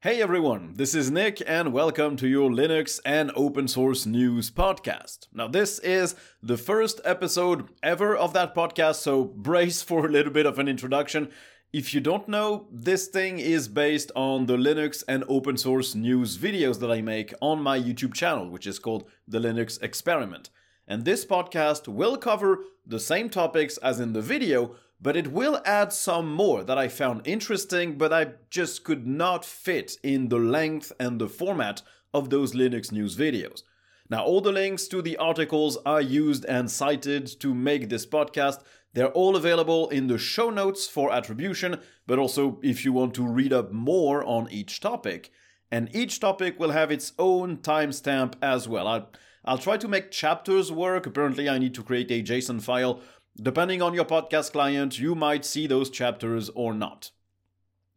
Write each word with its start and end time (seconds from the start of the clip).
Hey 0.00 0.22
everyone, 0.22 0.74
this 0.76 0.94
is 0.94 1.10
Nick 1.10 1.42
and 1.44 1.72
welcome 1.72 2.16
to 2.18 2.28
your 2.28 2.50
Linux 2.50 3.00
and 3.04 3.32
open 3.34 3.66
source 3.66 4.06
news 4.06 4.48
podcast. 4.48 5.26
Now, 5.32 5.48
this 5.48 5.80
is 5.80 6.14
the 6.40 6.56
first 6.56 7.00
episode 7.04 7.68
ever 7.82 8.16
of 8.16 8.32
that 8.32 8.54
podcast, 8.54 9.00
so 9.00 9.24
brace 9.24 9.82
for 9.82 10.06
a 10.06 10.08
little 10.08 10.32
bit 10.32 10.46
of 10.46 10.60
an 10.60 10.68
introduction. 10.68 11.30
If 11.72 11.92
you 11.92 12.00
don't 12.00 12.28
know, 12.28 12.68
this 12.70 13.08
thing 13.08 13.40
is 13.40 13.66
based 13.66 14.12
on 14.14 14.46
the 14.46 14.56
Linux 14.56 15.02
and 15.08 15.24
open 15.26 15.56
source 15.56 15.96
news 15.96 16.38
videos 16.38 16.78
that 16.78 16.92
I 16.92 17.02
make 17.02 17.34
on 17.42 17.60
my 17.60 17.76
YouTube 17.76 18.14
channel, 18.14 18.48
which 18.48 18.68
is 18.68 18.78
called 18.78 19.10
The 19.26 19.40
Linux 19.40 19.82
Experiment. 19.82 20.48
And 20.86 21.04
this 21.04 21.24
podcast 21.24 21.88
will 21.88 22.16
cover 22.16 22.60
the 22.86 23.00
same 23.00 23.28
topics 23.28 23.78
as 23.78 23.98
in 23.98 24.12
the 24.12 24.22
video, 24.22 24.76
but 25.00 25.16
it 25.16 25.32
will 25.32 25.60
add 25.64 25.92
some 25.92 26.32
more 26.32 26.64
that 26.64 26.78
I 26.78 26.88
found 26.88 27.26
interesting, 27.26 27.96
but 27.96 28.12
I 28.12 28.32
just 28.50 28.84
could 28.84 29.06
not 29.06 29.44
fit 29.44 29.96
in 30.02 30.28
the 30.28 30.38
length 30.38 30.92
and 30.98 31.20
the 31.20 31.28
format 31.28 31.82
of 32.12 32.30
those 32.30 32.54
Linux 32.54 32.90
news 32.90 33.16
videos. 33.16 33.62
Now, 34.10 34.24
all 34.24 34.40
the 34.40 34.52
links 34.52 34.88
to 34.88 35.02
the 35.02 35.18
articles 35.18 35.76
I 35.84 36.00
used 36.00 36.44
and 36.46 36.70
cited 36.70 37.26
to 37.40 37.54
make 37.54 37.88
this 37.88 38.06
podcast, 38.06 38.62
they're 38.94 39.12
all 39.12 39.36
available 39.36 39.88
in 39.90 40.06
the 40.06 40.18
show 40.18 40.50
notes 40.50 40.88
for 40.88 41.12
attribution, 41.12 41.78
but 42.06 42.18
also 42.18 42.58
if 42.62 42.84
you 42.84 42.92
want 42.92 43.14
to 43.14 43.26
read 43.26 43.52
up 43.52 43.70
more 43.70 44.24
on 44.24 44.50
each 44.50 44.80
topic. 44.80 45.30
And 45.70 45.94
each 45.94 46.20
topic 46.20 46.58
will 46.58 46.70
have 46.70 46.90
its 46.90 47.12
own 47.18 47.58
timestamp 47.58 48.34
as 48.40 48.66
well. 48.66 48.88
I'll, 48.88 49.10
I'll 49.44 49.58
try 49.58 49.76
to 49.76 49.86
make 49.86 50.10
chapters 50.10 50.72
work. 50.72 51.06
Apparently, 51.06 51.46
I 51.46 51.58
need 51.58 51.74
to 51.74 51.82
create 51.82 52.10
a 52.10 52.22
JSON 52.22 52.62
file 52.62 53.02
Depending 53.40 53.80
on 53.82 53.94
your 53.94 54.04
podcast 54.04 54.50
client, 54.52 54.98
you 54.98 55.14
might 55.14 55.44
see 55.44 55.68
those 55.68 55.90
chapters 55.90 56.48
or 56.50 56.74
not. 56.74 57.12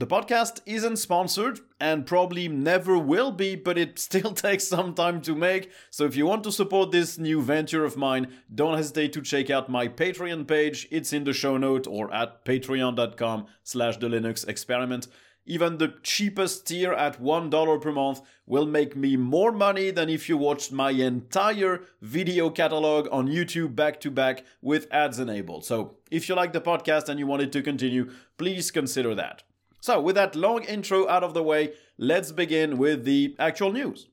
The 0.00 0.06
podcast 0.06 0.60
isn't 0.64 0.96
sponsored 0.96 1.60
and 1.78 2.06
probably 2.06 2.48
never 2.48 2.96
will 2.96 3.32
be, 3.32 3.54
but 3.54 3.76
it 3.76 3.98
still 4.08 4.32
takes 4.32 4.66
some 4.66 4.94
time 4.94 5.20
to 5.20 5.34
make. 5.34 5.70
So 5.90 6.04
if 6.04 6.16
you 6.16 6.24
want 6.24 6.42
to 6.44 6.52
support 6.52 6.90
this 6.90 7.18
new 7.18 7.42
venture 7.42 7.84
of 7.84 7.98
mine, 7.98 8.28
don't 8.54 8.78
hesitate 8.78 9.12
to 9.12 9.20
check 9.20 9.50
out 9.50 9.68
my 9.68 9.88
Patreon 9.88 10.48
page. 10.48 10.88
It's 10.90 11.12
in 11.12 11.24
the 11.24 11.34
show 11.34 11.58
note 11.58 11.86
or 11.86 12.10
at 12.14 12.46
patreon.com 12.46 13.46
slash 13.62 13.98
the 13.98 14.08
Linux 14.08 14.48
experiment. 14.48 15.06
Even 15.50 15.78
the 15.78 15.94
cheapest 16.04 16.68
tier 16.68 16.92
at 16.92 17.20
$1 17.20 17.82
per 17.82 17.90
month 17.90 18.20
will 18.46 18.66
make 18.66 18.94
me 18.94 19.16
more 19.16 19.50
money 19.50 19.90
than 19.90 20.08
if 20.08 20.28
you 20.28 20.36
watched 20.36 20.70
my 20.70 20.92
entire 20.92 21.80
video 22.00 22.50
catalog 22.50 23.08
on 23.10 23.26
YouTube 23.26 23.74
back 23.74 24.00
to 24.02 24.12
back 24.12 24.44
with 24.62 24.86
ads 24.92 25.18
enabled. 25.18 25.64
So 25.64 25.96
if 26.08 26.28
you 26.28 26.36
like 26.36 26.52
the 26.52 26.60
podcast 26.60 27.08
and 27.08 27.18
you 27.18 27.26
want 27.26 27.42
it 27.42 27.50
to 27.50 27.62
continue, 27.62 28.12
please 28.38 28.70
consider 28.70 29.12
that. 29.16 29.42
So 29.80 30.00
with 30.00 30.14
that 30.14 30.36
long 30.36 30.62
intro 30.62 31.08
out 31.08 31.24
of 31.24 31.34
the 31.34 31.42
way, 31.42 31.72
let's 31.98 32.30
begin 32.30 32.78
with 32.78 33.04
the 33.04 33.34
actual 33.40 33.72
news. 33.72 34.06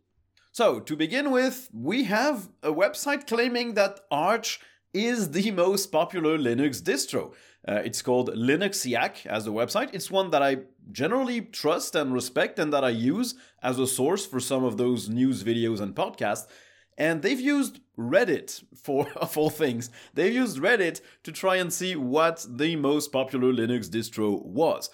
So 0.52 0.80
to 0.80 0.96
begin 0.96 1.30
with, 1.30 1.70
we 1.72 2.06
have 2.06 2.50
a 2.64 2.74
website 2.74 3.28
claiming 3.28 3.76
that 3.76 4.00
Arch 4.10 4.60
is 5.06 5.32
the 5.32 5.52
most 5.52 5.88
popular 5.92 6.38
Linux 6.38 6.82
distro. 6.82 7.34
Uh, 7.68 7.82
it's 7.84 8.02
called 8.02 8.30
Linuxiac 8.34 9.26
as 9.26 9.46
a 9.46 9.52
website. 9.52 9.90
It's 9.94 10.10
one 10.10 10.30
that 10.32 10.42
I 10.42 10.58
generally 10.92 11.42
trust 11.42 11.96
and 11.96 12.14
respect 12.14 12.60
and 12.60 12.72
that 12.72 12.84
I 12.84 12.90
use 12.90 13.36
as 13.62 13.78
a 13.78 13.88
source 13.88 14.26
for 14.26 14.40
some 14.40 14.64
of 14.64 14.78
those 14.78 15.10
news 15.10 15.44
videos 15.44 15.82
and 15.82 15.94
podcasts. 15.94 16.48
And 16.98 17.22
they've 17.22 17.40
used 17.40 17.80
Reddit 17.98 18.64
for, 18.76 19.10
of 19.16 19.38
all 19.38 19.50
things. 19.50 19.90
They've 20.14 20.34
used 20.34 20.60
Reddit 20.60 21.02
to 21.24 21.32
try 21.32 21.58
and 21.58 21.72
see 21.72 21.96
what 21.96 22.46
the 22.50 22.76
most 22.76 23.12
popular 23.12 23.52
Linux 23.52 23.90
distro 23.90 24.44
was. 24.44 24.90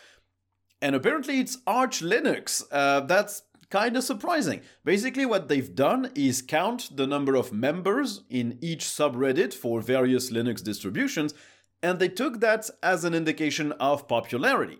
And 0.81 0.95
apparently 0.95 1.39
it's 1.39 1.59
Arch 1.65 2.01
Linux. 2.01 2.63
Uh, 2.71 3.01
that's 3.01 3.43
kind 3.73 3.97
of 3.97 4.03
surprising. 4.03 4.61
Basically, 4.85 5.25
what 5.25 5.47
they've 5.47 5.73
done 5.73 6.11
is 6.13 6.43
count 6.43 6.95
the 6.95 7.07
number 7.07 7.35
of 7.35 7.51
members 7.51 8.21
in 8.29 8.59
each 8.61 8.85
subreddit 8.85 9.51
for 9.51 9.81
various 9.81 10.29
Linux 10.29 10.63
distributions, 10.63 11.33
and 11.81 11.97
they 11.97 12.07
took 12.07 12.39
that 12.39 12.69
as 12.83 13.03
an 13.03 13.15
indication 13.15 13.71
of 13.73 14.07
popularity 14.07 14.79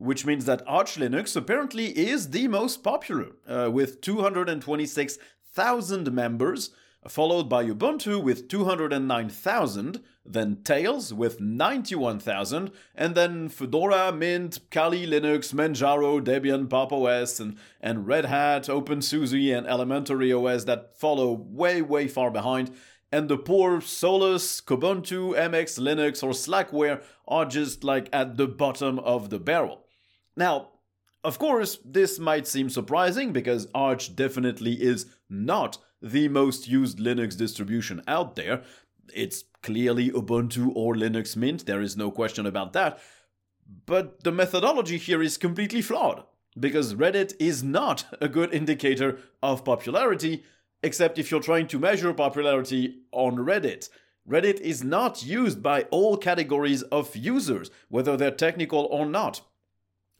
which 0.00 0.24
means 0.24 0.46
that 0.46 0.62
Arch 0.66 0.96
Linux 0.96 1.36
apparently 1.36 1.96
is 1.98 2.30
the 2.30 2.48
most 2.48 2.82
popular, 2.82 3.32
uh, 3.46 3.68
with 3.70 4.00
226,000 4.00 6.10
members, 6.10 6.70
followed 7.08 7.48
by 7.48 7.64
Ubuntu 7.64 8.22
with 8.22 8.48
209,000, 8.48 10.00
then 10.24 10.58
Tails 10.62 11.14
with 11.14 11.40
91,000, 11.40 12.70
and 12.94 13.14
then 13.14 13.48
Fedora, 13.48 14.12
Mint, 14.12 14.60
Kali 14.70 15.06
Linux, 15.06 15.54
Manjaro, 15.54 16.22
Debian, 16.22 16.68
Pop 16.68 16.92
OS, 16.92 17.40
and, 17.40 17.56
and 17.80 18.06
Red 18.06 18.26
Hat, 18.26 18.64
OpenSUSE, 18.64 19.56
and 19.56 19.66
Elementary 19.66 20.32
OS 20.32 20.66
that 20.66 20.98
follow 20.98 21.32
way, 21.32 21.80
way 21.80 22.06
far 22.06 22.30
behind. 22.30 22.70
And 23.10 23.28
the 23.28 23.38
poor 23.38 23.80
Solus, 23.80 24.60
Kubuntu, 24.60 25.34
MX 25.34 25.80
Linux, 25.80 26.22
or 26.22 26.30
Slackware 26.30 27.02
are 27.26 27.46
just 27.46 27.82
like 27.82 28.08
at 28.12 28.36
the 28.36 28.46
bottom 28.46 28.98
of 29.00 29.30
the 29.30 29.40
barrel. 29.40 29.84
Now, 30.36 30.68
of 31.24 31.38
course, 31.38 31.78
this 31.84 32.18
might 32.18 32.46
seem 32.46 32.70
surprising 32.70 33.32
because 33.32 33.68
Arch 33.74 34.14
definitely 34.14 34.74
is 34.74 35.06
not 35.28 35.78
the 36.02 36.28
most 36.28 36.68
used 36.68 36.98
Linux 36.98 37.36
distribution 37.36 38.02
out 38.06 38.36
there. 38.36 38.62
It's 39.14 39.44
clearly 39.62 40.10
Ubuntu 40.10 40.72
or 40.74 40.94
Linux 40.94 41.36
Mint, 41.36 41.66
there 41.66 41.80
is 41.80 41.96
no 41.96 42.10
question 42.10 42.46
about 42.46 42.72
that. 42.72 42.98
But 43.86 44.24
the 44.24 44.32
methodology 44.32 44.98
here 44.98 45.22
is 45.22 45.36
completely 45.36 45.82
flawed 45.82 46.24
because 46.58 46.94
Reddit 46.94 47.34
is 47.38 47.62
not 47.62 48.04
a 48.20 48.28
good 48.28 48.52
indicator 48.52 49.18
of 49.42 49.64
popularity, 49.64 50.44
except 50.82 51.18
if 51.18 51.30
you're 51.30 51.40
trying 51.40 51.68
to 51.68 51.78
measure 51.78 52.12
popularity 52.12 53.02
on 53.12 53.36
Reddit. 53.36 53.88
Reddit 54.28 54.60
is 54.60 54.84
not 54.84 55.24
used 55.24 55.62
by 55.62 55.82
all 55.90 56.16
categories 56.16 56.82
of 56.84 57.14
users, 57.16 57.70
whether 57.88 58.16
they're 58.16 58.30
technical 58.30 58.86
or 58.90 59.06
not. 59.06 59.42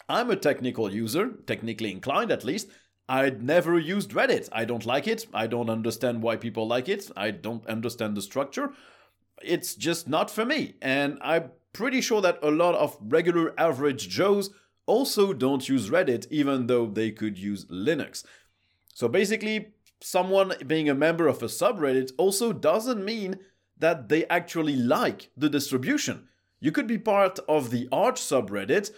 I'm 0.09 0.31
a 0.31 0.37
technical 0.37 0.93
user, 0.93 1.31
technically 1.47 1.93
inclined 1.93 2.33
at 2.33 2.45
least. 2.45 2.69
I'd 3.11 3.43
never 3.43 3.77
used 3.77 4.13
Reddit. 4.13 4.49
I 4.53 4.65
don't 4.65 4.87
like 4.87 5.09
it. 5.09 5.27
I 5.35 5.49
don't 5.49 5.69
understand 5.69 6.23
why 6.23 6.37
people 6.37 6.69
like 6.69 6.89
it. 6.89 7.11
I 7.17 7.33
don't 7.33 7.67
understand 7.67 8.17
the 8.17 8.23
structure. 8.23 8.73
It's 9.43 9.75
just 9.75 10.09
not 10.09 10.31
for 10.31 10.45
me. 10.45 10.77
And 10.81 11.19
I'm 11.21 11.51
pretty 11.73 12.03
sure 12.03 12.21
that 12.21 12.39
a 12.41 12.53
lot 12.53 12.77
of 12.77 12.97
regular 13.01 13.53
average 13.59 14.09
Joes 14.09 14.51
also 14.87 15.33
don't 15.33 15.69
use 15.69 15.91
Reddit, 15.91 16.29
even 16.31 16.69
though 16.69 16.87
they 16.87 17.11
could 17.11 17.37
use 17.37 17.65
Linux. 17.65 18.23
So 18.95 19.09
basically, 19.09 19.73
someone 20.01 20.53
being 20.65 20.89
a 20.89 20.95
member 20.95 21.27
of 21.27 21.43
a 21.43 21.47
subreddit 21.47 22.13
also 22.17 22.53
doesn't 22.53 23.05
mean 23.05 23.41
that 23.77 24.09
they 24.09 24.25
actually 24.27 24.77
like 24.77 25.31
the 25.37 25.51
distribution. 25.51 26.29
You 26.61 26.71
could 26.71 26.87
be 26.87 26.99
part 26.99 27.41
of 27.49 27.71
the 27.71 27.89
Arch 27.91 28.21
subreddit 28.21 28.93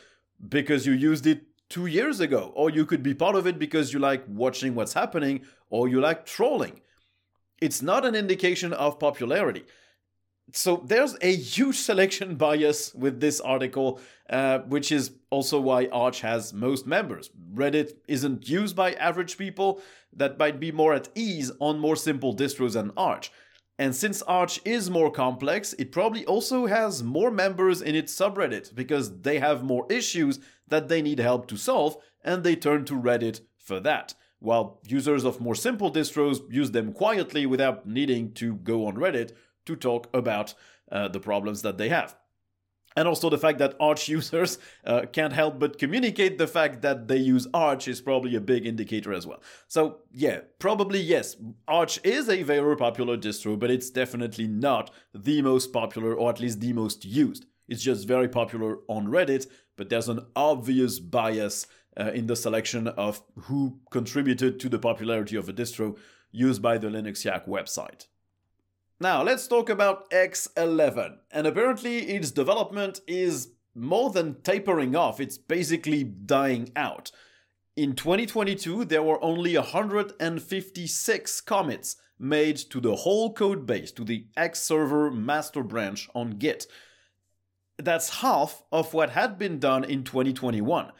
because 0.47 0.87
you 0.87 0.93
used 0.93 1.27
it 1.27 1.45
two 1.73 1.87
years 1.87 2.21
ago, 2.21 2.53
or 2.55 2.69
you 2.69 2.85
could 2.85 3.03
be 3.03 3.15
part 3.15 3.35
of 3.35 3.47
it 3.47 3.59
because 3.59 3.95
you 3.95 3.99
like 3.99 4.23
watching 4.29 4.75
what's 4.75 4.93
happening, 4.93 5.41
or 5.71 5.89
you 5.89 6.01
like 6.01 6.27
trolling. 6.27 6.83
It's 7.63 7.81
not 7.81 8.05
an 8.05 8.15
indication 8.15 8.75
of 8.75 8.99
popularity. 8.99 9.65
So 10.53 10.83
there's 10.85 11.17
a 11.23 11.35
huge 11.35 11.77
selection 11.89 12.37
bias 12.37 12.95
with 12.95 13.21
this 13.21 13.41
article, 13.41 14.01
uh, 14.29 14.59
which 14.59 14.93
is 14.93 15.13
also 15.31 15.59
why 15.61 15.87
Arch 15.87 16.21
has 16.21 16.53
most 16.53 16.87
members. 16.87 17.31
Reddit 17.55 17.93
isn't 18.07 18.51
used 18.51 18.77
by 18.77 18.93
average 18.93 19.39
people 19.39 19.81
that 20.13 20.39
might 20.39 20.61
be 20.61 20.73
more 20.73 20.93
at 20.93 21.09
ease 21.15 21.51
on 21.59 21.79
more 21.79 21.97
simple 21.97 22.37
distros 22.37 22.75
than 22.75 22.93
Arch. 22.99 23.33
And 23.79 23.97
since 23.97 24.23
Arch 24.23 24.61
is 24.65 24.91
more 24.91 25.11
complex, 25.11 25.73
it 25.75 25.93
probably 25.93 26.25
also 26.27 26.67
has 26.67 27.03
more 27.03 27.31
members 27.31 27.81
in 27.81 27.95
its 27.95 28.15
subreddit 28.15 28.75
because 28.75 29.23
they 29.23 29.39
have 29.39 29.65
more 29.65 29.87
issues 29.91 30.41
that 30.69 30.89
they 30.89 31.03
need 31.03 31.19
help 31.19 31.47
to 31.49 31.57
solve 31.57 31.97
and 32.23 32.45
they 32.45 32.55
turn 32.55 32.85
to 32.85 32.95
Reddit 32.95 33.41
for 33.59 33.81
that. 33.81 34.15
While 34.39 34.81
users 34.87 35.25
of 35.25 35.41
more 35.41 35.55
simple 35.55 35.91
distros 35.91 36.41
use 36.51 36.73
them 36.73 36.93
quietly 36.93 37.47
without 37.47 37.87
needing 37.87 38.33
to 38.35 38.57
go 38.57 38.87
on 38.87 38.97
Reddit 38.97 39.33
to 39.67 39.77
talk 39.77 40.09
about 40.13 40.55
uh, 40.91 41.09
the 41.09 41.21
problems 41.21 41.63
that 41.63 41.79
they 41.79 41.89
have. 41.89 42.17
And 42.97 43.09
also 43.09 43.31
the 43.31 43.39
fact 43.39 43.59
that 43.59 43.75
Arch 43.81 44.09
users 44.17 44.59
uh, 44.85 45.03
can't 45.13 45.33
help 45.33 45.59
but 45.59 45.79
communicate 45.79 46.39
the 46.39 46.47
fact 46.47 46.83
that 46.83 47.09
they 47.09 47.17
use 47.17 47.47
Arch 47.55 47.89
is 47.89 48.01
probably 48.01 48.37
a 48.37 48.41
big 48.41 48.67
indicator 48.67 49.13
as 49.13 49.27
well. 49.27 49.43
So 49.69 49.99
yeah, 50.13 50.41
probably 50.59 51.01
yes, 51.01 51.37
Arch 51.69 52.01
is 52.05 52.29
a 52.29 52.43
very 52.43 52.77
popular 52.77 53.17
distro, 53.17 53.59
but 53.59 53.71
it's 53.71 53.91
definitely 53.91 54.47
not 54.47 54.91
the 55.15 55.43
most 55.43 55.73
popular 55.73 56.15
or 56.15 56.31
at 56.31 56.41
least 56.41 56.61
the 56.61 56.73
most 56.73 57.05
used. 57.05 57.47
It's 57.69 57.83
just 57.83 58.07
very 58.07 58.29
popular 58.29 58.79
on 58.89 59.07
Reddit, 59.07 59.47
but 59.77 59.89
there's 59.89 60.09
an 60.09 60.27
obvious 60.37 60.99
bias 60.99 61.67
uh, 61.99 62.11
in 62.13 62.27
the 62.27 62.37
selection 62.37 62.89
of 62.89 63.23
who 63.43 63.79
contributed 63.91 64.59
to 64.61 64.69
the 64.69 64.79
popularity 64.79 65.37
of 65.37 65.49
a 65.49 65.53
distro 65.53 65.97
used 66.31 66.63
by 66.63 66.79
the 66.79 66.89
Linuxiac 66.89 67.47
website. 67.47 68.07
Now, 69.03 69.25
let's 69.25 69.49
talk 69.49 69.69
about 69.69 70.09
X11. 70.11 71.17
And 71.33 71.49
apparently, 71.49 72.09
its 72.11 72.31
development 72.31 73.01
is 73.09 73.49
more 73.75 74.11
than 74.11 74.41
tapering 74.43 74.95
off, 74.95 75.19
it's 75.19 75.37
basically 75.37 76.05
dying 76.05 76.71
out. 76.77 77.11
In 77.75 77.97
2022, 77.97 78.85
there 78.85 79.03
were 79.03 79.21
only 79.21 79.57
156 79.57 81.41
commits 81.41 81.97
made 82.17 82.57
to 82.57 82.81
the 82.81 82.95
whole 82.95 83.33
code 83.33 83.67
base, 83.67 83.91
to 83.91 84.05
the 84.05 84.27
X 84.37 84.61
server 84.61 85.11
master 85.11 85.65
branch 85.65 86.09
on 86.15 86.39
Git. 86.39 86.69
That's 87.79 88.21
half 88.21 88.63
of 88.71 88.95
what 88.95 89.11
had 89.11 89.37
been 89.37 89.59
done 89.59 89.83
in 89.83 90.05
2021. 90.05 90.93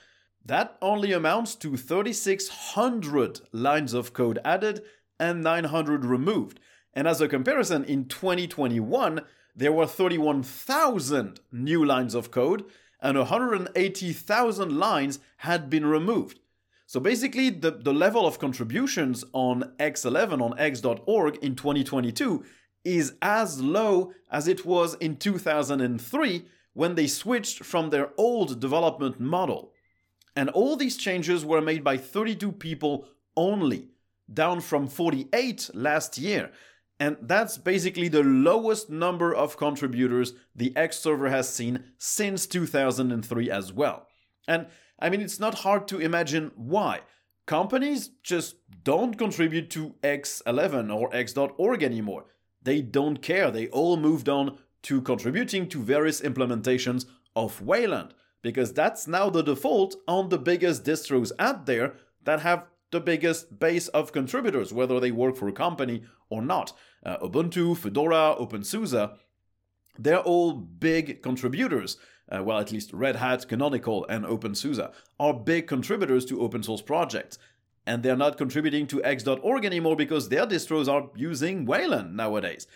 That 0.45 0.77
only 0.83 1.13
amounts 1.13 1.55
to 1.55 1.77
3,600 1.77 3.43
lines 3.53 3.95
of 3.95 4.13
code 4.13 4.41
added 4.45 4.83
and 5.21 5.41
900 5.41 6.05
removed. 6.05 6.59
And 6.95 7.09
as 7.09 7.21
a 7.21 7.29
comparison, 7.29 7.85
in 7.85 8.07
2021, 8.07 9.23
there 9.55 9.73
were 9.73 9.87
31,000 9.87 11.41
new 11.51 11.85
lines 11.85 12.15
of 12.15 12.31
code 12.31 12.65
and 13.01 13.19
180,000 13.19 14.79
lines 14.79 15.19
had 15.39 15.69
been 15.69 15.85
removed. 15.85 16.39
So 16.87 17.01
basically, 17.01 17.51
the, 17.51 17.71
the 17.71 17.93
level 17.93 18.27
of 18.27 18.39
contributions 18.39 19.25
on 19.33 19.73
X11 19.81 20.41
on 20.41 20.59
x.org 20.59 21.37
in 21.43 21.57
2022 21.57 22.45
is 22.85 23.15
as 23.23 23.61
low 23.61 24.13
as 24.31 24.47
it 24.47 24.65
was 24.65 24.95
in 24.95 25.17
2003 25.17 26.45
when 26.75 26.95
they 26.95 27.07
switched 27.07 27.65
from 27.65 27.91
their 27.91 28.11
old 28.17 28.61
development 28.61 29.19
model. 29.19 29.73
And 30.35 30.49
all 30.51 30.77
these 30.77 30.97
changes 30.97 31.45
were 31.45 31.61
made 31.61 31.85
by 31.85 31.97
32 31.97 32.53
people 32.53 33.07
only, 33.37 33.89
down 34.33 34.61
from 34.61 34.87
48 34.87 35.71
last 35.75 36.19
year. 36.19 36.51
And 37.03 37.17
that's 37.21 37.59
basically 37.59 38.07
the 38.07 38.23
lowest 38.23 38.89
number 38.89 39.35
of 39.35 39.57
contributors 39.57 40.35
the 40.55 40.73
X 40.77 41.01
server 41.01 41.31
has 41.31 41.53
seen 41.53 41.83
since 41.99 42.47
2003 42.47 43.51
as 43.51 43.73
well. 43.73 44.07
And 44.47 44.69
I 45.01 45.11
mean, 45.11 45.21
it's 45.21 45.41
not 45.41 45.63
hard 45.67 45.89
to 45.89 45.99
imagine 45.99 46.53
why. 46.55 47.01
Companies 47.45 48.11
just 48.23 48.55
don't 48.85 49.19
contribute 49.19 49.69
to 49.71 49.97
X11 50.05 50.95
or 50.95 51.13
X.org 51.13 51.83
anymore. 51.83 52.27
They 52.63 52.81
don't 52.83 53.21
care. 53.21 53.51
They 53.51 53.67
all 53.67 53.97
moved 53.97 54.29
on 54.29 54.59
to 54.83 55.03
contributing 55.03 55.69
to 55.71 55.83
various 55.83 56.21
implementations 56.21 57.07
of 57.35 57.61
Wayland 57.61 58.15
because 58.43 58.73
that's 58.73 59.09
now 59.09 59.29
the 59.29 59.43
default 59.43 59.97
on 60.07 60.29
the 60.29 60.39
biggest 60.39 60.85
distros 60.85 61.33
out 61.41 61.67
there 61.67 61.95
that 62.23 62.43
have 62.43 62.63
the 62.93 63.01
biggest 63.01 63.59
base 63.59 63.89
of 63.89 64.13
contributors, 64.13 64.73
whether 64.73 65.01
they 65.01 65.11
work 65.11 65.37
for 65.37 65.49
a 65.49 65.53
company 65.53 66.05
or 66.29 66.43
not. 66.43 66.73
Uh, 67.05 67.17
Ubuntu, 67.19 67.77
Fedora, 67.77 68.37
OpenSUSE, 68.39 69.17
they're 69.99 70.21
all 70.21 70.53
big 70.53 71.23
contributors. 71.23 71.97
Uh, 72.31 72.43
well, 72.43 72.59
at 72.59 72.71
least 72.71 72.93
Red 72.93 73.17
Hat, 73.17 73.49
Canonical, 73.49 74.07
and 74.09 74.25
OpenSUSE 74.25 74.93
are 75.19 75.35
big 75.35 75.67
contributors 75.67 76.25
to 76.27 76.41
open 76.41 76.63
source 76.63 76.83
projects. 76.83 77.39
And 77.85 78.03
they're 78.03 78.17
not 78.17 78.39
contributing 78.39 78.87
to 78.89 79.03
X.org 79.03 79.65
anymore 79.65 79.97
because 79.97 80.29
their 80.29 80.47
distros 80.47 80.89
are 80.89 81.11
using 81.17 81.65
Wayland 81.65 82.17
nowadays. 82.17 82.69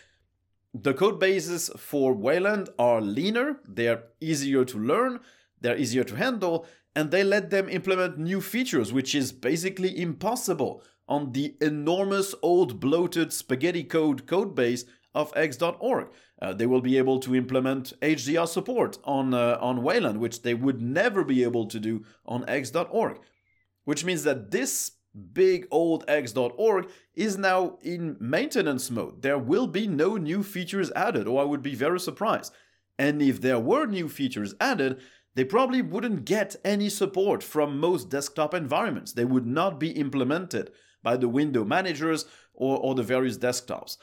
The 0.75 0.95
code 0.95 1.21
bases 1.21 1.71
for 1.77 2.13
Wayland 2.13 2.71
are 2.79 3.01
leaner, 3.01 3.61
they're 3.67 4.03
easier 4.21 4.65
to 4.65 4.79
learn, 4.79 5.21
they're 5.61 5.79
easier 5.79 6.05
to 6.05 6.17
handle, 6.17 6.67
and 6.97 7.11
they 7.11 7.23
let 7.23 7.51
them 7.51 7.69
implement 7.69 8.19
new 8.19 8.41
features, 8.41 8.91
which 8.91 9.15
is 9.15 9.31
basically 9.31 10.01
impossible 10.01 10.83
on 11.07 11.33
the 11.33 11.55
enormous 11.61 12.35
old 12.43 12.81
bloated 12.81 13.35
spaghetti 13.35 13.85
code 13.85 14.27
codebase 14.27 14.85
of 15.15 15.31
X.org. 15.37 16.09
Uh, 16.41 16.55
they 16.55 16.65
will 16.65 16.81
be 16.81 16.97
able 16.97 17.21
to 17.21 17.37
implement 17.37 17.93
HDR 18.01 18.49
support 18.49 18.99
on, 19.05 19.35
uh, 19.35 19.59
on 19.61 19.83
Wayland, 19.83 20.19
which 20.19 20.41
they 20.41 20.55
would 20.55 20.81
never 20.81 21.23
be 21.23 21.43
able 21.43 21.67
to 21.67 21.79
do 21.79 22.03
on 22.25 22.49
X.org. 22.49 23.21
Which 23.85 24.05
means 24.05 24.25
that 24.25 24.51
this 24.51 24.93
big 25.35 25.67
old 25.71 26.03
X.org 26.09 26.89
is 27.15 27.37
now 27.37 27.77
in 27.83 28.17
maintenance 28.19 28.91
mode. 28.91 29.21
There 29.21 29.39
will 29.39 29.67
be 29.67 29.87
no 29.87 30.17
new 30.17 30.43
features 30.43 30.91
added, 30.97 31.29
or 31.29 31.43
I 31.43 31.45
would 31.45 31.63
be 31.63 31.75
very 31.75 32.01
surprised. 32.01 32.55
And 32.99 33.21
if 33.21 33.41
there 33.43 33.59
were 33.59 33.87
new 33.87 34.09
features 34.09 34.55
added, 34.61 35.01
they 35.37 35.45
probably 35.45 35.83
wouldn't 35.83 36.25
get 36.25 36.57
any 36.65 36.89
support 36.89 37.43
from 37.43 37.79
most 37.79 38.09
desktop 38.09 38.55
environments. 38.55 39.13
They 39.13 39.27
would 39.27 39.47
not 39.47 39.79
be 39.79 39.91
implemented 39.91 40.73
by 41.03 41.19
the 41.19 41.29
window 41.29 41.63
managers 41.63 42.25
or, 42.55 42.79
or 42.79 42.95
the 42.95 43.03
various 43.03 43.37
desktops 43.37 43.99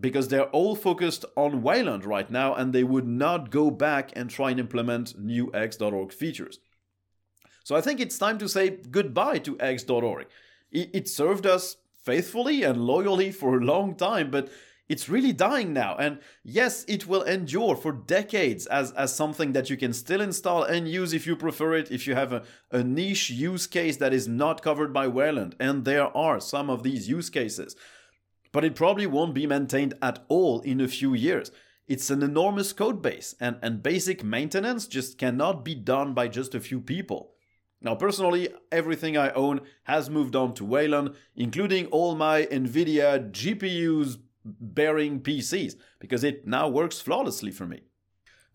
because 0.00 0.28
they're 0.28 0.50
all 0.50 0.74
focused 0.74 1.26
on 1.36 1.62
Wayland 1.62 2.06
right 2.06 2.30
now 2.30 2.54
and 2.54 2.72
they 2.72 2.84
would 2.84 3.06
not 3.06 3.50
go 3.50 3.70
back 3.70 4.12
and 4.16 4.30
try 4.30 4.50
and 4.50 4.58
implement 4.58 5.18
new 5.18 5.50
X.org 5.52 6.10
features. 6.10 6.58
So 7.64 7.76
I 7.76 7.82
think 7.82 8.00
it's 8.00 8.16
time 8.16 8.38
to 8.38 8.48
say 8.48 8.70
goodbye 8.70 9.40
to 9.40 9.60
X.org. 9.60 10.26
It, 10.72 10.90
it 10.94 11.08
served 11.08 11.46
us 11.46 11.76
faithfully 12.02 12.62
and 12.62 12.86
loyally 12.86 13.30
for 13.30 13.58
a 13.58 13.64
long 13.64 13.94
time, 13.94 14.30
but 14.30 14.48
it's 14.88 15.08
really 15.08 15.32
dying 15.32 15.72
now. 15.72 15.96
And 15.96 16.18
yes, 16.42 16.84
it 16.88 17.06
will 17.06 17.22
endure 17.22 17.76
for 17.76 17.92
decades 17.92 18.66
as, 18.66 18.92
as 18.92 19.14
something 19.14 19.52
that 19.52 19.68
you 19.68 19.76
can 19.76 19.92
still 19.92 20.20
install 20.20 20.62
and 20.62 20.88
use 20.88 21.12
if 21.12 21.26
you 21.26 21.36
prefer 21.36 21.74
it, 21.74 21.90
if 21.90 22.06
you 22.06 22.14
have 22.14 22.32
a, 22.32 22.42
a 22.70 22.82
niche 22.82 23.30
use 23.30 23.66
case 23.66 23.98
that 23.98 24.14
is 24.14 24.26
not 24.26 24.62
covered 24.62 24.92
by 24.92 25.06
Wayland. 25.06 25.54
And 25.60 25.84
there 25.84 26.16
are 26.16 26.40
some 26.40 26.70
of 26.70 26.82
these 26.82 27.08
use 27.08 27.28
cases. 27.28 27.76
But 28.50 28.64
it 28.64 28.74
probably 28.74 29.06
won't 29.06 29.34
be 29.34 29.46
maintained 29.46 29.94
at 30.00 30.24
all 30.28 30.60
in 30.60 30.80
a 30.80 30.88
few 30.88 31.12
years. 31.12 31.50
It's 31.86 32.10
an 32.10 32.22
enormous 32.22 32.72
code 32.74 33.00
base, 33.00 33.34
and, 33.40 33.56
and 33.62 33.82
basic 33.82 34.22
maintenance 34.22 34.86
just 34.86 35.16
cannot 35.16 35.64
be 35.64 35.74
done 35.74 36.12
by 36.12 36.28
just 36.28 36.54
a 36.54 36.60
few 36.60 36.80
people. 36.80 37.32
Now, 37.80 37.94
personally, 37.94 38.48
everything 38.72 39.16
I 39.16 39.30
own 39.30 39.60
has 39.84 40.10
moved 40.10 40.34
on 40.34 40.52
to 40.54 40.64
Wayland, 40.64 41.14
including 41.36 41.86
all 41.86 42.14
my 42.14 42.44
NVIDIA 42.46 43.30
GPUs, 43.30 44.18
bearing 44.44 45.20
PCs 45.20 45.74
because 45.98 46.24
it 46.24 46.46
now 46.46 46.68
works 46.68 47.00
flawlessly 47.00 47.50
for 47.50 47.66
me. 47.66 47.82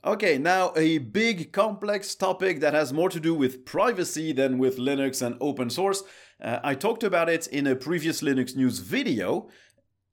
Okay, 0.06 0.38
now 0.38 0.74
a 0.76 0.98
big 0.98 1.54
complex 1.54 2.14
topic 2.14 2.60
that 2.60 2.74
has 2.74 2.92
more 2.92 3.10
to 3.10 3.22
do 3.22 3.34
with 3.34 3.64
privacy 3.64 4.34
than 4.34 4.58
with 4.58 4.78
Linux 4.78 5.22
and 5.26 5.38
open 5.40 5.70
source. 5.70 6.04
Uh, 6.42 6.60
I 6.62 6.76
talked 6.76 7.04
about 7.04 7.30
it 7.30 7.48
in 7.48 7.66
a 7.68 7.76
previous 7.76 8.22
Linux 8.22 8.54
news 8.54 8.80
video. 8.80 9.48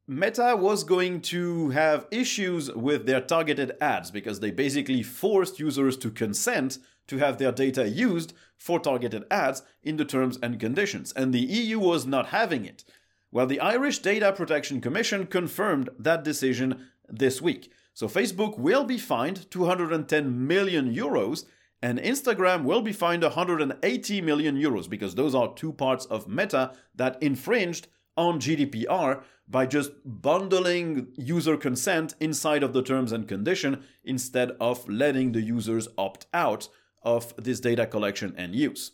Meta 0.07 0.57
was 0.57 0.85
going 0.85 1.21
to 1.23 1.71
have 1.71 2.07
issues 2.13 2.73
with 2.73 3.07
their 3.07 3.21
targeted 3.21 3.73
ads 3.81 4.13
because 4.13 4.39
they 4.39 4.53
basically 4.53 5.03
forced 5.03 5.59
users 5.59 5.97
to 5.97 6.11
consent 6.11 6.79
to 7.09 7.19
have 7.19 7.39
their 7.39 7.53
data 7.53 7.89
used 7.89 8.33
for 8.57 8.79
targeted 8.79 9.25
ads 9.31 9.63
in 9.83 9.97
the 9.97 10.05
terms 10.05 10.39
and 10.41 10.61
conditions, 10.61 11.13
and 11.13 11.33
the 11.33 11.41
EU 11.41 11.79
was 11.79 12.07
not 12.07 12.27
having 12.27 12.65
it. 12.65 12.85
Well, 13.33 13.47
the 13.47 13.61
Irish 13.61 14.01
Data 14.01 14.33
Protection 14.33 14.81
Commission 14.81 15.27
confirmed 15.27 15.89
that 15.99 16.25
decision 16.25 16.89
this 17.09 17.41
week. 17.41 17.73
So 17.95 18.09
Facebook 18.09 18.59
will 18.59 18.85
be 18.85 18.99
fined 18.99 19.49
210 19.51 20.47
million 20.47 20.93
euros 20.93 21.45
and 21.81 21.99
Instagram 22.01 22.65
will 22.65 22.83
be 22.83 22.93
fined 22.93 23.23
180 23.23 24.21
million 24.21 24.57
euros 24.57 24.91
because 24.91 25.15
those 25.15 25.35
are 25.35 25.55
two 25.55 25.73
parts 25.73 26.07
of 26.07 26.29
Meta 26.29 26.73
that 26.95 27.23
infringed 27.23 27.87
on 28.17 28.41
GDPR 28.41 29.23
by 29.49 29.65
just 29.65 29.93
bundling 30.05 31.09
user 31.17 31.57
consent 31.57 32.15
inside 32.21 32.63
of 32.63 32.73
the 32.73 32.83
terms 32.83 33.13
and 33.13 33.29
condition 33.29 33.85
instead 34.05 34.53
of 34.61 34.89
letting 34.89 35.33
the 35.33 35.41
users 35.41 35.89
opt 35.97 36.27
out 36.35 36.69
of 37.03 37.33
this 37.37 37.61
data 37.61 37.87
collection 37.87 38.35
and 38.37 38.55
use. 38.55 38.93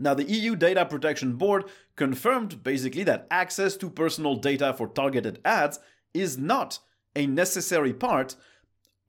Now, 0.00 0.14
the 0.14 0.24
EU 0.24 0.56
Data 0.56 0.86
Protection 0.86 1.34
Board 1.34 1.64
confirmed 1.94 2.62
basically 2.62 3.04
that 3.04 3.26
access 3.30 3.76
to 3.76 3.90
personal 3.90 4.36
data 4.36 4.72
for 4.72 4.88
targeted 4.88 5.40
ads 5.44 5.78
is 6.14 6.38
not 6.38 6.78
a 7.14 7.26
necessary 7.26 7.92
part 7.92 8.34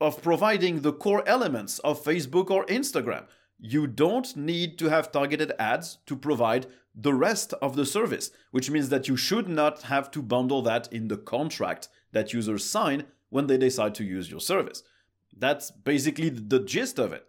of 0.01 0.21
providing 0.21 0.81
the 0.81 0.91
core 0.91 1.23
elements 1.25 1.79
of 1.79 2.03
Facebook 2.03 2.51
or 2.51 2.65
Instagram. 2.65 3.25
You 3.57 3.87
don't 3.87 4.35
need 4.35 4.77
to 4.79 4.89
have 4.89 5.13
targeted 5.13 5.53
ads 5.57 5.99
to 6.07 6.15
provide 6.17 6.67
the 6.93 7.13
rest 7.13 7.53
of 7.61 7.77
the 7.77 7.85
service, 7.85 8.31
which 8.49 8.69
means 8.69 8.89
that 8.89 9.07
you 9.07 9.15
should 9.15 9.47
not 9.47 9.83
have 9.83 10.11
to 10.11 10.21
bundle 10.21 10.61
that 10.63 10.91
in 10.91 11.07
the 11.07 11.17
contract 11.17 11.87
that 12.11 12.33
users 12.33 12.69
sign 12.69 13.05
when 13.29 13.47
they 13.47 13.57
decide 13.57 13.95
to 13.95 14.03
use 14.03 14.29
your 14.29 14.41
service. 14.41 14.83
That's 15.37 15.71
basically 15.71 16.27
the 16.29 16.59
gist 16.59 16.99
of 16.99 17.13
it. 17.13 17.25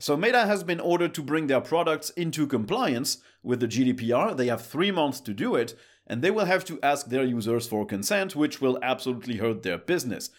So 0.00 0.16
Meta 0.16 0.46
has 0.46 0.64
been 0.64 0.80
ordered 0.80 1.12
to 1.12 1.22
bring 1.22 1.46
their 1.46 1.60
products 1.60 2.08
into 2.10 2.46
compliance 2.46 3.18
with 3.42 3.60
the 3.60 3.68
GDPR. 3.68 4.34
They 4.34 4.46
have 4.46 4.64
three 4.64 4.90
months 4.90 5.20
to 5.20 5.34
do 5.34 5.56
it, 5.56 5.74
and 6.06 6.22
they 6.22 6.30
will 6.30 6.46
have 6.46 6.64
to 6.64 6.80
ask 6.82 7.08
their 7.08 7.22
users 7.22 7.68
for 7.68 7.84
consent, 7.84 8.34
which 8.34 8.62
will 8.62 8.78
absolutely 8.82 9.36
hurt 9.36 9.62
their 9.62 9.76
business. 9.76 10.30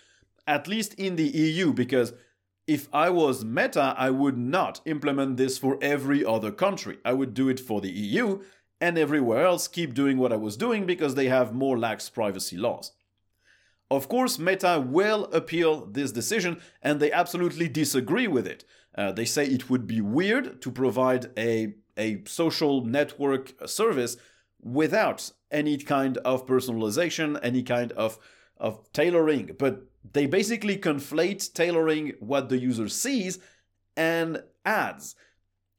At 0.48 0.68
least 0.68 0.96
in 0.96 1.16
the 1.16 1.28
EU, 1.28 1.74
because 1.74 2.14
if 2.66 2.90
I 2.92 3.12
was 3.12 3.46
Meta, 3.46 3.94
I 3.96 4.10
would 4.10 4.36
not 4.36 4.82
implement 4.86 5.38
this 5.38 5.60
for 5.60 5.78
every 5.80 6.26
other 6.26 6.52
country. 6.52 6.98
I 7.06 7.14
would 7.14 7.36
do 7.36 7.48
it 7.48 7.60
for 7.60 7.82
the 7.82 7.92
EU, 7.92 8.42
and 8.80 8.98
everywhere 8.98 9.46
else 9.46 9.68
keep 9.68 9.94
doing 9.94 10.18
what 10.18 10.34
I 10.34 10.38
was 10.38 10.58
doing 10.58 10.88
because 10.88 11.14
they 11.14 11.28
have 11.28 11.54
more 11.54 11.78
lax 11.78 12.10
privacy 12.10 12.58
laws. 12.58 12.94
Of 13.92 14.10
course, 14.10 14.40
Meta 14.40 14.84
will 14.84 15.26
appeal 15.26 15.86
this 15.86 16.12
decision, 16.12 16.60
and 16.82 17.00
they 17.00 17.12
absolutely 17.12 17.68
disagree 17.68 18.28
with 18.28 18.48
it. 18.48 18.66
Uh, 18.96 19.12
they 19.12 19.26
say 19.26 19.46
it 19.46 19.70
would 19.70 19.88
be 19.88 20.02
weird 20.02 20.62
to 20.62 20.72
provide 20.72 21.32
a, 21.38 21.74
a 21.98 22.22
social 22.26 22.84
network 22.86 23.54
service 23.68 24.18
without 24.62 25.32
any 25.50 25.78
kind 25.78 26.18
of 26.20 26.46
personalization, 26.46 27.40
any 27.42 27.64
kind 27.64 27.92
of, 27.94 28.20
of 28.58 28.92
tailoring. 28.94 29.52
But 29.58 29.84
they 30.14 30.26
basically 30.26 30.78
conflate 30.78 31.54
tailoring 31.54 32.14
what 32.20 32.50
the 32.50 32.58
user 32.58 32.90
sees 32.90 33.40
and 33.96 34.44
ads. 34.66 35.16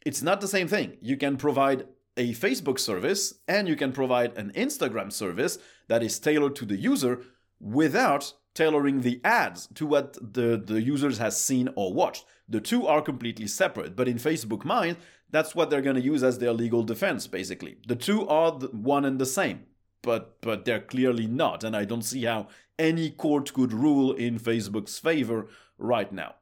It's 0.04 0.22
not 0.22 0.40
the 0.40 0.48
same 0.48 0.68
thing. 0.68 0.96
You 1.00 1.16
can 1.16 1.36
provide 1.36 1.86
a 2.16 2.32
Facebook 2.32 2.78
service 2.78 3.34
and 3.48 3.68
you 3.68 3.76
can 3.76 3.92
provide 3.92 4.36
an 4.36 4.52
Instagram 4.54 5.12
service 5.12 5.58
that 5.88 6.02
is 6.02 6.18
tailored 6.18 6.56
to 6.56 6.66
the 6.66 6.76
user 6.76 7.22
without 7.60 8.34
tailoring 8.54 9.00
the 9.00 9.20
ads 9.24 9.68
to 9.74 9.86
what 9.86 10.14
the, 10.14 10.62
the 10.62 10.82
users 10.82 11.18
has 11.18 11.42
seen 11.42 11.68
or 11.76 11.92
watched. 11.92 12.24
The 12.48 12.60
two 12.60 12.86
are 12.86 13.00
completely 13.00 13.46
separate, 13.46 13.96
but 13.96 14.08
in 14.08 14.16
Facebook 14.16 14.64
Mind, 14.64 14.96
that's 15.30 15.54
what 15.54 15.70
they're 15.70 15.80
going 15.80 15.96
to 15.96 16.02
use 16.02 16.22
as 16.22 16.38
their 16.38 16.52
legal 16.52 16.82
defense, 16.82 17.26
basically. 17.26 17.78
The 17.86 17.96
two 17.96 18.28
are 18.28 18.52
the 18.52 18.68
one 18.68 19.04
and 19.04 19.18
the 19.18 19.26
same, 19.26 19.64
but 20.02 20.40
but 20.42 20.64
they're 20.64 20.80
clearly 20.80 21.26
not, 21.26 21.64
and 21.64 21.74
I 21.74 21.86
don't 21.86 22.02
see 22.02 22.24
how 22.24 22.48
any 22.78 23.10
court 23.10 23.52
could 23.54 23.72
rule 23.72 24.12
in 24.12 24.38
Facebook's 24.38 24.98
favor 24.98 25.48
right 25.78 26.12
now. 26.12 26.34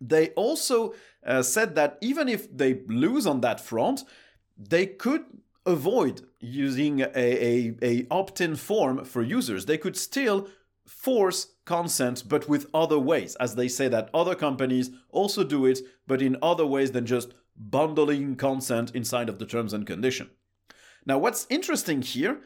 They 0.00 0.30
also 0.30 0.94
uh, 1.24 1.42
said 1.42 1.74
that 1.76 1.96
even 2.00 2.28
if 2.28 2.54
they 2.54 2.80
lose 2.86 3.26
on 3.26 3.40
that 3.40 3.60
front, 3.60 4.04
they 4.58 4.86
could 4.86 5.24
avoid 5.64 6.22
using 6.40 7.00
a, 7.00 7.06
a, 7.14 7.74
a 7.82 8.06
opt-in 8.10 8.56
form 8.56 9.04
for 9.04 9.22
users. 9.22 9.66
They 9.66 9.78
could 9.78 9.96
still 9.96 10.48
force 10.92 11.54
consent, 11.64 12.24
but 12.28 12.48
with 12.48 12.66
other 12.72 12.98
ways, 12.98 13.34
as 13.36 13.54
they 13.54 13.66
say 13.66 13.88
that 13.88 14.10
other 14.12 14.34
companies 14.34 14.90
also 15.08 15.42
do 15.42 15.66
it, 15.66 15.80
but 16.06 16.22
in 16.22 16.36
other 16.42 16.66
ways 16.66 16.92
than 16.92 17.06
just 17.06 17.34
bundling 17.56 18.36
consent 18.36 18.94
inside 18.94 19.28
of 19.28 19.38
the 19.38 19.46
terms 19.46 19.72
and 19.72 19.86
condition. 19.86 20.30
Now, 21.04 21.18
what's 21.18 21.46
interesting 21.50 22.02
here 22.02 22.40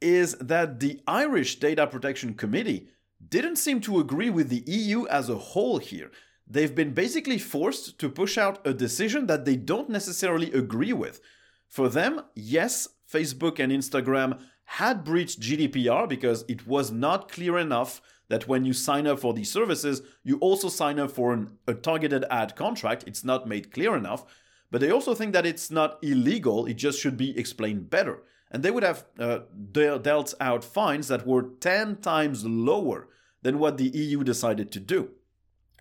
is 0.00 0.34
that 0.34 0.80
the 0.80 1.00
Irish 1.06 1.58
Data 1.58 1.86
Protection 1.86 2.34
Committee 2.34 2.88
didn't 3.26 3.56
seem 3.56 3.80
to 3.82 3.98
agree 3.98 4.30
with 4.30 4.50
the 4.50 4.64
EU 4.66 5.06
as 5.06 5.30
a 5.30 5.38
whole 5.38 5.78
here. 5.78 6.10
They've 6.46 6.74
been 6.74 6.92
basically 6.92 7.38
forced 7.38 7.98
to 7.98 8.10
push 8.10 8.36
out 8.36 8.66
a 8.66 8.74
decision 8.74 9.26
that 9.26 9.44
they 9.44 9.56
don't 9.56 9.88
necessarily 9.88 10.52
agree 10.52 10.92
with. 10.92 11.20
For 11.68 11.88
them, 11.88 12.20
yes, 12.34 12.88
Facebook 13.10 13.58
and 13.58 13.72
Instagram 13.72 14.38
had 14.66 15.04
breached 15.04 15.40
GDPR 15.40 16.08
because 16.08 16.44
it 16.48 16.66
was 16.66 16.90
not 16.90 17.30
clear 17.30 17.56
enough 17.56 18.02
that 18.28 18.48
when 18.48 18.64
you 18.64 18.72
sign 18.72 19.06
up 19.06 19.20
for 19.20 19.32
these 19.32 19.50
services, 19.50 20.02
you 20.24 20.38
also 20.38 20.68
sign 20.68 20.98
up 20.98 21.10
for 21.10 21.32
an, 21.32 21.50
a 21.66 21.74
targeted 21.74 22.24
ad 22.30 22.56
contract. 22.56 23.04
It's 23.06 23.24
not 23.24 23.48
made 23.48 23.72
clear 23.72 23.96
enough. 23.96 24.24
But 24.70 24.80
they 24.80 24.90
also 24.90 25.14
think 25.14 25.32
that 25.32 25.46
it's 25.46 25.70
not 25.70 25.98
illegal, 26.02 26.66
it 26.66 26.74
just 26.74 27.00
should 27.00 27.16
be 27.16 27.38
explained 27.38 27.88
better. 27.88 28.22
And 28.50 28.62
they 28.62 28.72
would 28.72 28.82
have 28.82 29.06
uh, 29.18 29.40
dealt 29.72 30.34
out 30.40 30.64
fines 30.64 31.08
that 31.08 31.26
were 31.26 31.50
10 31.60 31.96
times 31.96 32.44
lower 32.44 33.08
than 33.42 33.60
what 33.60 33.78
the 33.78 33.88
EU 33.88 34.24
decided 34.24 34.72
to 34.72 34.80
do. 34.80 35.10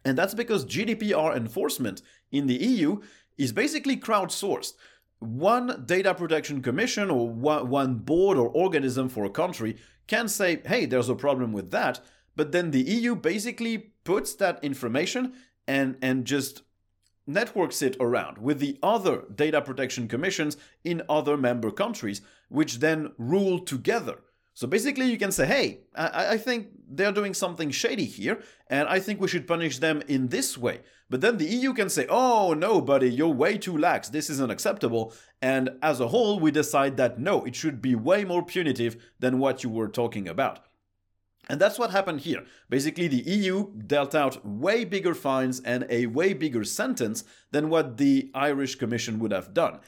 And 0.04 0.16
that's 0.16 0.36
because 0.36 0.66
GDPR 0.66 1.36
enforcement 1.36 2.04
in 2.32 2.46
the 2.46 2.56
EU 2.56 3.02
is 3.38 3.52
basically 3.52 3.98
crowdsourced 3.98 4.74
one 5.20 5.84
data 5.86 6.14
protection 6.14 6.62
commission 6.62 7.10
or 7.10 7.30
one 7.30 7.96
board 7.96 8.38
or 8.38 8.50
organism 8.50 9.10
for 9.10 9.26
a 9.26 9.30
country 9.30 9.78
can 10.08 10.28
say, 10.28 10.62
hey, 10.66 10.86
there's 10.86 11.10
a 11.10 11.16
problem 11.16 11.54
with 11.54 11.72
that. 11.72 12.00
But 12.36 12.52
then 12.52 12.72
the 12.72 12.82
EU 12.82 13.16
basically 13.16 13.94
puts 14.04 14.36
that 14.36 14.64
information 14.64 15.34
and, 15.68 15.98
and 16.02 16.26
just 16.26 16.62
networks 17.26 17.82
it 17.82 17.98
around 18.00 18.38
with 18.38 18.60
the 18.60 18.78
other 18.84 19.24
data 19.34 19.62
protection 19.62 20.08
commissions 20.08 20.58
in 20.84 21.02
other 21.10 21.38
member 21.38 21.72
countries, 21.72 22.22
which 22.50 22.80
then 22.80 23.12
rule 23.18 23.60
together. 23.60 24.20
So 24.56 24.68
basically, 24.68 25.12
you 25.12 25.18
can 25.18 25.34
say, 25.34 25.46
hey, 25.46 25.80
I, 25.94 26.28
I, 26.30 26.38
think 26.38 26.70
they're 26.88 27.12
doing 27.12 27.34
something 27.34 27.72
shady 27.72 28.06
here, 28.06 28.42
and 28.70 28.88
I 28.88 29.02
think 29.02 29.20
we 29.20 29.28
should 29.28 29.48
punish 29.48 29.80
them 29.80 30.02
in 30.08 30.30
this 30.30 30.58
way. 30.58 30.80
But 31.10 31.20
then 31.20 31.38
the 31.38 31.46
EU 31.46 31.74
can 31.74 31.90
say, 31.90 32.08
oh, 32.10 32.54
no, 32.54 32.80
buddy, 32.80 33.12
you're 33.12 33.28
way 33.28 33.58
too 33.58 33.78
lax. 33.78 34.08
This 34.08 34.30
isn't 34.30 34.52
acceptable. 34.52 35.14
And 35.42 35.72
as 35.82 36.00
a 36.00 36.08
whole, 36.08 36.40
we 36.40 36.52
decide 36.52 36.96
that 36.96 37.20
no, 37.20 37.44
it 37.44 37.54
should 37.54 37.82
be 37.82 37.96
way 37.96 38.24
more 38.24 38.44
punitive 38.44 38.96
than 39.20 39.40
what 39.40 39.62
you 39.62 39.70
were 39.70 39.90
talking 39.90 40.26
about. 40.26 40.60
And 41.50 41.60
that's 41.60 41.78
what 41.78 41.92
happened 41.92 42.22
here. 42.22 42.46
Basically, 42.70 43.10
the 43.10 43.30
EU 43.30 43.74
dealt 43.74 44.16
out 44.16 44.46
way 44.46 44.86
bigger 44.86 45.14
fines 45.14 45.60
and 45.60 45.86
a 45.90 46.06
way 46.08 46.34
bigger 46.34 46.64
sentence 46.64 47.26
than 47.52 47.70
what 47.70 47.98
the 47.98 48.32
Irish 48.34 48.76
Commission 48.76 49.20
would 49.20 49.34
have 49.34 49.54
done. 49.54 49.80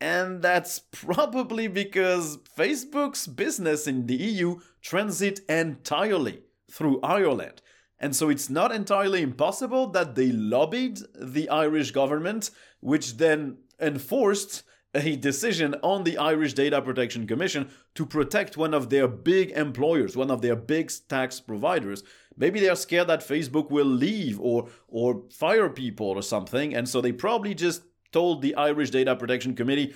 And 0.00 0.42
that's 0.42 0.80
probably 0.92 1.66
because 1.68 2.38
Facebook's 2.38 3.26
business 3.26 3.86
in 3.86 4.06
the 4.06 4.16
EU 4.16 4.60
transit 4.82 5.40
entirely 5.48 6.42
through 6.70 7.00
Ireland. 7.02 7.62
And 7.98 8.14
so 8.14 8.28
it's 8.28 8.50
not 8.50 8.72
entirely 8.72 9.22
impossible 9.22 9.86
that 9.88 10.14
they 10.14 10.30
lobbied 10.30 10.98
the 11.14 11.48
Irish 11.48 11.92
government, 11.92 12.50
which 12.80 13.16
then 13.16 13.58
enforced 13.80 14.64
a 14.94 15.16
decision 15.16 15.74
on 15.82 16.04
the 16.04 16.18
Irish 16.18 16.54
Data 16.54 16.80
Protection 16.80 17.26
Commission 17.26 17.70
to 17.94 18.06
protect 18.06 18.56
one 18.56 18.74
of 18.74 18.90
their 18.90 19.08
big 19.08 19.50
employers, 19.50 20.16
one 20.16 20.30
of 20.30 20.40
their 20.40 20.56
big 20.56 20.90
tax 21.08 21.40
providers. 21.40 22.02
Maybe 22.36 22.60
they 22.60 22.68
are 22.68 22.76
scared 22.76 23.08
that 23.08 23.26
Facebook 23.26 23.70
will 23.70 23.86
leave 23.86 24.40
or 24.40 24.68
or 24.88 25.22
fire 25.30 25.68
people 25.68 26.08
or 26.08 26.22
something, 26.22 26.74
and 26.74 26.88
so 26.88 27.00
they 27.00 27.12
probably 27.12 27.54
just 27.54 27.82
told 28.14 28.40
the 28.40 28.54
Irish 28.54 28.90
Data 28.90 29.14
Protection 29.14 29.54
Committee, 29.54 29.94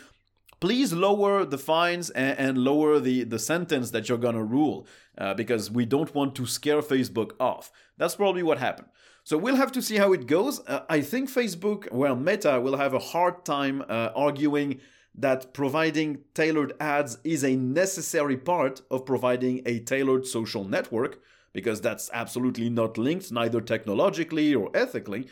please 0.61 0.93
lower 0.93 1.45
the 1.45 1.57
fines 1.57 2.11
and, 2.11 2.39
and 2.39 2.59
lower 2.59 2.99
the, 2.99 3.25
the 3.25 3.39
sentence 3.39 3.91
that 3.93 4.09
you're 4.09 4.19
to 4.19 4.43
rule 4.43 4.87
uh, 5.17 5.35
because 5.35 5.71
we 5.71 5.87
don't 5.87 6.15
want 6.15 6.35
to 6.35 6.45
scare 6.45 6.83
Facebook 6.83 7.31
off. 7.39 7.71
That's 7.97 8.17
probably 8.17 8.43
what 8.43 8.59
happened. 8.59 8.89
So 9.25 9.37
we'll 9.37 9.63
have 9.65 9.73
to 9.73 9.83
see 9.83 9.97
how 9.97 10.13
it 10.13 10.27
goes. 10.27 10.61
Uh, 10.67 10.85
I 10.89 11.01
think 11.01 11.31
Facebook, 11.31 11.81
well, 11.93 12.17
Meta 12.17 12.61
will 12.61 12.77
have 12.77 12.95
a 12.95 13.07
hard 13.13 13.45
time 13.45 13.83
uh, 13.83 14.11
arguing 14.17 14.81
that 15.15 15.53
providing 15.53 16.19
tailored 16.35 16.73
ads 16.81 17.19
is 17.25 17.45
a 17.45 17.57
necessary 17.57 18.37
part 18.37 18.83
of 18.91 19.05
providing 19.05 19.63
a 19.67 19.81
tailored 19.81 20.27
social 20.27 20.65
network 20.65 21.21
because 21.53 21.81
that's 21.81 22.09
absolutely 22.13 22.71
not 22.71 22.97
linked 22.97 23.33
neither 23.33 23.61
technologically 23.61 24.55
or 24.55 24.71
ethically. 24.75 25.27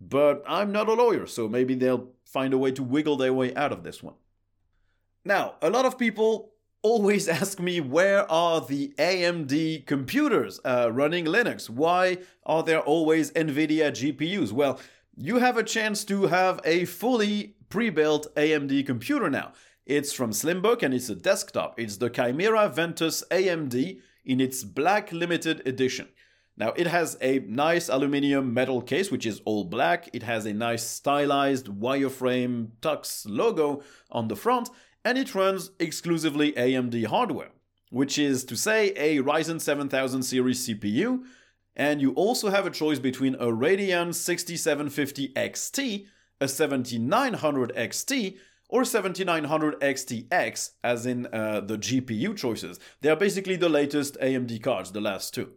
But 0.00 0.42
I'm 0.48 0.72
not 0.72 0.88
a 0.88 0.94
lawyer, 0.94 1.26
so 1.26 1.48
maybe 1.48 1.74
they'll 1.74 2.08
find 2.32 2.54
a 2.54 2.58
way 2.58 2.72
to 2.72 2.82
wiggle 2.82 3.16
their 3.16 3.32
way 3.32 3.54
out 3.54 3.72
of 3.72 3.82
this 3.82 4.02
one. 4.02 4.14
Now, 5.24 5.54
a 5.60 5.70
lot 5.70 5.84
of 5.84 5.98
people 5.98 6.52
always 6.82 7.28
ask 7.40 7.60
me 7.60 7.80
where 7.80 8.30
are 8.30 8.60
the 8.60 8.94
AMD 8.98 9.86
computers 9.86 10.60
uh, 10.64 10.90
running 10.92 11.26
Linux? 11.26 11.68
Why 11.68 12.18
are 12.44 12.62
there 12.62 12.80
always 12.80 13.30
NVIDIA 13.32 13.90
GPUs? 13.90 14.52
Well, 14.52 14.80
you 15.16 15.38
have 15.38 15.58
a 15.58 15.62
chance 15.62 16.04
to 16.04 16.28
have 16.28 16.60
a 16.64 16.86
fully 16.86 17.56
pre 17.68 17.90
built 17.90 18.34
AMD 18.34 18.86
computer 18.86 19.28
now. 19.28 19.52
It's 19.84 20.12
from 20.12 20.30
Slimbook 20.30 20.82
and 20.82 20.94
it's 20.94 21.10
a 21.10 21.14
desktop. 21.14 21.78
It's 21.78 21.98
the 21.98 22.08
Kymera 22.08 22.72
Ventus 22.72 23.22
AMD 23.30 24.00
in 24.24 24.40
its 24.40 24.64
black 24.64 25.12
limited 25.12 25.66
edition. 25.66 26.08
Now 26.56 26.72
it 26.76 26.86
has 26.86 27.16
a 27.20 27.40
nice 27.40 27.88
aluminium 27.88 28.52
metal 28.52 28.82
case 28.82 29.10
which 29.10 29.26
is 29.26 29.40
all 29.44 29.64
black. 29.64 30.10
It 30.12 30.22
has 30.22 30.46
a 30.46 30.52
nice 30.52 30.84
stylized 30.84 31.66
wireframe 31.66 32.72
Tux 32.80 33.24
logo 33.28 33.82
on 34.10 34.28
the 34.28 34.36
front 34.36 34.68
and 35.04 35.18
it 35.18 35.34
runs 35.34 35.70
exclusively 35.80 36.52
AMD 36.52 37.06
hardware, 37.06 37.50
which 37.90 38.18
is 38.18 38.44
to 38.44 38.56
say 38.56 38.88
a 38.90 39.22
Ryzen 39.22 39.60
7000 39.60 40.22
series 40.22 40.68
CPU 40.68 41.24
and 41.74 42.00
you 42.02 42.12
also 42.12 42.50
have 42.50 42.66
a 42.66 42.70
choice 42.70 42.98
between 42.98 43.34
a 43.36 43.46
Radeon 43.46 44.14
6750 44.14 45.28
XT, 45.34 46.06
a 46.40 46.48
7900 46.48 47.72
XT, 47.74 48.36
or 48.68 48.84
7900 48.84 49.80
XTX, 49.80 50.70
as 50.82 51.06
in 51.06 51.26
uh, 51.26 51.60
the 51.60 51.78
GPU 51.78 52.36
choices. 52.36 52.78
They 53.00 53.10
are 53.10 53.16
basically 53.16 53.56
the 53.56 53.68
latest 53.68 54.18
AMD 54.20 54.62
cards, 54.62 54.92
the 54.92 55.00
last 55.00 55.34
two. 55.34 55.52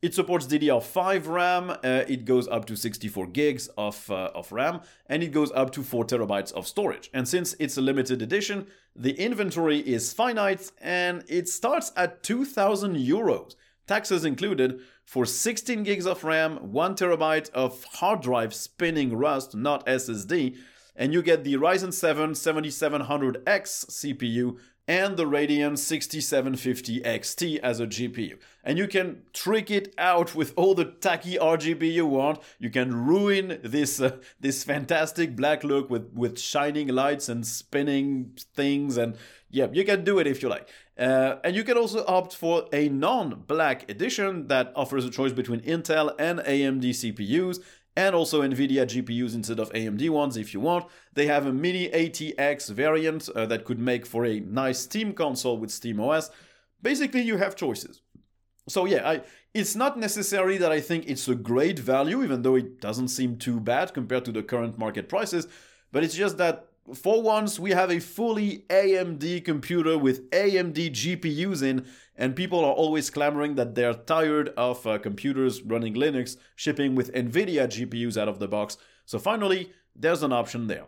It 0.00 0.14
supports 0.14 0.46
DDR5 0.46 1.26
RAM, 1.26 1.70
uh, 1.70 1.76
it 1.82 2.24
goes 2.24 2.46
up 2.46 2.66
to 2.66 2.76
64 2.76 3.26
gigs 3.26 3.66
of, 3.76 4.08
uh, 4.08 4.30
of 4.32 4.52
RAM, 4.52 4.80
and 5.06 5.24
it 5.24 5.32
goes 5.32 5.50
up 5.50 5.72
to 5.72 5.82
4 5.82 6.04
terabytes 6.04 6.52
of 6.52 6.68
storage. 6.68 7.10
And 7.12 7.26
since 7.26 7.56
it's 7.58 7.76
a 7.76 7.80
limited 7.80 8.22
edition, 8.22 8.68
the 8.94 9.20
inventory 9.20 9.80
is 9.80 10.12
finite 10.12 10.70
and 10.80 11.24
it 11.26 11.48
starts 11.48 11.90
at 11.96 12.22
2000 12.22 12.94
euros, 12.94 13.56
taxes 13.88 14.24
included, 14.24 14.78
for 15.04 15.26
16 15.26 15.82
gigs 15.82 16.06
of 16.06 16.22
RAM, 16.22 16.72
1 16.72 16.94
terabyte 16.94 17.50
of 17.50 17.82
hard 17.94 18.20
drive 18.20 18.54
spinning 18.54 19.16
Rust, 19.16 19.56
not 19.56 19.84
SSD, 19.86 20.56
and 20.94 21.12
you 21.12 21.22
get 21.22 21.42
the 21.42 21.54
Ryzen 21.54 21.92
7 21.92 22.32
7700X 22.34 23.44
CPU 23.90 24.58
and 24.88 25.18
the 25.18 25.26
Radeon 25.26 25.76
6750 25.76 27.00
XT 27.02 27.58
as 27.58 27.78
a 27.78 27.86
GPU. 27.86 28.38
And 28.64 28.78
you 28.78 28.88
can 28.88 29.22
trick 29.34 29.70
it 29.70 29.94
out 29.98 30.34
with 30.34 30.54
all 30.56 30.74
the 30.74 30.86
tacky 30.86 31.36
RGB 31.36 31.92
you 31.92 32.06
want. 32.06 32.40
You 32.58 32.70
can 32.70 33.06
ruin 33.06 33.60
this 33.62 34.00
uh, 34.00 34.16
this 34.40 34.64
fantastic 34.64 35.36
black 35.36 35.62
look 35.62 35.90
with 35.90 36.10
with 36.14 36.38
shining 36.38 36.88
lights 36.88 37.28
and 37.28 37.46
spinning 37.46 38.32
things 38.54 38.96
and 38.96 39.16
yeah, 39.50 39.68
you 39.72 39.84
can 39.84 40.04
do 40.04 40.18
it 40.18 40.26
if 40.26 40.42
you 40.42 40.48
like. 40.48 40.68
Uh, 40.98 41.36
and 41.44 41.54
you 41.54 41.64
can 41.64 41.78
also 41.78 42.04
opt 42.06 42.34
for 42.34 42.66
a 42.72 42.88
non-black 42.88 43.88
edition 43.88 44.48
that 44.48 44.72
offers 44.74 45.04
a 45.04 45.10
choice 45.10 45.32
between 45.32 45.60
Intel 45.60 46.14
and 46.18 46.40
AMD 46.40 46.84
CPUs 46.90 47.60
and 47.98 48.14
also 48.14 48.42
NVIDIA 48.42 48.86
GPUs 48.86 49.34
instead 49.34 49.58
of 49.58 49.72
AMD 49.72 50.08
ones 50.10 50.36
if 50.36 50.54
you 50.54 50.60
want. 50.60 50.86
They 51.14 51.26
have 51.26 51.46
a 51.46 51.52
mini 51.52 51.88
ATX 51.88 52.70
variant 52.70 53.28
uh, 53.30 53.44
that 53.46 53.64
could 53.64 53.80
make 53.80 54.06
for 54.06 54.24
a 54.24 54.38
nice 54.38 54.78
Steam 54.78 55.12
console 55.12 55.58
with 55.58 55.72
Steam 55.72 55.98
OS. 55.98 56.30
Basically, 56.80 57.22
you 57.22 57.38
have 57.38 57.56
choices. 57.56 58.02
So 58.68 58.84
yeah, 58.84 59.08
I, 59.08 59.22
it's 59.52 59.74
not 59.74 59.98
necessary 59.98 60.58
that 60.58 60.70
I 60.70 60.80
think 60.80 61.08
it's 61.08 61.26
a 61.26 61.34
great 61.34 61.80
value, 61.80 62.22
even 62.22 62.42
though 62.42 62.54
it 62.54 62.80
doesn't 62.80 63.08
seem 63.08 63.36
too 63.36 63.58
bad 63.58 63.92
compared 63.92 64.24
to 64.26 64.32
the 64.32 64.44
current 64.44 64.78
market 64.78 65.08
prices. 65.08 65.48
But 65.90 66.04
it's 66.04 66.14
just 66.14 66.38
that 66.38 66.67
for 66.94 67.22
once, 67.22 67.58
we 67.58 67.70
have 67.70 67.90
a 67.90 68.00
fully 68.00 68.64
AMD 68.68 69.44
computer 69.44 69.98
with 69.98 70.30
AMD 70.30 70.90
GPUs 70.90 71.62
in, 71.62 71.86
and 72.16 72.34
people 72.34 72.64
are 72.64 72.72
always 72.72 73.10
clamoring 73.10 73.54
that 73.56 73.74
they're 73.74 73.94
tired 73.94 74.50
of 74.56 74.86
uh, 74.86 74.98
computers 74.98 75.62
running 75.62 75.94
Linux 75.94 76.36
shipping 76.56 76.94
with 76.94 77.12
NVIDIA 77.12 77.66
GPUs 77.66 78.16
out 78.16 78.28
of 78.28 78.38
the 78.38 78.48
box. 78.48 78.76
So 79.06 79.18
finally, 79.18 79.72
there's 79.94 80.22
an 80.22 80.32
option 80.32 80.66
there. 80.66 80.86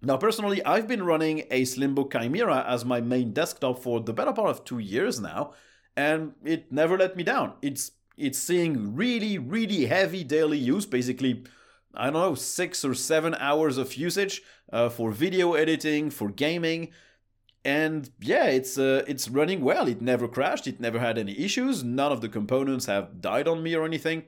Now, 0.00 0.16
personally, 0.16 0.64
I've 0.64 0.88
been 0.88 1.04
running 1.04 1.44
a 1.50 1.62
Slimbook 1.62 2.10
Kymera 2.10 2.66
as 2.66 2.84
my 2.84 3.00
main 3.00 3.32
desktop 3.32 3.78
for 3.78 4.00
the 4.00 4.12
better 4.12 4.32
part 4.32 4.50
of 4.50 4.64
two 4.64 4.80
years 4.80 5.20
now, 5.20 5.52
and 5.96 6.32
it 6.44 6.72
never 6.72 6.98
let 6.98 7.16
me 7.16 7.22
down. 7.22 7.54
It's 7.62 7.92
it's 8.16 8.38
seeing 8.38 8.94
really, 8.94 9.38
really 9.38 9.86
heavy 9.86 10.22
daily 10.24 10.58
use, 10.58 10.86
basically 10.86 11.44
I 11.94 12.04
don't 12.04 12.14
know, 12.14 12.34
six 12.34 12.84
or 12.84 12.94
seven 12.94 13.34
hours 13.34 13.78
of 13.78 13.94
usage 13.94 14.42
uh, 14.72 14.88
for 14.88 15.10
video 15.10 15.54
editing, 15.54 16.10
for 16.10 16.28
gaming. 16.28 16.88
And 17.64 18.10
yeah, 18.20 18.46
it's 18.46 18.78
uh, 18.78 19.04
it's 19.06 19.28
running 19.28 19.60
well. 19.60 19.86
It 19.86 20.02
never 20.02 20.26
crashed. 20.26 20.66
It 20.66 20.80
never 20.80 20.98
had 20.98 21.18
any 21.18 21.38
issues. 21.38 21.84
None 21.84 22.10
of 22.10 22.20
the 22.20 22.28
components 22.28 22.86
have 22.86 23.20
died 23.20 23.46
on 23.46 23.62
me 23.62 23.74
or 23.74 23.84
anything. 23.84 24.24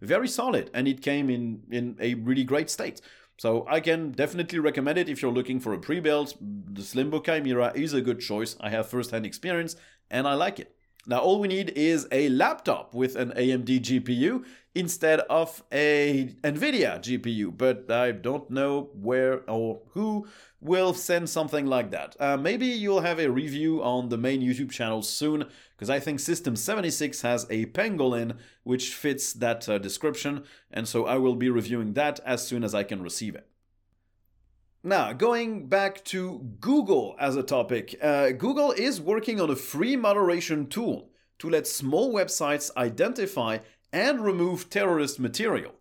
Very 0.00 0.28
solid, 0.28 0.70
and 0.72 0.88
it 0.88 1.02
came 1.02 1.28
in 1.28 1.62
in 1.70 1.96
a 2.00 2.14
really 2.14 2.44
great 2.44 2.70
state. 2.70 3.00
So 3.36 3.66
I 3.68 3.80
can 3.80 4.12
definitely 4.12 4.58
recommend 4.58 4.98
it 4.98 5.08
if 5.08 5.22
you're 5.22 5.32
looking 5.32 5.60
for 5.60 5.72
a 5.72 5.78
pre-built. 5.78 6.34
The 6.40 6.82
Slimbook 6.82 7.24
Kymera 7.24 7.74
is 7.76 7.92
a 7.94 8.00
good 8.00 8.20
choice. 8.20 8.56
I 8.60 8.70
have 8.70 8.88
first-hand 8.88 9.24
experience, 9.24 9.76
and 10.10 10.26
I 10.26 10.34
like 10.34 10.58
it. 10.58 10.74
Now 11.06 11.20
all 11.20 11.40
we 11.40 11.48
need 11.48 11.70
is 11.70 12.06
a 12.10 12.28
laptop 12.28 12.94
with 12.94 13.16
an 13.16 13.30
AMD 13.30 13.80
GPU 13.80 14.44
instead 14.78 15.18
of 15.28 15.64
a 15.72 16.36
Nvidia 16.44 17.00
GPU, 17.00 17.52
but 17.58 17.90
I 17.90 18.12
don't 18.12 18.48
know 18.48 18.90
where 18.94 19.42
or 19.50 19.82
who 19.90 20.28
will 20.60 20.94
send 20.94 21.28
something 21.28 21.66
like 21.66 21.90
that. 21.90 22.14
Uh, 22.20 22.36
maybe 22.36 22.66
you'll 22.66 23.00
have 23.00 23.18
a 23.18 23.28
review 23.28 23.82
on 23.82 24.08
the 24.08 24.16
main 24.16 24.40
YouTube 24.40 24.70
channel 24.70 25.02
soon, 25.02 25.46
because 25.74 25.90
I 25.90 25.98
think 25.98 26.20
System 26.20 26.54
76 26.54 27.22
has 27.22 27.44
a 27.50 27.66
pangolin 27.66 28.36
which 28.62 28.94
fits 28.94 29.32
that 29.32 29.68
uh, 29.68 29.78
description, 29.78 30.44
and 30.70 30.86
so 30.86 31.06
I 31.06 31.16
will 31.16 31.34
be 31.34 31.50
reviewing 31.50 31.94
that 31.94 32.20
as 32.24 32.46
soon 32.46 32.62
as 32.62 32.72
I 32.72 32.84
can 32.84 33.02
receive 33.02 33.34
it. 33.34 33.48
Now, 34.84 35.12
going 35.12 35.66
back 35.66 36.04
to 36.06 36.54
Google 36.60 37.16
as 37.18 37.34
a 37.34 37.42
topic, 37.42 37.98
uh, 38.00 38.30
Google 38.30 38.70
is 38.70 39.00
working 39.00 39.40
on 39.40 39.50
a 39.50 39.56
free 39.56 39.96
moderation 39.96 40.68
tool 40.68 41.10
to 41.40 41.50
let 41.50 41.66
small 41.66 42.12
websites 42.12 42.70
identify 42.76 43.58
and 43.92 44.24
remove 44.24 44.70
terrorist 44.70 45.18
material. 45.18 45.72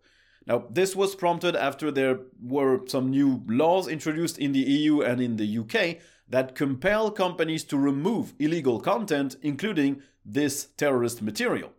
Now, 0.45 0.65
this 0.69 0.95
was 0.95 1.15
prompted 1.15 1.55
after 1.55 1.91
there 1.91 2.19
were 2.41 2.87
some 2.87 3.09
new 3.09 3.43
laws 3.47 3.87
introduced 3.87 4.37
in 4.37 4.53
the 4.53 4.59
EU 4.59 5.01
and 5.01 5.21
in 5.21 5.35
the 5.35 5.57
UK 5.57 5.97
that 6.29 6.55
compel 6.55 7.11
companies 7.11 7.63
to 7.65 7.77
remove 7.77 8.33
illegal 8.39 8.79
content, 8.79 9.35
including 9.41 10.01
this 10.25 10.67
terrorist 10.77 11.21
material. 11.21 11.71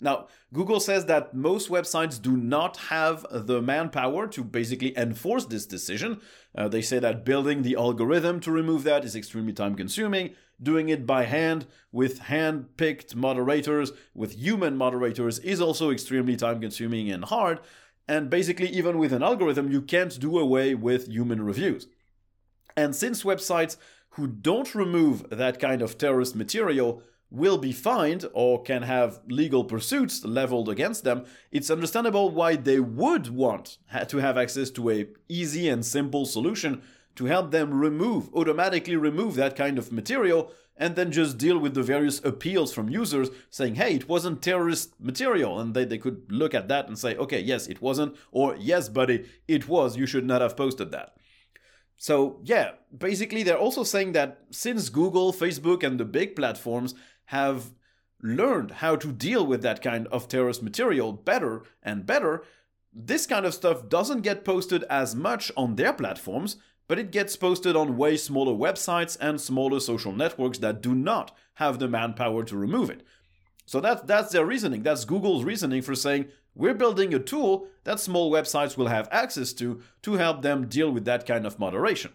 Now, 0.00 0.26
Google 0.52 0.80
says 0.80 1.06
that 1.06 1.34
most 1.34 1.70
websites 1.70 2.20
do 2.20 2.36
not 2.36 2.76
have 2.76 3.24
the 3.30 3.62
manpower 3.62 4.26
to 4.28 4.44
basically 4.44 4.96
enforce 4.96 5.46
this 5.46 5.64
decision. 5.64 6.20
Uh, 6.54 6.68
they 6.68 6.82
say 6.82 6.98
that 6.98 7.24
building 7.24 7.62
the 7.62 7.76
algorithm 7.76 8.40
to 8.40 8.50
remove 8.50 8.82
that 8.84 9.04
is 9.04 9.16
extremely 9.16 9.54
time 9.54 9.74
consuming. 9.74 10.34
Doing 10.62 10.88
it 10.88 11.06
by 11.06 11.24
hand 11.24 11.66
with 11.92 12.18
hand 12.18 12.76
picked 12.76 13.14
moderators, 13.14 13.92
with 14.14 14.32
human 14.32 14.76
moderators, 14.76 15.38
is 15.40 15.60
also 15.60 15.90
extremely 15.90 16.36
time 16.36 16.60
consuming 16.60 17.10
and 17.10 17.24
hard. 17.24 17.60
And 18.08 18.30
basically, 18.30 18.68
even 18.68 18.98
with 18.98 19.12
an 19.12 19.22
algorithm, 19.22 19.70
you 19.70 19.82
can't 19.82 20.18
do 20.18 20.38
away 20.38 20.74
with 20.74 21.08
human 21.08 21.42
reviews. 21.42 21.88
And 22.76 22.94
since 22.94 23.22
websites 23.22 23.76
who 24.10 24.26
don't 24.26 24.74
remove 24.74 25.28
that 25.30 25.60
kind 25.60 25.82
of 25.82 25.98
terrorist 25.98 26.34
material 26.34 27.02
will 27.30 27.58
be 27.58 27.72
fined 27.72 28.24
or 28.32 28.62
can 28.62 28.82
have 28.82 29.20
legal 29.28 29.64
pursuits 29.64 30.24
leveled 30.24 30.68
against 30.68 31.04
them, 31.04 31.24
it's 31.50 31.70
understandable 31.70 32.30
why 32.30 32.56
they 32.56 32.80
would 32.80 33.28
want 33.28 33.78
to 34.08 34.18
have 34.18 34.38
access 34.38 34.70
to 34.70 34.90
a 34.90 35.08
easy 35.28 35.68
and 35.68 35.84
simple 35.84 36.24
solution 36.24 36.82
to 37.16 37.26
help 37.26 37.50
them 37.50 37.74
remove 37.74 38.32
automatically 38.34 38.96
remove 38.96 39.34
that 39.34 39.56
kind 39.56 39.78
of 39.78 39.92
material 39.92 40.52
and 40.78 40.94
then 40.94 41.10
just 41.10 41.38
deal 41.38 41.58
with 41.58 41.72
the 41.74 41.82
various 41.82 42.22
appeals 42.24 42.72
from 42.72 42.88
users 42.88 43.30
saying 43.50 43.74
hey 43.74 43.94
it 43.94 44.08
wasn't 44.08 44.42
terrorist 44.42 44.94
material 45.00 45.58
and 45.58 45.74
they, 45.74 45.84
they 45.84 45.98
could 45.98 46.30
look 46.30 46.54
at 46.54 46.68
that 46.68 46.86
and 46.86 46.98
say 46.98 47.16
okay 47.16 47.40
yes 47.40 47.66
it 47.66 47.82
wasn't 47.82 48.14
or 48.30 48.54
yes 48.58 48.88
buddy 48.88 49.24
it 49.48 49.68
was 49.68 49.96
you 49.96 50.06
should 50.06 50.26
not 50.26 50.40
have 50.40 50.56
posted 50.56 50.92
that. 50.92 51.16
So 51.96 52.40
yeah 52.44 52.72
basically 52.96 53.42
they're 53.42 53.58
also 53.58 53.82
saying 53.82 54.12
that 54.12 54.42
since 54.50 54.88
google 54.88 55.32
facebook 55.32 55.82
and 55.82 55.98
the 55.98 56.04
big 56.04 56.36
platforms 56.36 56.94
have 57.26 57.72
learned 58.22 58.70
how 58.72 58.96
to 58.96 59.12
deal 59.12 59.46
with 59.46 59.62
that 59.62 59.82
kind 59.82 60.06
of 60.08 60.28
terrorist 60.28 60.62
material 60.62 61.12
better 61.12 61.62
and 61.82 62.06
better, 62.06 62.42
this 62.92 63.26
kind 63.26 63.44
of 63.44 63.54
stuff 63.54 63.88
doesn't 63.88 64.22
get 64.22 64.44
posted 64.44 64.84
as 64.84 65.14
much 65.14 65.52
on 65.56 65.76
their 65.76 65.92
platforms, 65.92 66.56
but 66.88 66.98
it 66.98 67.10
gets 67.10 67.36
posted 67.36 67.76
on 67.76 67.96
way 67.96 68.16
smaller 68.16 68.52
websites 68.52 69.16
and 69.20 69.40
smaller 69.40 69.80
social 69.80 70.12
networks 70.12 70.58
that 70.58 70.82
do 70.82 70.94
not 70.94 71.36
have 71.54 71.78
the 71.78 71.88
manpower 71.88 72.44
to 72.44 72.56
remove 72.56 72.90
it. 72.90 73.02
So 73.66 73.80
that, 73.80 74.06
that's 74.06 74.32
their 74.32 74.46
reasoning. 74.46 74.82
That's 74.82 75.04
Google's 75.04 75.44
reasoning 75.44 75.82
for 75.82 75.94
saying, 75.94 76.26
we're 76.54 76.74
building 76.74 77.12
a 77.12 77.18
tool 77.18 77.68
that 77.84 78.00
small 78.00 78.32
websites 78.32 78.76
will 78.76 78.86
have 78.86 79.08
access 79.12 79.52
to 79.54 79.82
to 80.02 80.14
help 80.14 80.42
them 80.42 80.68
deal 80.68 80.90
with 80.90 81.04
that 81.04 81.26
kind 81.26 81.46
of 81.46 81.58
moderation. 81.58 82.12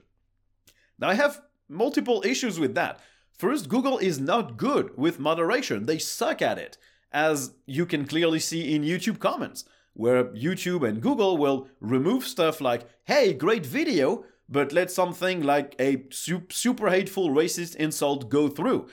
Now, 0.97 1.10
I 1.10 1.13
have 1.13 1.41
multiple 1.69 2.23
issues 2.25 2.60
with 2.60 2.73
that. 2.75 2.99
First, 3.38 3.69
Google 3.69 3.97
is 3.97 4.19
not 4.19 4.57
good 4.57 4.97
with 4.97 5.19
moderation. 5.19 5.86
They 5.86 5.97
suck 5.97 6.41
at 6.41 6.57
it, 6.57 6.77
as 7.12 7.53
you 7.65 7.86
can 7.86 8.05
clearly 8.05 8.39
see 8.39 8.73
in 8.73 8.84
YouTube 8.84 9.19
comments, 9.19 9.65
where 9.93 10.25
YouTube 10.25 10.88
and 10.88 11.01
Google 11.01 11.38
will 11.38 11.67
remove 11.79 12.25
stuff 12.25 12.62
like, 12.62 12.88
hey, 13.05 13.34
great 13.34 13.65
video, 13.65 14.25
but 14.51 14.73
let 14.73 14.91
something 14.91 15.41
like 15.41 15.75
a 15.79 16.03
super 16.11 16.89
hateful 16.89 17.29
racist 17.29 17.75
insult 17.77 18.29
go 18.29 18.49
through. 18.49 18.89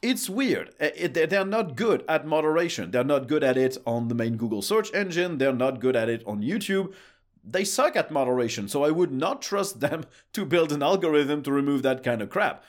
It's 0.00 0.30
weird. 0.30 0.72
Eh, 0.78 1.08
they're 1.08 1.44
not 1.44 1.74
good 1.74 2.04
at 2.08 2.26
moderation. 2.26 2.92
They're 2.92 3.02
not 3.02 3.26
good 3.26 3.42
at 3.42 3.56
it 3.56 3.76
on 3.84 4.06
the 4.06 4.14
main 4.14 4.36
Google 4.36 4.62
search 4.62 4.94
engine. 4.94 5.38
They're 5.38 5.52
not 5.52 5.80
good 5.80 5.96
at 5.96 6.08
it 6.08 6.22
on 6.26 6.42
YouTube. 6.42 6.94
They 7.42 7.64
suck 7.64 7.96
at 7.96 8.10
moderation, 8.10 8.68
so 8.68 8.84
I 8.84 8.90
would 8.90 9.12
not 9.12 9.42
trust 9.42 9.80
them 9.86 10.04
to 10.32 10.44
build 10.44 10.70
an 10.70 10.82
algorithm 10.82 11.42
to 11.42 11.52
remove 11.52 11.82
that 11.82 12.04
kind 12.04 12.22
of 12.22 12.30
crap. 12.30 12.62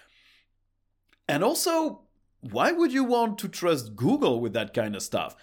And 1.29 1.43
also, 1.43 2.01
why 2.41 2.71
would 2.71 2.93
you 2.93 3.03
want 3.03 3.37
to 3.39 3.47
trust 3.47 3.95
Google 3.95 4.39
with 4.39 4.53
that 4.53 4.73
kind 4.73 4.95
of 4.95 5.03
stuff? 5.03 5.35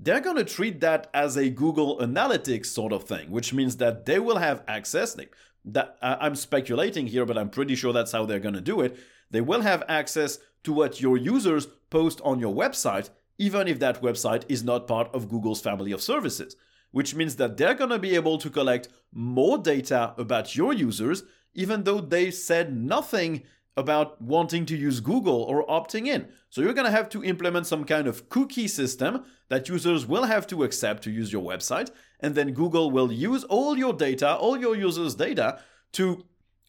They're 0.00 0.20
going 0.20 0.36
to 0.36 0.44
treat 0.44 0.80
that 0.80 1.08
as 1.12 1.36
a 1.36 1.50
Google 1.50 1.98
Analytics 1.98 2.66
sort 2.66 2.92
of 2.92 3.04
thing, 3.04 3.30
which 3.30 3.52
means 3.52 3.78
that 3.78 4.06
they 4.06 4.18
will 4.18 4.38
have 4.38 4.62
access. 4.68 5.16
That 5.64 5.96
uh, 6.00 6.16
I'm 6.20 6.34
speculating 6.34 7.06
here, 7.06 7.26
but 7.26 7.38
I'm 7.38 7.50
pretty 7.50 7.74
sure 7.74 7.92
that's 7.92 8.12
how 8.12 8.24
they're 8.26 8.38
going 8.38 8.54
to 8.54 8.60
do 8.60 8.80
it. 8.80 8.96
They 9.30 9.40
will 9.40 9.62
have 9.62 9.82
access 9.88 10.38
to 10.64 10.72
what 10.72 11.00
your 11.00 11.16
users 11.16 11.66
post 11.90 12.20
on 12.24 12.40
your 12.40 12.54
website, 12.54 13.10
even 13.38 13.68
if 13.68 13.78
that 13.78 14.02
website 14.02 14.44
is 14.48 14.64
not 14.64 14.88
part 14.88 15.14
of 15.14 15.28
Google's 15.28 15.60
family 15.60 15.92
of 15.92 16.02
services, 16.02 16.56
which 16.90 17.14
means 17.14 17.36
that 17.36 17.56
they're 17.56 17.74
going 17.74 17.90
to 17.90 17.98
be 17.98 18.14
able 18.14 18.38
to 18.38 18.50
collect 18.50 18.88
more 19.12 19.58
data 19.58 20.14
about 20.16 20.56
your 20.56 20.72
users, 20.72 21.22
even 21.54 21.84
though 21.84 22.00
they 22.00 22.30
said 22.30 22.74
nothing 22.74 23.42
about 23.76 24.20
wanting 24.20 24.66
to 24.66 24.76
use 24.76 24.98
Google 24.98 25.42
or 25.42 25.64
opting 25.66 26.08
in. 26.08 26.26
So 26.50 26.60
you're 26.60 26.74
going 26.74 26.86
to 26.86 26.90
have 26.90 27.08
to 27.10 27.22
implement 27.22 27.66
some 27.66 27.84
kind 27.84 28.08
of 28.08 28.28
cookie 28.28 28.66
system 28.66 29.24
that 29.50 29.68
users 29.68 30.04
will 30.04 30.24
have 30.24 30.48
to 30.48 30.64
accept 30.64 31.04
to 31.04 31.12
use 31.12 31.32
your 31.32 31.44
website. 31.44 31.90
And 32.20 32.34
then 32.34 32.52
Google 32.52 32.90
will 32.90 33.12
use 33.12 33.44
all 33.44 33.78
your 33.78 33.92
data, 33.92 34.34
all 34.34 34.58
your 34.58 34.76
users' 34.76 35.14
data, 35.14 35.60
to 35.92 36.24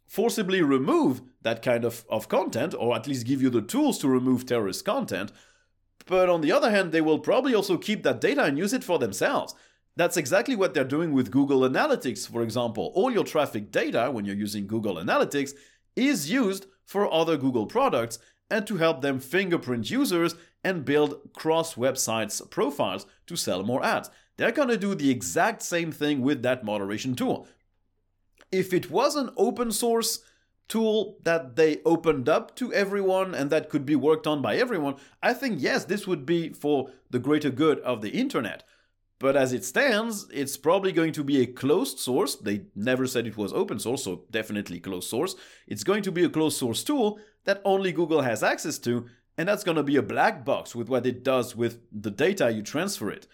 forcibly 0.07 0.61
remove 0.61 1.21
that 1.41 1.61
kind 1.61 1.85
of, 1.85 2.05
of 2.09 2.29
content, 2.29 2.73
or 2.77 2.95
at 2.95 3.07
least 3.07 3.27
give 3.27 3.41
you 3.41 3.49
the 3.49 3.61
tools 3.61 3.99
to 3.99 4.07
remove 4.07 4.45
terrorist 4.45 4.85
content. 4.85 5.31
But 6.05 6.29
on 6.29 6.41
the 6.41 6.51
other 6.51 6.71
hand, 6.71 6.91
they 6.91 7.01
will 7.01 7.19
probably 7.19 7.53
also 7.53 7.77
keep 7.77 8.03
that 8.03 8.21
data 8.21 8.43
and 8.43 8.57
use 8.57 8.73
it 8.73 8.83
for 8.83 8.97
themselves. 8.99 9.53
That's 9.95 10.17
exactly 10.17 10.55
what 10.55 10.73
they're 10.73 10.83
doing 10.83 11.13
with 11.13 11.31
Google 11.31 11.61
Analytics, 11.61 12.27
for 12.27 12.41
example. 12.41 12.91
All 12.95 13.11
your 13.11 13.23
traffic 13.23 13.71
data, 13.71 14.09
when 14.11 14.25
you're 14.25 14.35
using 14.35 14.65
Google 14.65 14.95
Analytics, 14.95 15.53
is 15.95 16.31
used 16.31 16.67
for 16.85 17.11
other 17.13 17.37
Google 17.37 17.65
products 17.65 18.17
and 18.49 18.65
to 18.65 18.77
help 18.77 19.01
them 19.01 19.19
fingerprint 19.19 19.91
users 19.91 20.35
and 20.63 20.85
build 20.85 21.19
cross 21.33 21.75
websites 21.75 22.49
profiles 22.49 23.05
to 23.27 23.35
sell 23.35 23.63
more 23.63 23.83
ads. 23.83 24.09
They're 24.39 24.53
going 24.53 24.69
to 24.69 24.77
do 24.77 24.95
the 24.95 25.09
exact 25.09 25.61
same 25.63 25.91
thing 25.91 26.21
with 26.21 26.43
that 26.43 26.63
moderation 26.63 27.13
tool. 27.13 27.45
If 28.53 28.73
it 28.73 28.89
was 28.89 29.17
an 29.17 29.31
open 29.35 29.69
source 29.73 30.23
tool 30.69 31.17
that 31.23 31.57
they 31.57 31.81
opened 31.83 32.29
up 32.29 32.55
to 32.55 32.73
everyone 32.73 33.35
and 33.35 33.49
that 33.49 33.69
could 33.69 33.85
be 33.85 33.97
worked 33.97 34.25
on 34.25 34.41
by 34.41 34.55
everyone, 34.55 34.95
I 35.21 35.33
think 35.33 35.61
yes, 35.61 35.83
this 35.83 36.07
would 36.07 36.25
be 36.25 36.53
for 36.53 36.89
the 37.09 37.19
greater 37.19 37.49
good 37.49 37.79
of 37.81 37.99
the 38.01 38.11
internet. 38.11 38.63
But 39.19 39.35
as 39.35 39.51
it 39.51 39.65
stands, 39.65 40.25
it's 40.31 40.55
probably 40.55 40.93
going 40.93 41.11
to 41.11 41.23
be 41.25 41.41
a 41.41 41.45
closed 41.45 41.99
source. 41.99 42.35
They 42.35 42.61
never 42.77 43.07
said 43.07 43.27
it 43.27 43.35
was 43.35 43.51
open 43.51 43.77
source, 43.77 44.05
so 44.05 44.23
definitely 44.31 44.79
closed 44.79 45.09
source. 45.09 45.35
It's 45.67 45.83
going 45.83 46.03
to 46.03 46.13
be 46.13 46.23
a 46.23 46.29
closed 46.29 46.57
source 46.57 46.81
tool 46.81 47.19
that 47.43 47.61
only 47.65 47.91
Google 47.91 48.21
has 48.21 48.41
access 48.41 48.79
to, 48.79 49.05
and 49.37 49.49
that's 49.49 49.65
going 49.65 49.75
to 49.75 49.83
be 49.83 49.97
a 49.97 50.01
black 50.01 50.45
box 50.45 50.73
with 50.73 50.87
what 50.87 51.05
it 51.05 51.25
does 51.25 51.57
with 51.57 51.81
the 51.91 52.11
data 52.11 52.49
you 52.49 52.61
transfer 52.61 53.09
it. 53.09 53.27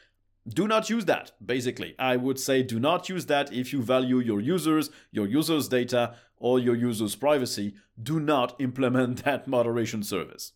Do 0.48 0.68
not 0.68 0.90
use 0.90 1.06
that, 1.06 1.32
basically. 1.44 1.96
I 1.98 2.18
would 2.18 2.40
say 2.40 2.62
do 2.62 2.80
not 2.80 3.10
use 3.10 3.26
that 3.26 3.52
if 3.52 3.74
you 3.74 3.82
value 3.82 4.20
your 4.20 4.40
users, 4.40 4.92
your 5.12 5.26
users' 5.26 5.68
data, 5.68 6.16
or 6.38 6.60
your 6.60 6.76
users' 6.76 7.16
privacy. 7.16 7.74
Do 8.02 8.20
not 8.20 8.56
implement 8.60 9.24
that 9.26 9.48
moderation 9.48 10.04
service. 10.04 10.54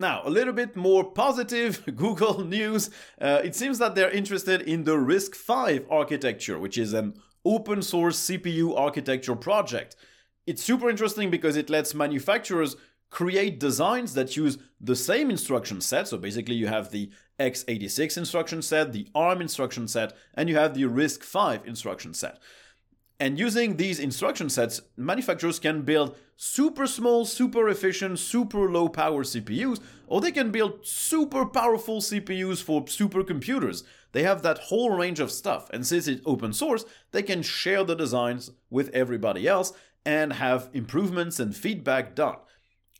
Now, 0.00 0.22
a 0.24 0.30
little 0.30 0.52
bit 0.52 0.74
more 0.74 1.04
positive 1.04 1.84
Google 1.96 2.44
news. 2.44 2.90
Uh, 3.20 3.40
it 3.44 3.54
seems 3.54 3.78
that 3.78 3.94
they're 3.94 4.10
interested 4.10 4.62
in 4.62 4.82
the 4.82 4.96
RISC-V 4.96 5.86
architecture, 5.88 6.58
which 6.58 6.76
is 6.76 6.92
an 6.92 7.14
open 7.44 7.82
source 7.82 8.18
CPU 8.18 8.76
architecture 8.76 9.36
project. 9.36 9.94
It's 10.46 10.62
super 10.62 10.90
interesting 10.90 11.30
because 11.30 11.56
it 11.56 11.70
lets 11.70 11.94
manufacturers 11.94 12.76
create 13.14 13.60
designs 13.60 14.14
that 14.14 14.36
use 14.36 14.58
the 14.80 14.96
same 14.96 15.30
instruction 15.30 15.80
set. 15.80 16.08
So 16.08 16.18
basically, 16.18 16.56
you 16.56 16.66
have 16.66 16.90
the 16.90 17.10
x86 17.38 18.16
instruction 18.16 18.60
set, 18.60 18.92
the 18.92 19.06
ARM 19.14 19.40
instruction 19.40 19.86
set, 19.86 20.16
and 20.34 20.48
you 20.48 20.56
have 20.56 20.74
the 20.74 20.82
RISC-V 20.82 21.60
instruction 21.64 22.12
set. 22.12 22.40
And 23.20 23.38
using 23.38 23.76
these 23.76 24.00
instruction 24.00 24.50
sets, 24.50 24.80
manufacturers 24.96 25.60
can 25.60 25.82
build 25.82 26.16
super 26.36 26.88
small, 26.88 27.24
super 27.24 27.68
efficient, 27.68 28.18
super 28.18 28.68
low 28.68 28.88
power 28.88 29.22
CPUs, 29.22 29.80
or 30.08 30.20
they 30.20 30.32
can 30.32 30.50
build 30.50 30.84
super 30.84 31.46
powerful 31.46 32.00
CPUs 32.00 32.60
for 32.60 32.82
supercomputers. 32.86 33.84
They 34.10 34.24
have 34.24 34.42
that 34.42 34.58
whole 34.58 34.90
range 34.90 35.20
of 35.20 35.30
stuff, 35.30 35.70
and 35.72 35.86
since 35.86 36.08
it's 36.08 36.20
open 36.26 36.52
source, 36.52 36.84
they 37.12 37.22
can 37.22 37.42
share 37.42 37.84
the 37.84 37.94
designs 37.94 38.50
with 38.70 38.88
everybody 38.88 39.46
else 39.46 39.72
and 40.04 40.32
have 40.32 40.68
improvements 40.72 41.38
and 41.38 41.56
feedback 41.56 42.16
done. 42.16 42.38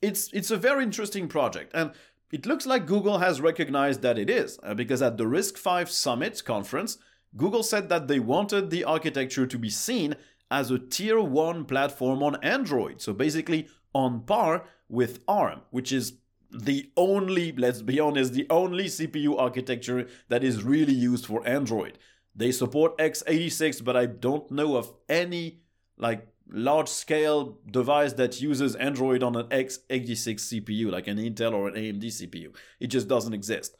It's, 0.04 0.30
it's 0.32 0.50
a 0.50 0.56
very 0.56 0.84
interesting 0.84 1.28
project, 1.28 1.72
and 1.74 1.92
it 2.30 2.46
looks 2.46 2.66
like 2.66 2.86
Google 2.86 3.18
has 3.18 3.40
recognized 3.40 4.02
that 4.02 4.18
it 4.18 4.28
is, 4.28 4.58
uh, 4.62 4.74
because 4.74 5.00
at 5.00 5.16
the 5.16 5.24
RISC-V 5.24 5.90
Summit 5.90 6.44
conference, 6.44 6.98
Google 7.36 7.62
said 7.62 7.88
that 7.88 8.06
they 8.06 8.20
wanted 8.20 8.70
the 8.70 8.84
architecture 8.84 9.46
to 9.46 9.58
be 9.58 9.70
seen 9.70 10.14
as 10.50 10.70
a 10.70 10.78
tier 10.78 11.20
1 11.20 11.64
platform 11.64 12.22
on 12.22 12.36
Android, 12.42 13.00
so 13.00 13.12
basically 13.12 13.68
on 13.94 14.20
par 14.20 14.66
with 14.88 15.20
ARM, 15.26 15.62
which 15.70 15.90
is 15.90 16.18
the 16.50 16.90
only, 16.96 17.52
let's 17.52 17.82
be 17.82 17.98
honest, 17.98 18.34
the 18.34 18.46
only 18.50 18.84
CPU 18.84 19.38
architecture 19.38 20.06
that 20.28 20.44
is 20.44 20.62
really 20.62 20.92
used 20.92 21.26
for 21.26 21.46
Android. 21.48 21.98
They 22.36 22.52
support 22.52 22.98
x86, 22.98 23.82
but 23.82 23.96
I 23.96 24.06
don't 24.06 24.50
know 24.50 24.76
of 24.76 24.92
any 25.08 25.60
like 25.96 26.33
large 26.50 26.88
scale 26.88 27.58
device 27.70 28.12
that 28.14 28.40
uses 28.40 28.76
Android 28.76 29.22
on 29.22 29.36
an 29.36 29.46
x86 29.46 30.34
CPU, 30.36 30.90
like 30.90 31.06
an 31.06 31.18
Intel 31.18 31.52
or 31.52 31.68
an 31.68 31.74
AMD 31.74 32.04
CPU. 32.04 32.54
It 32.80 32.88
just 32.88 33.08
doesn't 33.08 33.32
exist. 33.32 33.76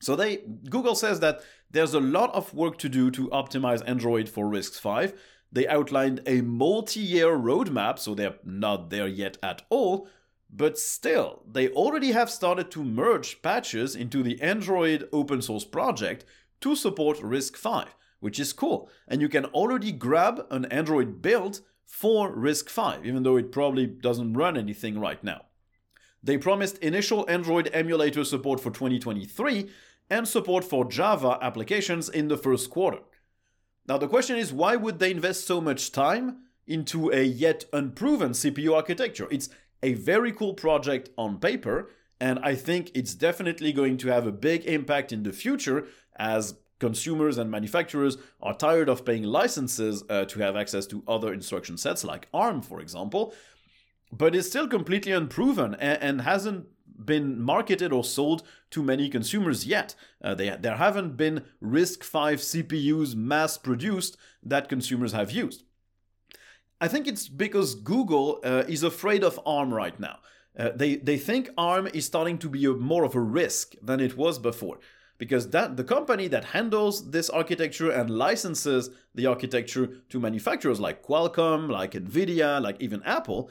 So 0.00 0.16
they 0.16 0.38
Google 0.68 0.94
says 0.94 1.20
that 1.20 1.42
there's 1.70 1.94
a 1.94 2.00
lot 2.00 2.34
of 2.34 2.54
work 2.54 2.78
to 2.78 2.88
do 2.88 3.10
to 3.12 3.28
optimize 3.28 3.86
Android 3.86 4.28
for 4.28 4.46
RISC-V. 4.46 5.14
They 5.52 5.66
outlined 5.66 6.22
a 6.26 6.40
multi-year 6.40 7.36
roadmap, 7.36 7.98
so 7.98 8.14
they're 8.14 8.36
not 8.44 8.90
there 8.90 9.08
yet 9.08 9.36
at 9.42 9.62
all, 9.68 10.08
but 10.52 10.78
still, 10.78 11.42
they 11.50 11.68
already 11.68 12.12
have 12.12 12.30
started 12.30 12.70
to 12.72 12.84
merge 12.84 13.42
patches 13.42 13.94
into 13.94 14.22
the 14.22 14.40
Android 14.40 15.08
open 15.12 15.42
source 15.42 15.64
project 15.64 16.24
to 16.60 16.74
support 16.74 17.18
RISC-V, 17.18 17.90
which 18.20 18.38
is 18.38 18.52
cool. 18.52 18.88
And 19.08 19.20
you 19.20 19.28
can 19.28 19.46
already 19.46 19.92
grab 19.92 20.46
an 20.50 20.66
Android 20.66 21.20
build 21.20 21.60
for 21.86 22.34
RISC-V, 22.34 23.06
even 23.06 23.24
though 23.24 23.36
it 23.36 23.50
probably 23.50 23.86
doesn't 23.86 24.34
run 24.34 24.56
anything 24.56 25.00
right 25.00 25.22
now. 25.24 25.46
They 26.22 26.38
promised 26.38 26.78
initial 26.78 27.28
Android 27.28 27.68
emulator 27.72 28.24
support 28.24 28.60
for 28.60 28.70
2023, 28.70 29.70
and 30.10 30.26
support 30.26 30.64
for 30.64 30.84
Java 30.84 31.38
applications 31.40 32.08
in 32.08 32.28
the 32.28 32.36
first 32.36 32.68
quarter. 32.68 32.98
Now, 33.86 33.96
the 33.96 34.08
question 34.08 34.36
is 34.36 34.52
why 34.52 34.76
would 34.76 34.98
they 34.98 35.10
invest 35.10 35.46
so 35.46 35.60
much 35.60 35.92
time 35.92 36.42
into 36.66 37.10
a 37.10 37.22
yet 37.22 37.64
unproven 37.72 38.32
CPU 38.32 38.74
architecture? 38.74 39.28
It's 39.30 39.48
a 39.82 39.94
very 39.94 40.32
cool 40.32 40.54
project 40.54 41.10
on 41.16 41.38
paper, 41.38 41.90
and 42.20 42.38
I 42.40 42.54
think 42.54 42.90
it's 42.94 43.14
definitely 43.14 43.72
going 43.72 43.96
to 43.98 44.08
have 44.08 44.26
a 44.26 44.32
big 44.32 44.66
impact 44.66 45.12
in 45.12 45.22
the 45.22 45.32
future 45.32 45.86
as 46.16 46.54
consumers 46.80 47.38
and 47.38 47.50
manufacturers 47.50 48.18
are 48.42 48.56
tired 48.56 48.88
of 48.88 49.04
paying 49.04 49.22
licenses 49.22 50.02
uh, 50.10 50.24
to 50.24 50.40
have 50.40 50.56
access 50.56 50.86
to 50.86 51.04
other 51.06 51.32
instruction 51.32 51.76
sets 51.76 52.02
like 52.02 52.26
ARM, 52.34 52.62
for 52.62 52.80
example. 52.80 53.32
But 54.12 54.34
it's 54.34 54.48
still 54.48 54.66
completely 54.66 55.12
unproven 55.12 55.74
and, 55.74 56.02
and 56.02 56.20
hasn't 56.22 56.66
been 57.04 57.40
marketed 57.40 57.92
or 57.92 58.04
sold 58.04 58.42
to 58.70 58.82
many 58.82 59.08
consumers 59.08 59.66
yet. 59.66 59.94
Uh, 60.22 60.34
they, 60.34 60.50
there 60.50 60.76
haven't 60.76 61.16
been 61.16 61.44
RISC-V 61.62 62.62
CPUs 62.62 63.14
mass 63.14 63.56
produced 63.56 64.16
that 64.42 64.68
consumers 64.68 65.12
have 65.12 65.30
used. 65.30 65.62
I 66.80 66.88
think 66.88 67.06
it's 67.06 67.28
because 67.28 67.74
Google 67.74 68.40
uh, 68.42 68.64
is 68.66 68.82
afraid 68.82 69.22
of 69.22 69.38
ARM 69.44 69.72
right 69.72 69.98
now. 70.00 70.18
Uh, 70.58 70.70
they, 70.74 70.96
they 70.96 71.16
think 71.16 71.50
ARM 71.56 71.86
is 71.88 72.06
starting 72.06 72.38
to 72.38 72.48
be 72.48 72.64
a, 72.64 72.72
more 72.72 73.04
of 73.04 73.14
a 73.14 73.20
risk 73.20 73.74
than 73.82 74.00
it 74.00 74.16
was 74.16 74.38
before. 74.38 74.78
Because 75.20 75.50
that 75.50 75.76
the 75.76 75.84
company 75.84 76.28
that 76.28 76.46
handles 76.46 77.10
this 77.10 77.28
architecture 77.28 77.90
and 77.90 78.08
licenses 78.08 78.88
the 79.14 79.26
architecture 79.26 79.86
to 80.08 80.18
manufacturers 80.18 80.80
like 80.80 81.04
Qualcomm, 81.04 81.68
like 81.68 81.92
Nvidia, 81.92 82.58
like 82.60 82.80
even 82.80 83.02
Apple, 83.02 83.50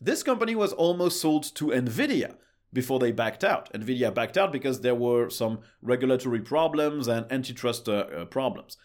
this 0.00 0.24
company 0.24 0.56
was 0.56 0.72
almost 0.72 1.20
sold 1.20 1.44
to 1.54 1.66
Nvidia 1.66 2.34
before 2.72 2.98
they 2.98 3.12
backed 3.12 3.44
out. 3.44 3.72
Nvidia 3.72 4.12
backed 4.12 4.36
out 4.36 4.50
because 4.50 4.80
there 4.80 4.96
were 4.96 5.30
some 5.30 5.60
regulatory 5.82 6.40
problems 6.40 7.06
and 7.06 7.30
antitrust 7.30 7.88
uh, 7.88 7.92
uh, 7.92 8.24
problems. 8.24 8.76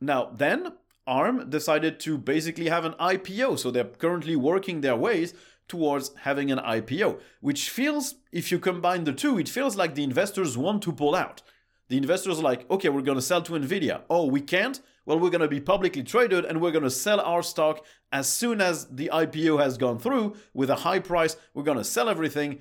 Now, 0.00 0.30
then 0.36 0.74
ARM 1.04 1.50
decided 1.50 1.98
to 2.00 2.16
basically 2.16 2.68
have 2.68 2.84
an 2.84 2.94
IPO, 3.00 3.58
so 3.58 3.72
they're 3.72 3.84
currently 3.84 4.36
working 4.36 4.82
their 4.82 4.96
ways 4.96 5.34
towards 5.68 6.12
having 6.22 6.50
an 6.50 6.58
IPO, 6.58 7.20
which 7.40 7.70
feels, 7.70 8.16
if 8.32 8.52
you 8.52 8.58
combine 8.58 9.04
the 9.04 9.12
two, 9.12 9.38
it 9.38 9.48
feels 9.48 9.76
like 9.76 9.94
the 9.94 10.04
investors 10.04 10.58
want 10.58 10.82
to 10.82 10.92
pull 10.92 11.14
out. 11.14 11.42
The 11.88 11.96
investors 11.96 12.38
are 12.38 12.42
like, 12.42 12.68
okay, 12.70 12.88
we're 12.88 13.02
going 13.02 13.18
to 13.18 13.22
sell 13.22 13.42
to 13.42 13.52
Nvidia. 13.52 14.02
Oh, 14.08 14.26
we 14.26 14.40
can't? 14.40 14.80
Well, 15.06 15.18
we're 15.18 15.30
going 15.30 15.42
to 15.42 15.48
be 15.48 15.60
publicly 15.60 16.02
traded 16.02 16.44
and 16.44 16.60
we're 16.60 16.70
going 16.70 16.84
to 16.84 16.90
sell 16.90 17.20
our 17.20 17.42
stock 17.42 17.84
as 18.10 18.26
soon 18.26 18.60
as 18.60 18.86
the 18.86 19.10
IPO 19.12 19.62
has 19.62 19.76
gone 19.76 19.98
through 19.98 20.36
with 20.54 20.70
a 20.70 20.76
high 20.76 20.98
price. 20.98 21.36
We're 21.52 21.62
going 21.62 21.78
to 21.78 21.84
sell 21.84 22.08
everything 22.08 22.60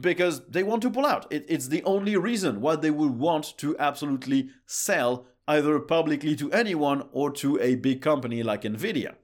because 0.00 0.44
they 0.48 0.64
want 0.64 0.82
to 0.82 0.90
pull 0.90 1.06
out. 1.06 1.30
It, 1.30 1.44
it's 1.48 1.68
the 1.68 1.84
only 1.84 2.16
reason 2.16 2.60
why 2.60 2.76
they 2.76 2.90
would 2.90 3.12
want 3.12 3.56
to 3.58 3.78
absolutely 3.78 4.50
sell 4.66 5.26
either 5.46 5.78
publicly 5.78 6.34
to 6.36 6.50
anyone 6.50 7.08
or 7.12 7.30
to 7.30 7.60
a 7.60 7.76
big 7.76 8.00
company 8.00 8.42
like 8.42 8.62
Nvidia. 8.62 9.14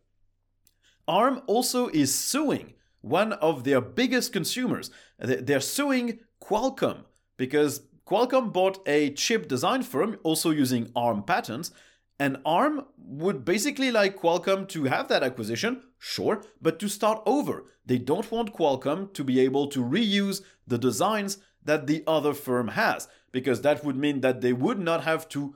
ARM 1.08 1.42
also 1.46 1.88
is 1.88 2.14
suing 2.14 2.74
one 3.00 3.32
of 3.34 3.64
their 3.64 3.80
biggest 3.80 4.32
consumers. 4.32 4.90
They're 5.18 5.60
suing 5.60 6.20
Qualcomm 6.42 7.04
because 7.36 7.82
Qualcomm 8.06 8.52
bought 8.52 8.80
a 8.86 9.10
chip 9.10 9.48
design 9.48 9.82
firm 9.82 10.18
also 10.22 10.50
using 10.50 10.90
ARM 10.96 11.22
patents, 11.22 11.70
and 12.18 12.38
ARM 12.44 12.84
would 12.98 13.44
basically 13.44 13.90
like 13.90 14.20
Qualcomm 14.20 14.68
to 14.68 14.84
have 14.84 15.08
that 15.08 15.22
acquisition, 15.22 15.82
sure, 15.98 16.42
but 16.60 16.78
to 16.80 16.88
start 16.88 17.22
over. 17.24 17.64
They 17.86 17.98
don't 17.98 18.30
want 18.30 18.52
Qualcomm 18.52 19.12
to 19.14 19.24
be 19.24 19.40
able 19.40 19.68
to 19.68 19.82
reuse 19.82 20.42
the 20.66 20.76
designs 20.76 21.38
that 21.64 21.86
the 21.86 22.02
other 22.06 22.34
firm 22.34 22.68
has, 22.68 23.08
because 23.32 23.62
that 23.62 23.84
would 23.84 23.96
mean 23.96 24.20
that 24.20 24.40
they 24.40 24.52
would 24.52 24.78
not 24.78 25.04
have 25.04 25.28
to 25.30 25.54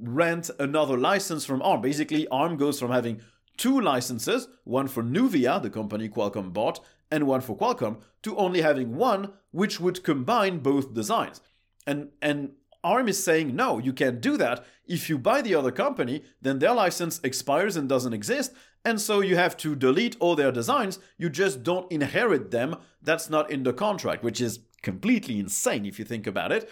rent 0.00 0.50
another 0.58 0.98
license 0.98 1.44
from 1.44 1.62
ARM. 1.62 1.80
Basically, 1.80 2.26
ARM 2.28 2.56
goes 2.56 2.80
from 2.80 2.90
having 2.90 3.20
two 3.62 3.80
licenses, 3.80 4.48
one 4.64 4.88
for 4.88 5.04
Nuvia, 5.04 5.62
the 5.62 5.70
company 5.70 6.08
Qualcomm 6.08 6.52
bought, 6.52 6.80
and 7.12 7.28
one 7.28 7.40
for 7.40 7.56
Qualcomm, 7.56 8.00
to 8.24 8.36
only 8.36 8.60
having 8.60 8.96
one 8.96 9.34
which 9.52 9.78
would 9.78 10.02
combine 10.02 10.58
both 10.58 10.92
designs. 10.92 11.40
And 11.86 12.08
and 12.20 12.54
ARM 12.82 13.06
is 13.06 13.22
saying, 13.22 13.54
no, 13.54 13.78
you 13.78 13.92
can't 13.92 14.20
do 14.20 14.36
that. 14.36 14.64
If 14.84 15.08
you 15.08 15.16
buy 15.16 15.42
the 15.42 15.54
other 15.54 15.70
company, 15.70 16.24
then 16.40 16.58
their 16.58 16.74
license 16.74 17.20
expires 17.22 17.76
and 17.76 17.88
doesn't 17.88 18.12
exist, 18.12 18.52
and 18.84 19.00
so 19.00 19.20
you 19.20 19.36
have 19.36 19.56
to 19.58 19.76
delete 19.76 20.16
all 20.18 20.34
their 20.34 20.50
designs. 20.50 20.98
You 21.16 21.30
just 21.30 21.62
don't 21.62 21.90
inherit 21.92 22.50
them. 22.50 22.74
That's 23.00 23.30
not 23.30 23.48
in 23.48 23.62
the 23.62 23.72
contract, 23.72 24.24
which 24.24 24.40
is 24.40 24.58
completely 24.82 25.38
insane 25.38 25.86
if 25.86 26.00
you 26.00 26.04
think 26.04 26.26
about 26.26 26.50
it. 26.50 26.68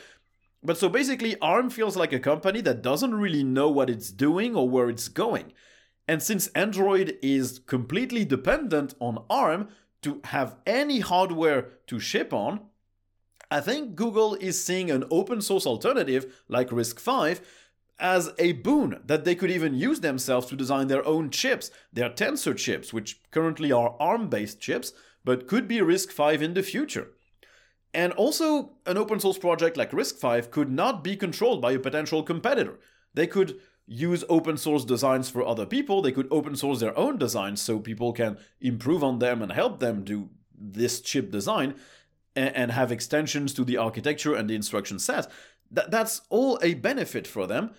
But 0.61 0.77
so 0.77 0.89
basically, 0.89 1.39
ARM 1.41 1.71
feels 1.71 1.97
like 1.97 2.13
a 2.13 2.19
company 2.19 2.61
that 2.63 2.83
doesn't 2.83 3.15
really 3.15 3.45
know 3.45 3.71
what 3.71 3.89
it's 3.89 4.11
doing 4.11 4.57
or 4.57 4.69
where 4.69 4.91
it's 4.91 5.07
going. 5.09 5.53
And 6.11 6.21
since 6.21 6.49
Android 6.57 7.19
is 7.23 7.61
completely 7.61 8.25
dependent 8.25 8.97
on 8.99 9.23
ARM 9.31 9.69
to 10.03 10.21
have 10.25 10.57
any 10.67 10.99
hardware 10.99 11.69
to 11.87 12.01
ship 12.01 12.33
on, 12.33 12.63
I 13.49 13.61
think 13.61 13.95
Google 13.95 14.35
is 14.35 14.61
seeing 14.61 14.91
an 14.91 15.05
open 15.09 15.41
source 15.41 15.67
alternative 15.67 16.43
like 16.49 16.71
RISC-V 16.71 17.41
as 18.01 18.33
a 18.41 18.55
boon 18.55 19.01
that 19.07 19.25
they 19.25 19.37
could 19.37 19.53
even 19.53 19.77
use 19.77 20.01
themselves 20.01 20.49
to 20.49 20.57
design 20.57 20.89
their 20.89 21.07
own 21.07 21.31
chips, 21.31 21.71
their 21.93 22.11
Tensor 22.11 22.57
chips, 22.57 22.93
which 22.93 23.21
currently 23.31 23.71
are 23.71 23.95
ARM 24.01 24.29
based 24.29 24.59
chips, 24.59 24.93
but 25.25 25.47
could 25.47 25.69
be 25.69 25.79
RISC-V 25.79 26.45
in 26.45 26.55
the 26.55 26.65
future. 26.65 27.13
And 27.95 28.13
also, 28.15 28.73
an 28.85 28.99
open 28.99 29.21
source 29.21 29.39
project 29.39 29.77
like 29.77 29.93
RISC-V 29.93 30.49
could 30.49 30.73
not 30.73 31.05
be 31.05 31.15
controlled 31.15 31.63
by 31.63 31.71
a 31.71 31.79
potential 31.79 32.25
competitor. 32.25 32.81
They 33.15 33.29
could 33.29 33.61
use 33.93 34.23
open 34.29 34.57
source 34.57 34.85
designs 34.85 35.29
for 35.29 35.45
other 35.45 35.67
people, 35.67 36.01
they 36.01 36.13
could 36.13 36.29
open 36.31 36.55
source 36.55 36.79
their 36.79 36.97
own 36.97 37.19
designs 37.19 37.61
so 37.61 37.81
people 37.81 38.13
can 38.13 38.39
improve 38.61 39.03
on 39.03 39.19
them 39.19 39.43
and 39.43 39.51
help 39.51 39.81
them 39.81 40.05
do 40.05 40.31
this 40.57 41.01
chip 41.01 41.33
design 41.33 41.75
and, 42.37 42.71
have 42.71 42.93
extensions 42.93 43.53
to 43.53 43.65
the 43.65 43.77
architecture 43.77 44.35
and 44.35 44.49
the 44.49 44.55
instruction 44.55 45.01
set. 45.01 45.27
that's 45.71 46.23
all 46.31 46.57
a 46.63 46.75
benefit 46.75 47.27
for 47.27 47.49
them. 47.49 47.73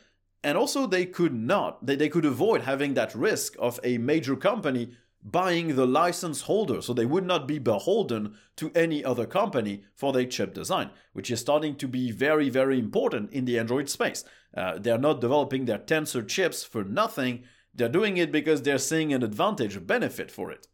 And 0.43 0.57
also, 0.57 0.85
they 0.85 1.05
could 1.05 1.33
not, 1.33 1.85
they, 1.85 1.95
they 1.95 2.09
could 2.09 2.25
avoid 2.25 2.63
having 2.63 2.95
that 2.95 3.15
risk 3.15 3.55
of 3.57 3.79
a 3.83 3.97
major 3.97 4.35
company 4.35 4.91
buying 5.23 5.75
the 5.75 5.85
license 5.85 6.41
holder, 6.41 6.81
so 6.81 6.93
they 6.93 7.05
would 7.05 7.25
not 7.25 7.47
be 7.47 7.59
beholden 7.59 8.35
to 8.57 8.71
any 8.73 9.03
other 9.03 9.25
company 9.25 9.83
for 9.95 10.11
their 10.11 10.25
chip 10.25 10.53
design, 10.53 10.89
which 11.13 11.29
is 11.29 11.39
starting 11.39 11.75
to 11.75 11.87
be 11.87 12.11
very, 12.11 12.49
very 12.49 12.79
important 12.79 13.31
in 13.31 13.45
the 13.45 13.59
Android 13.59 13.89
space. 13.89 14.23
Uh, 14.55 14.77
they're 14.79 14.97
not 14.97 15.21
developing 15.21 15.65
their 15.65 15.77
Tensor 15.77 16.27
chips 16.27 16.63
for 16.63 16.83
nothing, 16.83 17.43
they're 17.73 17.87
doing 17.89 18.17
it 18.17 18.31
because 18.31 18.63
they're 18.63 18.77
seeing 18.77 19.13
an 19.13 19.23
advantage, 19.23 19.85
benefit 19.85 20.29
for 20.29 20.51
it. 20.51 20.67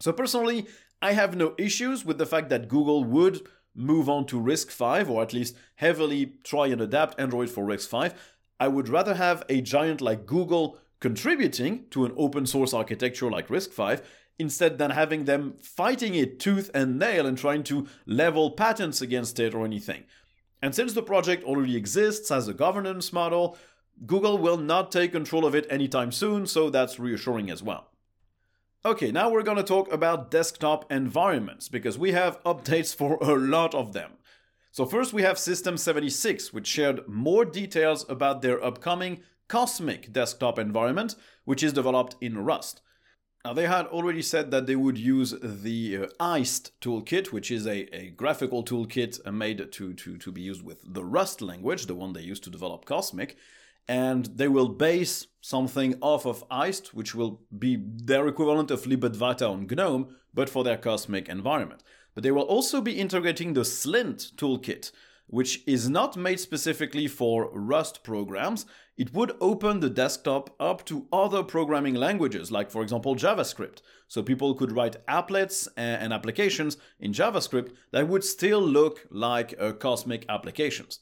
So, 0.00 0.12
personally, 0.12 0.66
I 1.00 1.12
have 1.12 1.34
no 1.34 1.54
issues 1.58 2.04
with 2.04 2.18
the 2.18 2.26
fact 2.26 2.48
that 2.50 2.68
Google 2.68 3.04
would 3.04 3.46
move 3.74 4.08
on 4.08 4.26
to 4.26 4.40
RISC-V, 4.40 5.10
or 5.10 5.22
at 5.22 5.32
least 5.32 5.56
heavily 5.76 6.34
try 6.44 6.66
and 6.66 6.80
adapt 6.80 7.18
Android 7.18 7.50
for 7.50 7.64
RISC-V. 7.64 8.14
I 8.60 8.68
would 8.68 8.88
rather 8.88 9.14
have 9.14 9.42
a 9.48 9.60
giant 9.60 10.00
like 10.00 10.26
Google 10.26 10.78
contributing 11.02 11.84
to 11.90 12.04
an 12.04 12.12
open 12.16 12.46
source 12.46 12.72
architecture 12.72 13.28
like 13.28 13.48
RISC-V 13.48 14.00
instead 14.38 14.78
than 14.78 14.92
having 14.92 15.24
them 15.24 15.54
fighting 15.60 16.14
it 16.14 16.38
tooth 16.38 16.70
and 16.72 16.96
nail 16.96 17.26
and 17.26 17.36
trying 17.36 17.64
to 17.64 17.88
level 18.06 18.52
patents 18.52 19.02
against 19.02 19.40
it 19.40 19.52
or 19.52 19.64
anything. 19.64 20.04
And 20.62 20.72
since 20.74 20.92
the 20.94 21.02
project 21.02 21.42
already 21.42 21.76
exists 21.76 22.30
as 22.30 22.46
a 22.46 22.54
governance 22.54 23.12
model, 23.12 23.58
Google 24.06 24.38
will 24.38 24.56
not 24.56 24.92
take 24.92 25.10
control 25.10 25.44
of 25.44 25.56
it 25.56 25.66
anytime 25.68 26.12
soon, 26.12 26.46
so 26.46 26.70
that's 26.70 27.00
reassuring 27.00 27.50
as 27.50 27.64
well. 27.64 27.88
Okay, 28.84 29.10
now 29.10 29.28
we're 29.28 29.42
gonna 29.42 29.64
talk 29.64 29.92
about 29.92 30.30
desktop 30.30 30.90
environments 30.90 31.68
because 31.68 31.98
we 31.98 32.12
have 32.12 32.42
updates 32.44 32.94
for 32.94 33.16
a 33.20 33.34
lot 33.34 33.74
of 33.74 33.92
them. 33.92 34.12
So, 34.70 34.86
first 34.86 35.12
we 35.12 35.22
have 35.22 35.36
System 35.36 35.76
76, 35.76 36.52
which 36.52 36.68
shared 36.68 37.06
more 37.08 37.44
details 37.44 38.06
about 38.08 38.40
their 38.40 38.64
upcoming 38.64 39.22
Cosmic 39.52 40.10
desktop 40.14 40.58
environment, 40.58 41.14
which 41.44 41.62
is 41.62 41.74
developed 41.74 42.16
in 42.22 42.38
Rust. 42.38 42.80
Now, 43.44 43.52
they 43.52 43.66
had 43.66 43.86
already 43.88 44.22
said 44.22 44.50
that 44.50 44.66
they 44.66 44.76
would 44.76 44.96
use 44.96 45.34
the 45.42 45.98
uh, 45.98 46.06
Iced 46.18 46.80
toolkit, 46.80 47.32
which 47.32 47.50
is 47.50 47.66
a, 47.66 47.94
a 47.94 48.08
graphical 48.16 48.64
toolkit 48.64 49.20
uh, 49.26 49.30
made 49.30 49.70
to, 49.72 49.92
to, 49.92 50.16
to 50.16 50.32
be 50.32 50.40
used 50.40 50.62
with 50.62 50.80
the 50.94 51.04
Rust 51.04 51.42
language, 51.42 51.84
the 51.84 51.94
one 51.94 52.14
they 52.14 52.22
used 52.22 52.44
to 52.44 52.50
develop 52.50 52.86
Cosmic. 52.86 53.36
And 53.86 54.24
they 54.24 54.48
will 54.48 54.70
base 54.70 55.26
something 55.42 55.96
off 56.00 56.24
of 56.24 56.44
Iced, 56.50 56.94
which 56.94 57.14
will 57.14 57.42
be 57.58 57.76
their 57.76 58.26
equivalent 58.28 58.70
of 58.70 58.84
libadwaita 58.84 59.46
on 59.50 59.66
GNOME, 59.66 60.16
but 60.32 60.48
for 60.48 60.64
their 60.64 60.78
Cosmic 60.78 61.28
environment. 61.28 61.82
But 62.14 62.24
they 62.24 62.32
will 62.32 62.48
also 62.54 62.80
be 62.80 62.98
integrating 62.98 63.52
the 63.52 63.66
Slint 63.66 64.34
toolkit, 64.36 64.92
which 65.26 65.62
is 65.66 65.90
not 65.90 66.16
made 66.16 66.40
specifically 66.40 67.06
for 67.06 67.50
Rust 67.52 68.02
programs. 68.02 68.64
It 68.96 69.14
would 69.14 69.32
open 69.40 69.80
the 69.80 69.88
desktop 69.88 70.54
up 70.60 70.84
to 70.86 71.06
other 71.12 71.42
programming 71.42 71.94
languages, 71.94 72.52
like, 72.52 72.70
for 72.70 72.82
example, 72.82 73.16
JavaScript. 73.16 73.80
So 74.06 74.22
people 74.22 74.54
could 74.54 74.72
write 74.72 75.04
applets 75.06 75.66
and 75.76 76.12
applications 76.12 76.76
in 77.00 77.12
JavaScript 77.12 77.72
that 77.92 78.08
would 78.08 78.22
still 78.22 78.60
look 78.60 79.06
like 79.10 79.54
uh, 79.58 79.72
Cosmic 79.72 80.26
applications. 80.28 81.00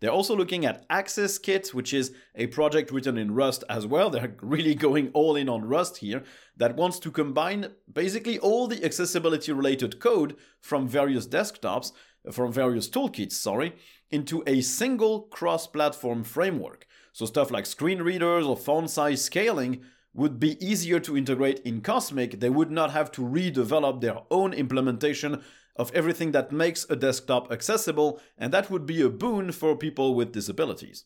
They're 0.00 0.10
also 0.10 0.36
looking 0.36 0.66
at 0.66 0.86
AccessKit, 0.90 1.72
which 1.72 1.94
is 1.94 2.12
a 2.34 2.48
project 2.48 2.90
written 2.90 3.16
in 3.16 3.32
Rust 3.32 3.64
as 3.70 3.86
well. 3.86 4.10
They're 4.10 4.36
really 4.42 4.74
going 4.74 5.08
all 5.14 5.34
in 5.34 5.48
on 5.48 5.64
Rust 5.64 5.98
here, 5.98 6.24
that 6.58 6.76
wants 6.76 6.98
to 6.98 7.10
combine 7.10 7.68
basically 7.90 8.38
all 8.38 8.66
the 8.66 8.84
accessibility 8.84 9.50
related 9.50 9.98
code 9.98 10.36
from 10.60 10.86
various 10.86 11.26
desktops 11.26 11.92
from 12.32 12.52
various 12.52 12.88
toolkits, 12.88 13.32
sorry, 13.32 13.74
into 14.10 14.42
a 14.46 14.60
single 14.60 15.22
cross-platform 15.22 16.24
framework. 16.24 16.86
So 17.14 17.26
stuff 17.26 17.52
like 17.52 17.64
screen 17.64 18.02
readers 18.02 18.44
or 18.44 18.56
font 18.56 18.90
size 18.90 19.24
scaling 19.24 19.82
would 20.14 20.40
be 20.40 20.62
easier 20.64 20.98
to 20.98 21.16
integrate 21.16 21.60
in 21.60 21.80
Cosmic. 21.80 22.40
They 22.40 22.50
would 22.50 22.72
not 22.72 22.90
have 22.90 23.12
to 23.12 23.22
redevelop 23.22 24.00
their 24.00 24.18
own 24.32 24.52
implementation 24.52 25.40
of 25.76 25.92
everything 25.94 26.32
that 26.32 26.50
makes 26.50 26.84
a 26.90 26.96
desktop 26.96 27.52
accessible, 27.52 28.20
and 28.36 28.52
that 28.52 28.68
would 28.68 28.84
be 28.84 29.00
a 29.00 29.08
boon 29.08 29.52
for 29.52 29.76
people 29.76 30.16
with 30.16 30.32
disabilities. 30.32 31.04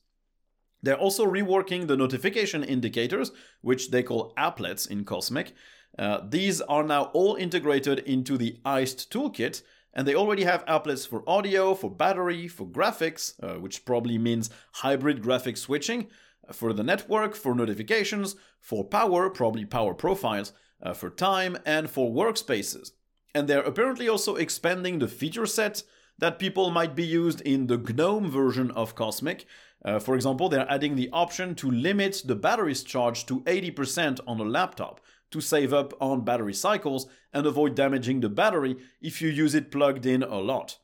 They're 0.83 0.97
also 0.97 1.27
reworking 1.27 1.87
the 1.87 1.97
notification 1.97 2.65
indicators, 2.65 3.31
which 3.61 3.91
they 3.91 4.03
call 4.03 4.33
applets 4.39 4.91
in 4.91 5.05
Cosmic. 5.05 5.53
Uh, 5.99 6.21
these 6.27 6.63
are 6.63 6.85
now 6.85 7.05
all 7.13 7.35
integrated 7.35 7.99
into 8.01 8.39
the 8.39 8.61
Iced 8.65 9.13
toolkit, 9.13 9.61
and 9.99 10.07
they 10.07 10.15
already 10.15 10.45
have 10.45 10.65
applets 10.67 11.09
for 11.09 11.29
audio, 11.29 11.75
for 11.75 11.91
battery, 11.91 12.47
for 12.47 12.65
graphics, 12.65 13.35
uh, 13.43 13.59
which 13.59 13.85
probably 13.85 14.17
means 14.17 14.49
hybrid 14.75 15.21
graphic 15.21 15.57
switching, 15.57 16.07
uh, 16.49 16.53
for 16.53 16.73
the 16.73 16.85
network, 16.85 17.35
for 17.35 17.53
notifications, 17.53 18.37
for 18.61 18.85
power, 18.85 19.29
probably 19.29 19.65
power 19.65 19.95
profiles, 19.95 20.53
uh, 20.81 20.93
for 20.93 21.11
time, 21.11 21.59
and 21.67 21.91
for 21.91 22.13
workspaces. 22.13 22.93
And 23.35 23.49
they're 23.49 23.59
apparently 23.59 24.09
also 24.09 24.37
expanding 24.37 25.01
the 25.01 25.09
feature 25.09 25.47
set 25.47 25.83
that 26.19 26.39
people 26.39 26.71
might 26.71 26.95
be 26.95 27.05
used 27.05 27.41
in 27.41 27.67
the 27.67 27.77
GNOME 27.77 28.31
version 28.31 28.71
of 28.71 28.95
Cosmic. 28.95 29.47
Uh, 29.85 29.99
for 29.99 30.15
example, 30.15 30.49
they're 30.49 30.71
adding 30.71 30.95
the 30.95 31.11
option 31.13 31.57
to 31.57 31.69
limit 31.73 32.23
the 32.25 32.37
battery's 32.37 32.85
charge 32.85 33.27
to 33.27 33.41
80% 33.41 34.21
on 34.29 34.39
a 34.39 34.45
laptop, 34.45 35.01
to 35.31 35.41
save 35.41 35.73
up 35.73 35.95
on 36.01 36.25
battery 36.25 36.55
cycles 36.55 37.07
and 37.33 37.47
avoid 37.47 37.75
damaging 37.75 38.21
the 38.21 38.29
battery 38.29 38.77
if 39.01 39.21
you 39.21 39.29
use 39.29 39.55
it 39.55 39.71
plugged 39.71 40.07
in 40.07 40.23
a 40.23 40.39
lot. 40.39 40.79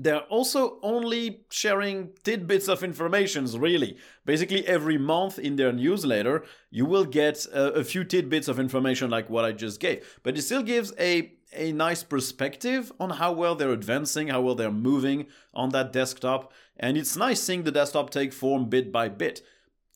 They're 0.00 0.20
also 0.20 0.78
only 0.84 1.40
sharing 1.50 2.10
tidbits 2.22 2.68
of 2.68 2.84
information, 2.84 3.46
really. 3.46 3.96
Basically, 4.24 4.64
every 4.64 4.96
month 4.96 5.40
in 5.40 5.56
their 5.56 5.72
newsletter, 5.72 6.44
you 6.70 6.86
will 6.86 7.04
get 7.04 7.46
a, 7.46 7.72
a, 7.72 7.84
few 7.84 8.04
tidbits 8.04 8.46
of 8.46 8.60
information 8.60 9.10
like 9.10 9.28
what 9.28 9.44
I 9.44 9.50
just 9.50 9.80
gave. 9.80 10.20
But 10.22 10.38
it 10.38 10.42
still 10.42 10.62
gives 10.62 10.92
a, 11.00 11.32
a 11.52 11.72
nice 11.72 12.04
perspective 12.04 12.92
on 13.00 13.10
how 13.10 13.32
well 13.32 13.56
they're 13.56 13.72
advancing, 13.72 14.28
how 14.28 14.40
well 14.40 14.54
they're 14.54 14.70
moving 14.70 15.26
on 15.52 15.70
that 15.70 15.92
desktop. 15.92 16.52
And 16.76 16.96
it's 16.96 17.16
nice 17.16 17.42
seeing 17.42 17.64
the 17.64 17.72
desktop 17.72 18.10
take 18.10 18.32
form 18.32 18.68
bit 18.68 18.92
by 18.92 19.08
bit. 19.08 19.42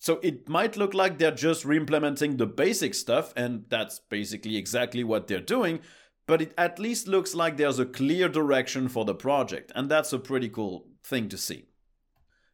So 0.02 0.18
it 0.20 0.48
might 0.48 0.76
look 0.76 0.94
like 0.94 1.18
they're 1.18 1.30
just 1.30 1.64
re-implementing 1.64 2.36
the 2.36 2.46
basic 2.46 2.92
stuff, 2.92 3.32
and 3.36 3.66
that's 3.68 4.00
basically 4.00 4.56
exactly 4.56 5.04
what 5.04 5.28
they're 5.28 5.38
doing, 5.38 5.78
but 6.26 6.42
it 6.42 6.52
at 6.58 6.80
least 6.80 7.06
looks 7.06 7.36
like 7.36 7.56
there's 7.56 7.78
a 7.78 7.86
clear 7.86 8.28
direction 8.28 8.88
for 8.88 9.04
the 9.04 9.14
project, 9.14 9.70
and 9.76 9.88
that's 9.88 10.12
a 10.12 10.18
pretty 10.18 10.48
cool 10.48 10.88
thing 11.04 11.28
to 11.28 11.38
see. 11.38 11.66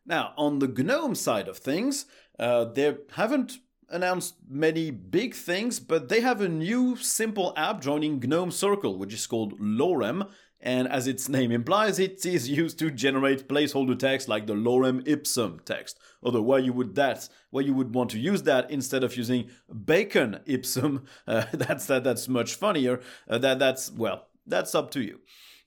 Now, 0.05 0.35
on 0.37 0.59
the 0.59 0.69
GNOME 0.69 1.15
side 1.15 1.49
of 1.49 1.57
things, 1.57 2.05
uh, 2.39 2.67
they 2.67 2.95
haven't 3.13 3.61
announced 3.89 4.35
many 4.47 4.91
big 4.91 5.35
things, 5.35 5.81
but 5.81 6.11
they 6.11 6.21
have 6.21 6.43
a 6.43 6.51
new 6.51 6.97
simple 6.97 7.55
app 7.57 7.81
joining 7.81 8.21
GNOME 8.21 8.51
Circle, 8.51 8.99
which 8.99 9.15
is 9.15 9.27
called 9.27 9.59
Lorem. 9.59 10.29
And 10.61 10.89
as 10.89 11.07
its 11.07 11.29
name 11.29 11.53
implies, 11.53 12.01
it 12.01 12.27
is 12.27 12.49
used 12.49 12.79
to 12.81 12.91
generate 12.91 13.49
placeholder 13.49 13.97
text 13.97 14.29
like 14.29 14.47
the 14.47 14.55
lorem 14.55 15.07
ipsum 15.07 15.61
text. 15.65 15.99
Although 16.23 16.43
where 16.43 16.59
you 16.59 16.73
would 16.73 16.97
that, 16.97 17.29
where 17.51 17.65
you 17.65 17.75
would 17.75 17.95
want 17.95 18.11
to 18.11 18.19
use 18.19 18.43
that 18.43 18.69
instead 18.71 19.05
of 19.05 19.17
using 19.17 19.51
bacon 19.85 20.41
ipsum, 20.47 21.05
uh, 21.29 21.45
that's 21.53 21.87
that 21.87 22.03
that's 22.03 22.27
much 22.27 22.57
funnier. 22.57 23.01
Uh, 23.29 23.39
that 23.39 23.61
that's 23.61 23.93
well, 23.93 24.27
that's 24.47 24.75
up 24.75 24.91
to 24.93 25.01
you. 25.01 25.21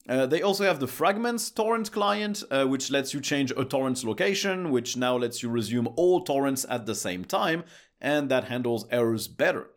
Uh, 0.10 0.26
they 0.26 0.42
also 0.42 0.66
have 0.66 0.80
the 0.80 0.88
Fragments 0.88 1.50
torrent 1.52 1.92
client, 1.92 2.44
uh, 2.50 2.66
which 2.66 2.90
lets 2.90 3.14
you 3.14 3.22
change 3.22 3.52
a 3.52 3.64
torrent's 3.64 4.04
location, 4.04 4.72
which 4.72 4.98
now 4.98 5.16
lets 5.16 5.44
you 5.44 5.50
resume 5.50 5.88
all 5.96 6.24
torrents 6.24 6.66
at 6.70 6.86
the 6.86 6.96
same 6.96 7.24
time, 7.24 7.64
and 8.02 8.28
that 8.30 8.46
handles 8.46 8.86
errors 8.90 9.28
better. 9.28 9.70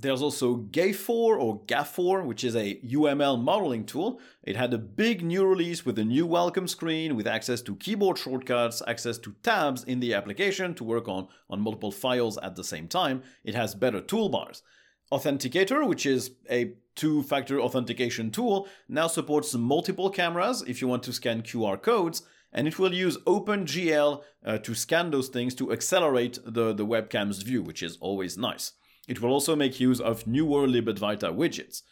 There's 0.00 0.22
also 0.22 0.54
Gaphor 0.54 1.40
or 1.40 1.60
Gaphor, 1.66 2.24
which 2.24 2.44
is 2.44 2.54
a 2.54 2.76
UML 2.86 3.42
modeling 3.42 3.84
tool. 3.84 4.20
It 4.44 4.54
had 4.54 4.72
a 4.72 4.78
big 4.78 5.24
new 5.24 5.44
release 5.44 5.84
with 5.84 5.98
a 5.98 6.04
new 6.04 6.24
welcome 6.24 6.68
screen 6.68 7.16
with 7.16 7.26
access 7.26 7.60
to 7.62 7.74
keyboard 7.74 8.16
shortcuts, 8.16 8.80
access 8.86 9.18
to 9.18 9.34
tabs 9.42 9.82
in 9.82 9.98
the 9.98 10.14
application 10.14 10.74
to 10.74 10.84
work 10.84 11.08
on, 11.08 11.26
on 11.50 11.60
multiple 11.60 11.90
files 11.90 12.38
at 12.38 12.54
the 12.54 12.62
same 12.62 12.86
time. 12.86 13.24
It 13.42 13.56
has 13.56 13.74
better 13.74 14.00
toolbars. 14.00 14.62
Authenticator, 15.10 15.84
which 15.84 16.06
is 16.06 16.30
a 16.48 16.74
two 16.94 17.24
factor 17.24 17.60
authentication 17.60 18.30
tool, 18.30 18.68
now 18.88 19.08
supports 19.08 19.52
multiple 19.54 20.10
cameras 20.10 20.62
if 20.68 20.80
you 20.80 20.86
want 20.86 21.02
to 21.04 21.12
scan 21.12 21.42
QR 21.42 21.80
codes, 21.82 22.22
and 22.52 22.68
it 22.68 22.78
will 22.78 22.94
use 22.94 23.18
OpenGL 23.26 24.22
uh, 24.46 24.58
to 24.58 24.74
scan 24.76 25.10
those 25.10 25.28
things 25.28 25.56
to 25.56 25.72
accelerate 25.72 26.38
the, 26.44 26.72
the 26.72 26.86
webcam's 26.86 27.42
view, 27.42 27.62
which 27.62 27.82
is 27.82 27.98
always 28.00 28.38
nice. 28.38 28.74
It 29.08 29.20
will 29.20 29.32
also 29.32 29.56
make 29.56 29.80
use 29.80 30.00
of 30.00 30.26
newer 30.26 30.68
libadwaita 30.68 31.34
widgets. 31.34 31.82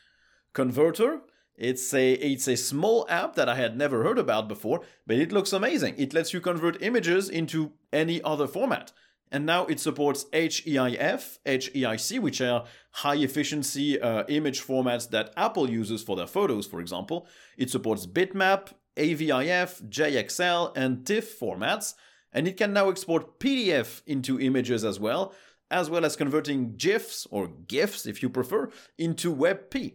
Converter, 0.52 1.22
it's 1.56 1.92
a 1.94 2.12
it's 2.12 2.46
a 2.46 2.56
small 2.56 3.06
app 3.08 3.34
that 3.34 3.48
I 3.48 3.54
had 3.54 3.76
never 3.76 4.04
heard 4.04 4.18
about 4.18 4.46
before, 4.46 4.82
but 5.06 5.16
it 5.16 5.32
looks 5.32 5.52
amazing. 5.52 5.94
It 5.96 6.12
lets 6.12 6.34
you 6.34 6.40
convert 6.40 6.82
images 6.82 7.28
into 7.30 7.72
any 7.92 8.22
other 8.22 8.46
format. 8.46 8.92
And 9.32 9.44
now 9.44 9.66
it 9.66 9.80
supports 9.80 10.26
HEIF, 10.32 11.38
HEIC, 11.44 12.20
which 12.20 12.40
are 12.40 12.64
high 12.92 13.16
efficiency 13.16 14.00
uh, 14.00 14.24
image 14.28 14.60
formats 14.62 15.10
that 15.10 15.32
Apple 15.36 15.68
uses 15.68 16.02
for 16.02 16.14
their 16.14 16.28
photos, 16.28 16.66
for 16.66 16.80
example. 16.80 17.26
It 17.56 17.70
supports 17.70 18.06
bitmap, 18.06 18.68
AVIF, 18.96 19.82
JXL, 19.88 20.76
and 20.76 21.04
TIFF 21.04 21.40
formats, 21.40 21.94
and 22.32 22.46
it 22.46 22.56
can 22.56 22.72
now 22.72 22.88
export 22.88 23.40
PDF 23.40 24.02
into 24.06 24.38
images 24.38 24.84
as 24.84 25.00
well, 25.00 25.34
as 25.70 25.90
well 25.90 26.04
as 26.04 26.16
converting 26.16 26.76
GIFs, 26.76 27.26
or 27.30 27.48
GIFs 27.48 28.06
if 28.06 28.22
you 28.22 28.28
prefer, 28.28 28.70
into 28.98 29.34
WebP. 29.34 29.94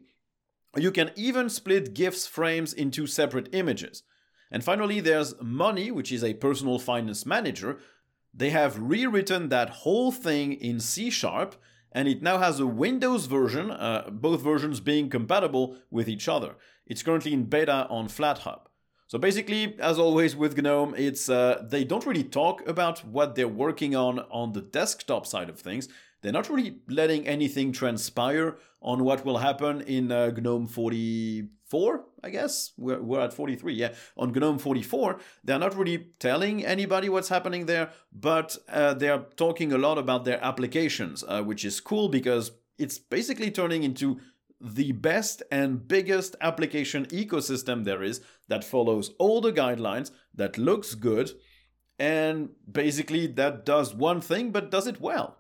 You 0.78 0.92
can 0.92 1.12
even 1.16 1.50
split 1.50 1.94
GIFs 1.94 2.28
frames 2.28 2.74
into 2.74 3.08
separate 3.08 3.50
images. 3.54 4.04
And 4.52 4.64
finally, 4.64 5.00
there's 5.00 5.34
Money, 5.42 5.92
which 5.92 6.12
is 6.12 6.24
a 6.24 6.34
personal 6.34 6.80
finance 6.80 7.26
manager, 7.26 7.80
they 8.34 8.50
have 8.52 8.82
rewritten 8.82 9.50
that 9.50 9.70
whole 9.70 10.12
thing 10.12 10.54
in 10.54 10.80
C 10.80 11.10
Sharp, 11.10 11.56
and 11.92 12.08
it 12.08 12.22
now 12.22 12.38
has 12.38 12.60
a 12.60 12.68
Windows 12.68 13.26
version, 13.26 13.72
uh, 13.72 14.10
both 14.10 14.42
versions 14.42 14.80
being 14.80 15.10
compatible 15.10 15.78
with 15.90 16.08
each 16.08 16.30
other. 16.30 16.56
It's 16.86 17.04
currently 17.04 17.34
in 17.34 17.46
beta 17.46 17.88
on 17.90 18.08
FlatHub. 18.08 18.62
So 19.12 19.18
basically, 19.18 19.76
as 19.78 20.00
always 20.00 20.38
with 20.38 20.58
GNOME, 20.58 20.96
it's 20.98 21.28
uh, 21.28 21.66
they 21.70 21.84
don't 21.84 22.06
really 22.06 22.24
talk 22.24 22.66
about 22.66 23.04
what 23.04 23.36
they're 23.36 23.46
working 23.46 23.94
on 23.94 24.20
on 24.32 24.54
the 24.54 24.62
desktop 24.62 25.28
side 25.28 25.50
of 25.50 25.60
things. 25.60 25.90
They're 26.22 26.32
not 26.32 26.50
really 26.50 26.78
letting 26.88 27.28
anything 27.28 27.74
transpire 27.74 28.56
on 28.82 29.04
what 29.04 29.26
will 29.26 29.40
happen 29.40 29.82
in 29.82 30.14
uh, 30.14 30.30
GNOME 30.30 30.68
44, 30.68 32.06
I 32.24 32.30
guess. 32.30 32.72
We're, 32.78 33.02
we're 33.02 33.20
at 33.20 33.34
43, 33.34 33.74
yeah. 33.74 33.96
On 34.16 34.32
GNOME 34.32 34.60
44, 34.60 35.20
they're 35.44 35.60
not 35.60 35.76
really 35.76 36.08
telling 36.20 36.64
anybody 36.64 37.10
what's 37.10 37.28
happening 37.28 37.66
there, 37.66 37.92
but 38.14 38.56
uh, 38.70 38.94
they're 38.94 39.26
talking 39.36 39.74
a 39.74 39.78
lot 39.78 39.98
about 39.98 40.24
their 40.24 40.42
applications, 40.42 41.26
uh, 41.28 41.44
which 41.44 41.66
is 41.66 41.82
cool 41.82 42.08
because 42.08 42.52
it's 42.78 42.98
basically 42.98 43.52
turning 43.52 43.84
into 43.84 44.22
the 44.62 44.92
best 44.92 45.42
and 45.52 45.88
biggest 45.88 46.36
application 46.42 47.06
ecosystem 47.08 47.84
there 47.84 48.04
is 48.04 48.22
that 48.48 48.64
follows 48.64 49.12
all 49.18 49.42
the 49.42 49.52
guidelines, 49.52 50.12
that 50.34 50.58
looks 50.58 50.96
good, 50.96 51.32
and 51.98 52.50
basically 52.72 53.28
that 53.28 53.66
does 53.66 53.94
one 53.94 54.22
thing 54.22 54.52
but 54.52 54.72
does 54.72 54.88
it 54.88 55.02
well. 55.02 55.38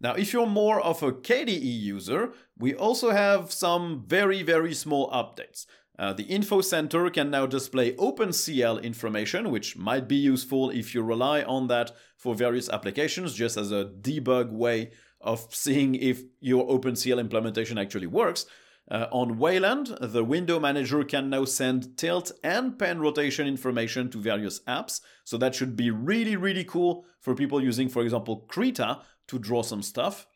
Now, 0.00 0.14
if 0.14 0.32
you're 0.32 0.46
more 0.46 0.80
of 0.80 1.02
a 1.02 1.12
KDE 1.12 1.80
user, 1.80 2.32
we 2.56 2.74
also 2.74 3.10
have 3.10 3.52
some 3.52 4.04
very, 4.06 4.42
very 4.42 4.72
small 4.74 5.10
updates. 5.10 5.66
Uh, 5.98 6.12
the 6.12 6.22
Info 6.24 6.60
Center 6.60 7.10
can 7.10 7.30
now 7.30 7.44
display 7.46 7.92
OpenCL 7.94 8.80
information, 8.82 9.50
which 9.50 9.76
might 9.76 10.06
be 10.06 10.14
useful 10.14 10.70
if 10.70 10.94
you 10.94 11.02
rely 11.02 11.42
on 11.42 11.66
that 11.66 11.90
for 12.16 12.36
various 12.36 12.68
applications, 12.68 13.34
just 13.34 13.56
as 13.56 13.72
a 13.72 13.86
debug 14.00 14.52
way 14.52 14.92
of 15.20 15.46
seeing 15.50 15.94
if 15.94 16.22
your 16.40 16.66
OpenCL 16.68 17.18
implementation 17.18 17.78
actually 17.78 18.06
works. 18.06 18.46
Uh, 18.90 19.06
on 19.12 19.38
Wayland, 19.38 19.98
the 20.00 20.24
window 20.24 20.58
manager 20.58 21.04
can 21.04 21.28
now 21.28 21.44
send 21.44 21.96
tilt 21.98 22.32
and 22.42 22.78
pen 22.78 23.00
rotation 23.00 23.46
information 23.46 24.10
to 24.10 24.18
various 24.18 24.60
apps, 24.60 25.02
so 25.24 25.36
that 25.36 25.54
should 25.54 25.76
be 25.76 25.90
really, 25.90 26.36
really 26.36 26.64
cool 26.64 27.04
for 27.20 27.34
people 27.34 27.62
using, 27.62 27.88
for 27.88 28.02
example, 28.02 28.46
Krita, 28.48 29.00
to 29.26 29.38
draw 29.38 29.62
some 29.62 29.82
stuff. 29.82 30.26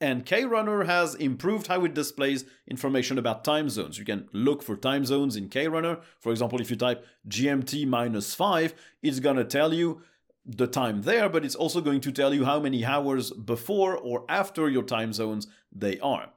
And 0.00 0.26
KRunner 0.26 0.84
has 0.84 1.14
improved 1.14 1.68
how 1.68 1.84
it 1.84 1.94
displays 1.94 2.44
information 2.68 3.16
about 3.16 3.42
time 3.42 3.70
zones. 3.70 3.98
You 3.98 4.04
can 4.04 4.28
look 4.32 4.62
for 4.62 4.76
time 4.76 5.06
zones 5.06 5.36
in 5.36 5.48
KRunner. 5.48 6.02
For 6.20 6.30
example, 6.30 6.60
if 6.60 6.68
you 6.68 6.76
type 6.76 7.06
GMT 7.28 7.86
minus 7.86 8.34
5, 8.34 8.74
it's 9.02 9.20
going 9.20 9.36
to 9.36 9.44
tell 9.44 9.72
you 9.72 10.02
the 10.46 10.66
time 10.66 11.02
there, 11.02 11.28
but 11.28 11.44
it's 11.44 11.54
also 11.54 11.80
going 11.80 12.00
to 12.02 12.12
tell 12.12 12.34
you 12.34 12.44
how 12.44 12.60
many 12.60 12.84
hours 12.84 13.30
before 13.30 13.96
or 13.96 14.24
after 14.28 14.68
your 14.68 14.82
time 14.82 15.12
zones 15.12 15.46
they 15.72 15.98
are. 16.00 16.30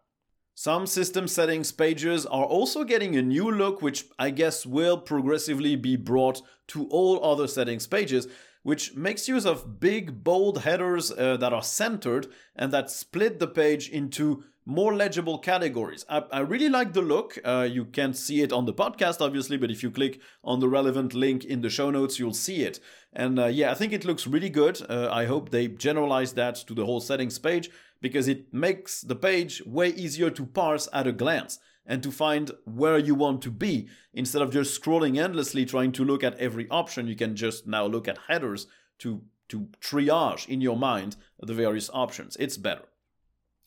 Some 0.55 0.87
system 0.87 1.27
settings 1.27 1.71
pages 1.71 2.25
are 2.25 2.45
also 2.45 2.83
getting 2.83 3.15
a 3.15 3.21
new 3.21 3.51
look, 3.51 3.81
which 3.81 4.05
I 4.17 4.31
guess 4.31 4.65
will 4.65 4.97
progressively 4.97 5.75
be 5.75 5.95
brought 5.95 6.41
to 6.69 6.87
all 6.87 7.23
other 7.23 7.47
settings 7.47 7.85
pages 7.85 8.27
which 8.67 8.97
makes 8.97 9.29
use 9.29 9.45
of 9.45 9.79
big, 9.79 10.25
bold 10.25 10.63
headers 10.63 11.09
uh, 11.09 11.37
that 11.37 11.53
are 11.53 11.63
centered 11.63 12.27
and 12.53 12.73
that 12.73 12.91
split 12.91 13.39
the 13.39 13.47
page 13.47 13.87
into 13.87 14.43
more 14.67 14.93
legible 14.93 15.39
categories. 15.39 16.05
I, 16.09 16.23
I 16.29 16.39
really 16.39 16.67
like 16.67 16.91
the 16.91 17.01
look. 17.01 17.37
Uh, 17.45 17.65
you 17.71 17.85
can't 17.85 18.17
see 18.17 18.41
it 18.41 18.51
on 18.51 18.65
the 18.65 18.73
podcast, 18.73 19.21
obviously, 19.21 19.55
but 19.55 19.71
if 19.71 19.81
you 19.81 19.89
click 19.89 20.19
on 20.43 20.59
the 20.59 20.67
relevant 20.67 21.13
link 21.13 21.45
in 21.45 21.61
the 21.61 21.69
show 21.69 21.89
notes, 21.89 22.19
you'll 22.19 22.33
see 22.33 22.63
it. 22.63 22.81
And 23.13 23.39
uh, 23.39 23.45
yeah, 23.45 23.71
I 23.71 23.75
think 23.75 23.93
it 23.93 24.03
looks 24.03 24.27
really 24.27 24.49
good. 24.49 24.81
Uh, 24.89 25.09
I 25.09 25.23
hope 25.23 25.49
they 25.49 25.69
generalize 25.69 26.33
that 26.33 26.55
to 26.67 26.73
the 26.73 26.83
whole 26.83 26.99
settings 26.99 27.39
page 27.39 27.69
because 28.01 28.27
it 28.27 28.53
makes 28.53 28.99
the 28.99 29.15
page 29.15 29.63
way 29.65 29.89
easier 29.89 30.29
to 30.31 30.45
parse 30.45 30.89
at 30.91 31.07
a 31.07 31.13
glance 31.13 31.59
and 31.85 32.03
to 32.03 32.11
find 32.11 32.51
where 32.65 32.97
you 32.97 33.15
want 33.15 33.41
to 33.43 33.51
be. 33.51 33.87
Instead 34.13 34.41
of 34.41 34.51
just 34.51 34.79
scrolling 34.79 35.17
endlessly 35.17 35.65
trying 35.65 35.93
to 35.93 36.03
look 36.03 36.25
at 36.25 36.37
every 36.39 36.67
option, 36.69 37.07
you 37.07 37.15
can 37.15 37.37
just 37.37 37.67
now 37.67 37.85
look 37.85 38.09
at 38.09 38.19
headers 38.27 38.67
to, 38.99 39.21
to 39.47 39.69
triage 39.79 40.45
in 40.49 40.59
your 40.59 40.75
mind 40.75 41.15
the 41.39 41.53
various 41.53 41.89
options. 41.93 42.35
It's 42.37 42.57
better. 42.57 42.83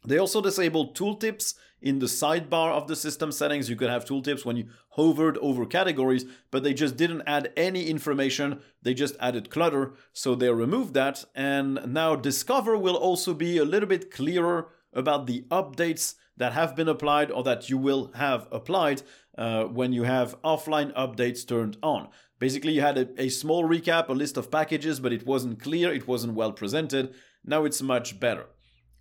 They 0.05 0.19
also 0.19 0.41
disabled 0.41 0.97
tooltips 0.97 1.55
in 1.83 1.99
the 1.99 2.07
sidebar 2.07 2.73
of 2.73 2.89
the 2.89 2.97
system 2.97 3.33
settings. 3.33 3.69
You 3.69 3.77
could 3.77 3.91
have 3.91 4.05
tooltips 4.05 4.45
when 4.45 4.57
you 4.57 4.69
hovered 4.91 5.39
over 5.39 5.67
categories, 5.67 6.25
but 6.51 6.63
they 6.63 6.75
just 6.75 6.97
didn't 6.97 7.23
add 7.27 7.53
any 7.57 7.87
information. 7.87 8.61
They 8.83 8.95
just 8.95 9.17
added 9.21 9.51
clutter. 9.51 9.93
So 10.13 10.35
they 10.35 10.51
removed 10.51 10.95
that. 10.95 11.25
And 11.35 11.81
now 11.87 12.17
Discover 12.17 12.79
will 12.79 12.97
also 12.97 13.35
be 13.35 13.59
a 13.59 13.65
little 13.65 13.89
bit 13.89 14.11
clearer 14.11 14.69
about 14.93 15.27
the 15.27 15.45
updates 15.51 16.15
that 16.37 16.53
have 16.53 16.75
been 16.75 16.89
applied 16.89 17.31
or 17.31 17.43
that 17.45 17.69
you 17.69 17.79
will 17.79 18.11
have 18.15 18.49
applied 18.51 19.03
uh, 19.37 19.65
when 19.65 19.93
you 19.93 20.05
have 20.05 20.41
offline 20.43 20.93
updates 20.95 21.47
turned 21.47 21.77
on. 21.83 22.09
Basically, 22.39 22.73
you 22.73 22.81
had 22.81 22.97
a, 22.97 23.23
a 23.23 23.29
small 23.29 23.65
recap, 23.65 24.09
a 24.09 24.13
list 24.13 24.39
of 24.39 24.51
packages, 24.51 24.99
but 24.99 25.13
it 25.13 25.27
wasn't 25.27 25.63
clear, 25.63 25.93
it 25.93 26.09
wasn't 26.09 26.35
well 26.35 26.53
presented. 26.53 27.15
Now 27.45 27.65
it's 27.65 27.83
much 27.83 28.19
better. 28.19 28.47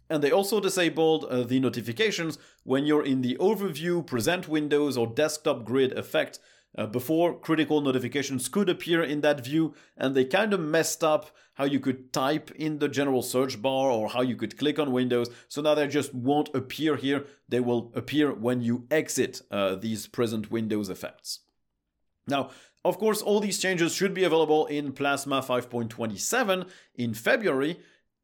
And 0.10 0.24
they 0.24 0.32
also 0.32 0.60
disabled 0.60 1.26
uh, 1.26 1.44
the 1.44 1.60
notifications 1.60 2.40
when 2.64 2.86
you're 2.86 3.06
in 3.06 3.22
the 3.22 3.38
overview, 3.40 4.06
present 4.06 4.48
windows, 4.48 4.98
or 4.98 5.06
desktop 5.08 5.66
grid 5.66 5.98
effect. 5.98 6.40
Uh, 6.78 6.86
before, 6.86 7.38
critical 7.38 7.82
notifications 7.82 8.48
could 8.48 8.70
appear 8.70 9.04
in 9.04 9.22
that 9.22 9.44
view, 9.44 9.74
and 9.98 10.16
they 10.16 10.24
kind 10.24 10.54
of 10.54 10.60
messed 10.60 11.04
up 11.04 11.32
how 11.56 11.66
you 11.66 11.80
could 11.80 12.14
type 12.14 12.52
in 12.52 12.80
the 12.80 12.88
general 12.88 13.22
search 13.22 13.62
bar 13.62 13.92
or 13.92 14.10
how 14.10 14.22
you 14.22 14.36
could 14.36 14.58
click 14.58 14.80
on 14.80 14.92
Windows. 14.92 15.30
So 15.48 15.62
now 15.62 15.76
they 15.76 15.88
just 15.88 16.14
won't 16.14 16.54
appear 16.56 16.96
here. 16.96 17.26
They 17.50 17.60
will 17.60 17.92
appear 17.96 18.34
when 18.34 18.62
you 18.62 18.86
exit 18.90 19.42
uh, 19.52 19.76
these 19.76 20.08
present 20.08 20.50
Windows 20.52 20.90
effects. 20.90 21.40
Now, 22.28 22.52
of 22.86 22.98
course, 22.98 23.22
all 23.22 23.42
these 23.42 23.60
changes 23.60 23.94
should 23.94 24.14
be 24.14 24.24
available 24.24 24.68
in 24.68 24.94
Plasma 24.94 25.42
5.27 25.42 26.70
in 26.96 27.14
February, 27.14 27.80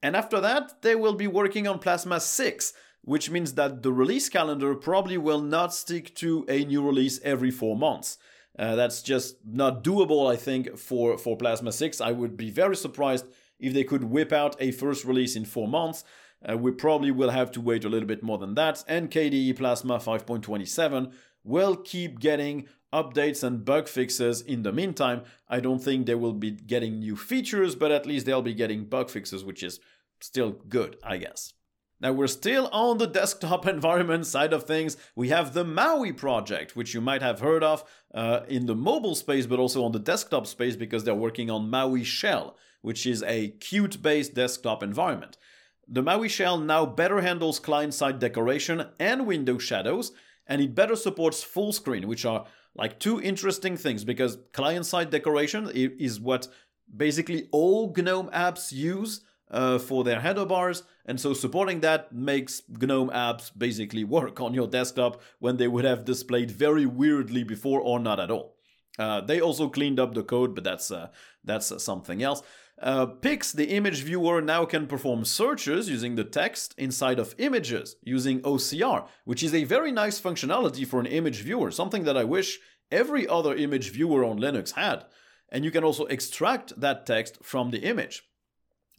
and 0.06 0.16
after 0.16 0.40
that, 0.40 0.84
they 0.84 0.94
will 0.94 1.16
be 1.16 1.26
working 1.26 1.68
on 1.68 1.80
Plasma 1.80 2.20
6, 2.20 2.74
which 3.02 3.32
means 3.32 3.56
that 3.56 3.82
the 3.82 3.92
release 3.92 4.30
calendar 4.30 4.76
probably 4.76 5.18
will 5.18 5.42
not 5.42 5.74
stick 5.74 6.14
to 6.18 6.46
a 6.48 6.64
new 6.64 6.86
release 6.86 7.20
every 7.24 7.50
four 7.50 7.76
months. 7.76 8.20
Uh, 8.58 8.76
that's 8.76 9.02
just 9.02 9.38
not 9.44 9.84
doable, 9.84 10.32
I 10.32 10.36
think, 10.36 10.78
for, 10.78 11.18
for 11.18 11.36
Plasma 11.36 11.72
6. 11.72 12.02
I 12.02 12.12
would 12.12 12.38
be 12.38 12.52
very 12.52 12.76
surprised 12.76 13.26
if 13.60 13.74
they 13.74 13.84
could 13.84 14.04
whip 14.04 14.32
out 14.32 14.56
a 14.60 14.70
first 14.70 15.06
release 15.06 15.36
in 15.36 15.44
four 15.44 15.68
months. 15.68 16.04
Uh, 16.48 16.56
we 16.56 16.70
probably 16.70 17.10
will 17.10 17.32
have 17.32 17.50
to 17.54 17.60
wait 17.60 17.84
a 17.84 17.90
little 17.90 18.08
bit 18.08 18.22
more 18.22 18.38
than 18.38 18.54
that, 18.54 18.84
and 18.88 19.10
KDE 19.10 19.58
Plasma 19.58 19.98
5.27 19.98 21.12
will 21.44 21.76
keep 21.76 22.20
getting 22.20 22.68
updates 22.96 23.44
and 23.44 23.66
bug 23.66 23.88
fixes 23.90 24.42
in 24.42 24.64
the 24.64 24.72
meantime. 24.72 25.24
I 25.50 25.60
don't 25.60 25.84
think 25.84 26.06
they 26.06 26.16
will 26.16 26.34
be 26.34 26.52
getting 26.52 27.00
new 27.00 27.18
features, 27.18 27.76
but 27.76 27.92
at 27.92 28.06
least 28.06 28.26
they'll 28.26 28.42
be 28.42 28.54
getting 28.54 28.86
bug 28.86 29.10
fixes, 29.10 29.44
which 29.44 29.62
is 29.64 29.80
still 30.20 30.52
good, 30.52 30.98
I 31.04 31.18
guess. 31.18 31.54
Now 32.02 32.12
we're 32.12 32.28
still 32.28 32.68
on 32.68 32.98
the 32.98 33.08
desktop 33.08 33.66
environment 33.76 34.26
side 34.26 34.54
of 34.54 34.64
things. 34.64 34.98
We 35.16 35.30
have 35.30 35.54
the 35.54 35.64
Maui 35.64 36.12
project, 36.12 36.76
which 36.76 36.94
you 36.94 37.02
might 37.02 37.22
have 37.22 37.40
heard 37.40 37.64
of 37.64 37.84
uh, 38.14 38.42
in 38.48 38.66
the 38.66 38.76
mobile 38.76 39.16
space, 39.16 39.46
but 39.46 39.60
also 39.60 39.84
on 39.84 39.92
the 39.92 40.00
desktop 40.00 40.48
space 40.48 40.76
because 40.76 41.04
they're 41.04 41.16
working 41.16 41.50
on 41.50 41.70
Maui 41.70 42.04
Shell, 42.04 42.58
which 42.82 43.06
is 43.06 43.24
a 43.24 43.52
Qt 43.60 44.02
based 44.02 44.34
desktop 44.34 44.84
environment. 44.84 45.38
The 45.88 46.02
Maui 46.02 46.30
Shell 46.30 46.60
now 46.60 46.86
better 46.86 47.22
handles 47.22 47.60
client 47.60 47.94
side 47.94 48.20
decoration 48.20 48.88
and 49.00 49.28
window 49.28 49.58
shadows, 49.58 50.12
and 50.48 50.62
it 50.62 50.76
better 50.76 50.96
supports 50.96 51.44
full 51.44 51.72
screen, 51.72 52.08
which 52.08 52.26
are 52.26 52.46
like 52.76 53.00
two 53.00 53.22
interesting 53.22 53.78
things 53.78 54.04
because 54.04 54.38
client 54.52 54.86
side 54.86 55.10
decoration 55.10 55.72
is 55.74 56.20
what 56.20 56.48
basically 56.96 57.48
all 57.52 57.94
GNOME 57.96 58.30
apps 58.32 58.72
use 58.72 59.22
uh, 59.56 59.80
for 59.80 60.04
their 60.04 60.20
header 60.20 60.46
bars, 60.46 60.84
and 61.06 61.20
so 61.20 61.34
supporting 61.34 61.80
that 61.80 62.14
makes 62.14 62.62
GNOME 62.68 63.10
apps 63.10 63.52
basically 63.58 64.04
work 64.18 64.42
on 64.42 64.54
your 64.54 64.68
desktop 64.68 65.22
when 65.40 65.58
they 65.58 65.68
would 65.68 65.86
have 65.86 66.04
displayed 66.04 66.52
very 66.52 66.86
weirdly 66.86 67.44
before 67.44 67.80
or 67.80 68.00
not 68.00 68.20
at 68.20 68.30
all. 68.30 68.58
Uh, 69.00 69.22
they 69.22 69.40
also 69.40 69.70
cleaned 69.70 70.00
up 70.00 70.14
the 70.14 70.24
code, 70.24 70.56
but 70.56 70.64
that's 70.64 70.92
uh, 70.92 71.08
that's 71.44 71.72
uh, 71.72 71.80
something 71.80 72.22
else. 72.22 72.44
Uh, 72.82 73.06
Pix, 73.06 73.54
the 73.54 73.70
image 73.70 74.04
viewer, 74.04 74.42
now 74.42 74.66
can 74.66 74.88
perform 74.88 75.24
searches 75.24 75.90
using 75.90 76.16
the 76.16 76.26
text 76.26 76.76
inside 76.78 77.20
of 77.20 77.34
images 77.38 77.96
using 78.04 78.42
OCR, 78.42 79.08
which 79.24 79.42
is 79.42 79.54
a 79.54 79.64
very 79.64 79.92
nice 79.92 80.20
functionality 80.20 80.86
for 80.86 81.00
an 81.00 81.06
image 81.06 81.42
viewer, 81.42 81.72
something 81.72 82.04
that 82.04 82.18
I 82.18 82.26
wish 82.26 82.60
every 82.92 83.26
other 83.28 83.56
image 83.56 83.92
viewer 83.92 84.26
on 84.26 84.40
Linux 84.40 84.74
had. 84.74 85.06
And 85.50 85.64
you 85.64 85.72
can 85.72 85.86
also 85.86 86.06
extract 86.06 86.78
that 86.80 87.06
text 87.06 87.38
from 87.42 87.72
the 87.72 87.80
image. 87.80 88.24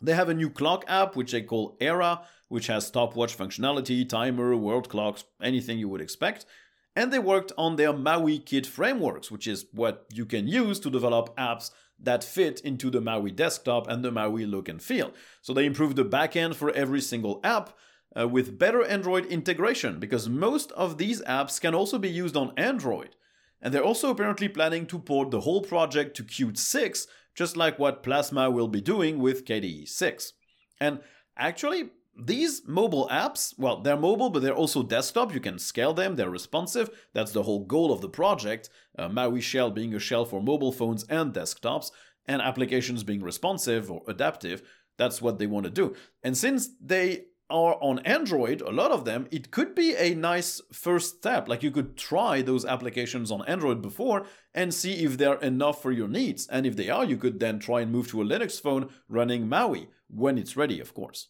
They 0.01 0.15
have 0.15 0.29
a 0.29 0.35
new 0.35 0.51
clock 0.51 0.85
app, 0.89 1.17
which 1.17 1.33
they 1.33 1.43
call 1.43 1.77
Era, 1.81 2.23
which 2.49 2.69
has 2.69 2.87
stopwatch 2.87 3.37
functionality, 3.37 4.09
timer, 4.09 4.57
world 4.57 4.89
clocks, 4.89 5.25
anything 5.43 5.79
you 5.79 5.89
would 5.89 6.01
expect. 6.01 6.47
And 6.95 7.13
they 7.13 7.19
worked 7.19 7.53
on 7.59 7.77
their 7.77 7.93
Maui 7.93 8.39
Kit 8.39 8.67
frameworks, 8.67 9.31
which 9.31 9.47
is 9.47 9.67
what 9.73 10.07
you 10.13 10.25
can 10.25 10.49
use 10.49 10.81
to 10.81 10.91
develop 10.91 11.37
apps 11.37 11.71
that 11.99 12.25
fit 12.25 12.61
into 12.61 12.91
the 12.91 13.01
Maui 13.01 13.31
desktop 13.31 13.89
and 13.89 14.05
the 14.05 14.11
Maui 14.11 14.47
look 14.47 14.69
and 14.69 14.83
feel. 14.83 15.13
So 15.43 15.53
they 15.53 15.67
improved 15.67 15.97
the 15.97 16.05
backend 16.05 16.55
for 16.55 16.71
every 16.73 17.01
single 17.01 17.41
app 17.43 17.71
uh, 18.19 18.29
with 18.29 18.59
better 18.59 18.83
Android 18.83 19.27
integration 19.27 19.99
because 19.99 20.29
most 20.29 20.73
of 20.73 20.99
these 20.99 21.23
apps 21.23 21.61
can 21.61 21.75
also 21.75 21.99
be 21.99 22.11
used 22.11 22.37
on 22.37 22.53
Android. 22.57 23.17
And 23.61 23.73
they're 23.73 23.83
also 23.85 24.11
apparently 24.11 24.49
planning 24.49 24.87
to 24.87 24.99
port 24.99 25.31
the 25.31 25.41
whole 25.41 25.63
project 25.63 26.17
to 26.17 26.25
Qt 26.25 26.59
6, 26.59 27.07
just 27.37 27.57
like 27.57 27.79
what 27.79 28.03
Plasma 28.03 28.51
will 28.51 28.67
be 28.67 28.81
doing 28.81 29.19
with 29.19 29.45
KDE 29.45 29.89
6. 29.89 30.33
And 30.81 31.01
actually, 31.37 31.91
these 32.19 32.63
mobile 32.67 33.09
apps, 33.13 33.55
well, 33.59 33.83
they're 33.83 33.97
mobile, 33.97 34.31
but 34.31 34.43
they're 34.43 34.55
also 34.55 34.83
desktop. 34.83 35.35
You 35.35 35.41
can 35.41 35.59
scale 35.59 35.93
them, 35.93 36.17
they're 36.17 36.31
responsive. 36.31 36.91
That's 37.13 37.33
the 37.33 37.43
whole 37.43 37.65
goal 37.65 37.93
of 37.93 38.01
the 38.01 38.09
project. 38.09 38.71
Uh, 38.99 39.09
Maui 39.09 39.43
Shell 39.43 39.71
being 39.71 39.95
a 39.95 39.99
shell 39.99 40.25
for 40.25 40.43
mobile 40.43 40.73
phones 40.73 41.05
and 41.05 41.33
desktops, 41.33 41.91
and 42.27 42.41
applications 42.41 43.05
being 43.05 43.23
responsive 43.23 43.91
or 43.91 44.03
adaptive. 44.09 44.63
That's 44.97 45.21
what 45.21 45.39
they 45.39 45.47
want 45.47 45.65
to 45.65 45.71
do. 45.71 45.95
And 46.23 46.37
since 46.37 46.71
they 46.81 47.27
are 47.49 47.77
on 47.81 48.01
Android, 48.01 48.61
a 48.61 48.71
lot 48.71 48.91
of 48.91 49.05
them, 49.05 49.27
it 49.31 49.51
could 49.51 49.75
be 49.75 49.95
a 49.95 50.15
nice 50.15 50.61
first 50.73 51.19
step. 51.19 51.49
Like 51.49 51.63
you 51.63 51.71
could 51.71 51.97
try 51.97 52.43
those 52.43 52.65
applications 52.65 53.31
on 53.31 53.45
Android 53.47 53.81
before 53.83 54.27
and 54.55 54.75
see 54.75 55.05
if 55.05 55.17
they're 55.17 55.41
enough 55.41 55.81
for 55.81 55.93
your 55.93 56.09
needs. 56.09 56.47
And 56.49 56.67
if 56.67 56.77
they 56.77 56.91
are, 56.91 57.05
you 57.05 57.17
could 57.17 57.39
then 57.39 57.59
try 57.59 57.81
and 57.81 57.93
move 57.93 58.09
to 58.09 58.23
a 58.23 58.25
Linux 58.25 58.61
phone 58.61 58.91
running 59.09 59.49
Maui 59.49 59.89
when 60.09 60.39
it's 60.39 60.57
ready, 60.57 60.81
of 60.81 60.95
course. 60.95 61.29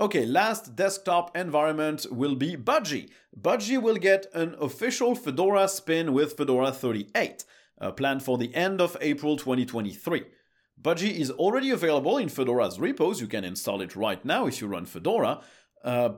Okay, 0.00 0.26
last 0.26 0.74
desktop 0.74 1.36
environment 1.36 2.06
will 2.10 2.34
be 2.34 2.56
Budgie. 2.56 3.10
Budgie 3.40 3.80
will 3.80 3.96
get 3.96 4.26
an 4.34 4.56
official 4.60 5.14
Fedora 5.14 5.68
spin 5.68 6.12
with 6.12 6.36
Fedora 6.36 6.72
38, 6.72 7.44
uh, 7.80 7.92
planned 7.92 8.24
for 8.24 8.36
the 8.36 8.52
end 8.56 8.80
of 8.80 8.96
April 9.00 9.36
2023. 9.36 10.24
Budgie 10.84 11.18
is 11.18 11.30
already 11.30 11.70
available 11.70 12.18
in 12.18 12.28
Fedora's 12.28 12.78
repos. 12.78 13.20
You 13.20 13.26
can 13.26 13.42
install 13.42 13.80
it 13.80 13.96
right 13.96 14.22
now 14.22 14.46
if 14.46 14.60
you 14.60 14.66
run 14.66 14.84
Fedora. 14.84 15.40
Uh, 15.82 16.10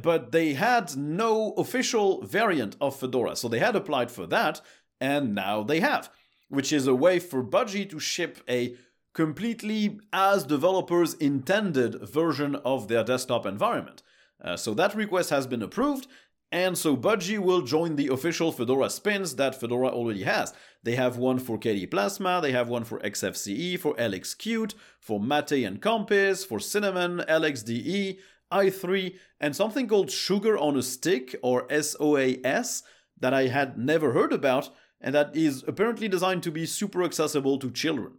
but 0.00 0.30
they 0.30 0.54
had 0.54 0.96
no 0.96 1.52
official 1.54 2.22
variant 2.22 2.76
of 2.80 2.98
Fedora, 2.98 3.36
so 3.36 3.48
they 3.48 3.58
had 3.58 3.76
applied 3.76 4.10
for 4.10 4.26
that, 4.26 4.60
and 5.00 5.34
now 5.34 5.62
they 5.62 5.80
have, 5.80 6.10
which 6.48 6.72
is 6.72 6.86
a 6.86 6.94
way 6.94 7.18
for 7.18 7.44
Budgie 7.44 7.88
to 7.90 7.98
ship 7.98 8.38
a 8.48 8.76
completely 9.12 10.00
as 10.12 10.44
developers 10.44 11.14
intended 11.14 12.08
version 12.08 12.56
of 12.56 12.88
their 12.88 13.04
desktop 13.04 13.46
environment. 13.46 14.02
Uh, 14.42 14.56
so 14.56 14.74
that 14.74 14.94
request 14.94 15.30
has 15.30 15.46
been 15.46 15.62
approved, 15.62 16.06
and 16.54 16.78
so 16.78 16.96
Budgie 16.96 17.40
will 17.40 17.62
join 17.62 17.96
the 17.96 18.06
official 18.06 18.52
Fedora 18.52 18.88
spins 18.88 19.34
that 19.34 19.58
Fedora 19.58 19.88
already 19.88 20.22
has. 20.22 20.54
They 20.84 20.94
have 20.94 21.16
one 21.16 21.40
for 21.40 21.58
KDE 21.58 21.90
Plasma, 21.90 22.38
they 22.40 22.52
have 22.52 22.68
one 22.68 22.84
for 22.84 23.00
XFCE, 23.00 23.76
for 23.80 23.92
LXQt, 23.96 24.74
for 25.00 25.18
Mate 25.18 25.64
and 25.64 25.82
Compiz, 25.82 26.46
for 26.46 26.60
Cinnamon, 26.60 27.24
LXDE, 27.28 28.18
i3, 28.52 29.16
and 29.40 29.56
something 29.56 29.88
called 29.88 30.12
Sugar 30.12 30.56
on 30.56 30.76
a 30.76 30.82
Stick, 30.82 31.34
or 31.42 31.66
SOAS, 31.68 32.84
that 33.18 33.34
I 33.34 33.48
had 33.48 33.76
never 33.76 34.12
heard 34.12 34.32
about, 34.32 34.70
and 35.00 35.12
that 35.12 35.34
is 35.34 35.64
apparently 35.66 36.06
designed 36.06 36.44
to 36.44 36.52
be 36.52 36.66
super 36.66 37.02
accessible 37.02 37.58
to 37.58 37.70
children. 37.72 38.12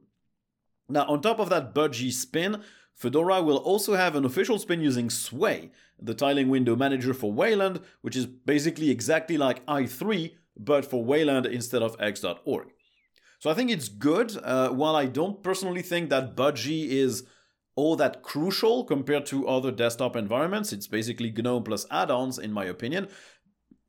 Now, 0.90 1.06
on 1.06 1.22
top 1.22 1.40
of 1.40 1.50
that 1.52 1.74
Budgie 1.74 2.12
spin, 2.12 2.62
Fedora 2.96 3.41
will 3.43 3.58
also 3.58 3.96
have 3.96 4.16
an 4.16 4.26
official 4.26 4.58
spin 4.58 4.82
using 4.82 5.10
Sway, 5.10 5.72
the 6.00 6.14
tiling 6.14 6.50
window 6.50 6.76
manager 6.76 7.14
for 7.14 7.32
Wayland, 7.32 7.82
which 8.02 8.16
is 8.16 8.26
basically 8.26 8.89
exactly 8.89 9.38
like 9.38 9.66
i3, 9.66 10.32
but 10.58 10.86
for 10.86 11.04
Wayland 11.04 11.46
instead 11.46 11.82
of 11.82 11.96
X.org. 12.00 12.68
So 13.39 13.50
I 13.50 13.54
think 13.54 13.70
it's 13.70 13.89
good, 13.89 14.38
uh, 14.43 14.70
while 14.70 14.96
I 14.96 15.06
don't 15.06 15.43
personally 15.43 15.82
think 15.82 16.10
that 16.10 16.36
Budgie 16.36 16.88
is 16.88 17.26
all 17.76 17.98
that 17.98 18.24
crucial 18.24 18.86
compared 18.86 19.26
to 19.28 19.48
other 19.48 19.72
desktop 19.72 20.16
environments. 20.16 20.72
It's 20.72 20.88
basically 20.88 21.32
GNOME 21.32 21.64
plus 21.64 21.86
add 21.91 22.10
ons, 22.10 22.39
in 22.39 22.54
my 22.54 22.64
opinion. 22.66 23.10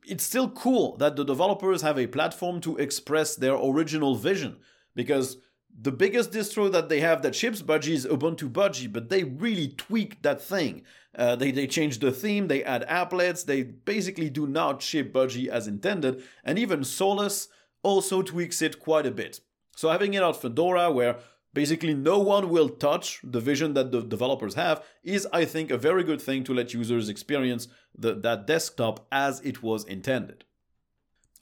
It's 0.05 0.25
still 0.25 0.51
cool 0.51 0.97
that 0.97 1.15
the 1.15 1.25
developers 1.25 1.83
have 1.83 1.99
a 1.99 2.09
platform 2.09 2.61
to 2.63 2.77
express 2.77 3.37
their 3.37 3.55
original 3.55 4.17
vision, 4.17 4.59
because 4.97 5.37
the 5.79 5.93
biggest 5.93 6.33
distro 6.33 6.73
that 6.73 6.89
they 6.89 7.01
have 7.01 7.23
that 7.23 7.35
ships 7.35 7.61
Budgie 7.63 7.95
is 7.95 8.07
Ubuntu 8.07 8.51
Budgie, 8.51 8.91
but 8.91 9.09
they 9.11 9.25
really 9.25 9.69
tweaked 9.69 10.23
that 10.23 10.41
thing. 10.41 10.83
Uh, 11.15 11.37
they, 11.37 11.51
they 11.51 11.67
changed 11.67 12.01
the 12.01 12.13
theme, 12.13 12.49
they 12.49 12.65
add 12.65 12.87
applets, 12.89 13.45
they 13.45 13.63
basically 13.63 14.31
do 14.31 14.47
not 14.47 14.83
ship 14.83 15.13
Budgie 15.13 15.49
as 15.49 15.67
intended, 15.67 16.23
and 16.45 16.59
even 16.59 16.85
Solus 16.85 17.49
also 17.83 18.23
tweaks 18.23 18.63
it 18.63 18.81
quite 18.81 19.07
a 19.07 19.11
bit. 19.11 19.41
So 19.77 19.91
having 19.91 20.15
it 20.15 20.23
out 20.23 20.41
Fedora, 20.41 20.91
where 20.91 21.19
basically 21.53 21.95
no 21.95 22.19
one 22.19 22.49
will 22.49 22.69
touch 22.69 23.21
the 23.23 23.41
vision 23.41 23.75
that 23.75 23.93
the 23.93 24.03
developers 24.03 24.55
have, 24.55 24.83
is 25.05 25.29
I 25.33 25.45
think 25.45 25.71
a 25.71 25.79
very 25.79 26.05
good 26.05 26.21
thing 26.21 26.43
to 26.45 26.55
let 26.55 26.75
users 26.75 27.09
experience 27.09 27.69
the, 27.97 28.15
that 28.15 28.47
desktop 28.47 29.07
as 29.13 29.41
it 29.41 29.63
was 29.63 29.85
intended. 29.85 30.46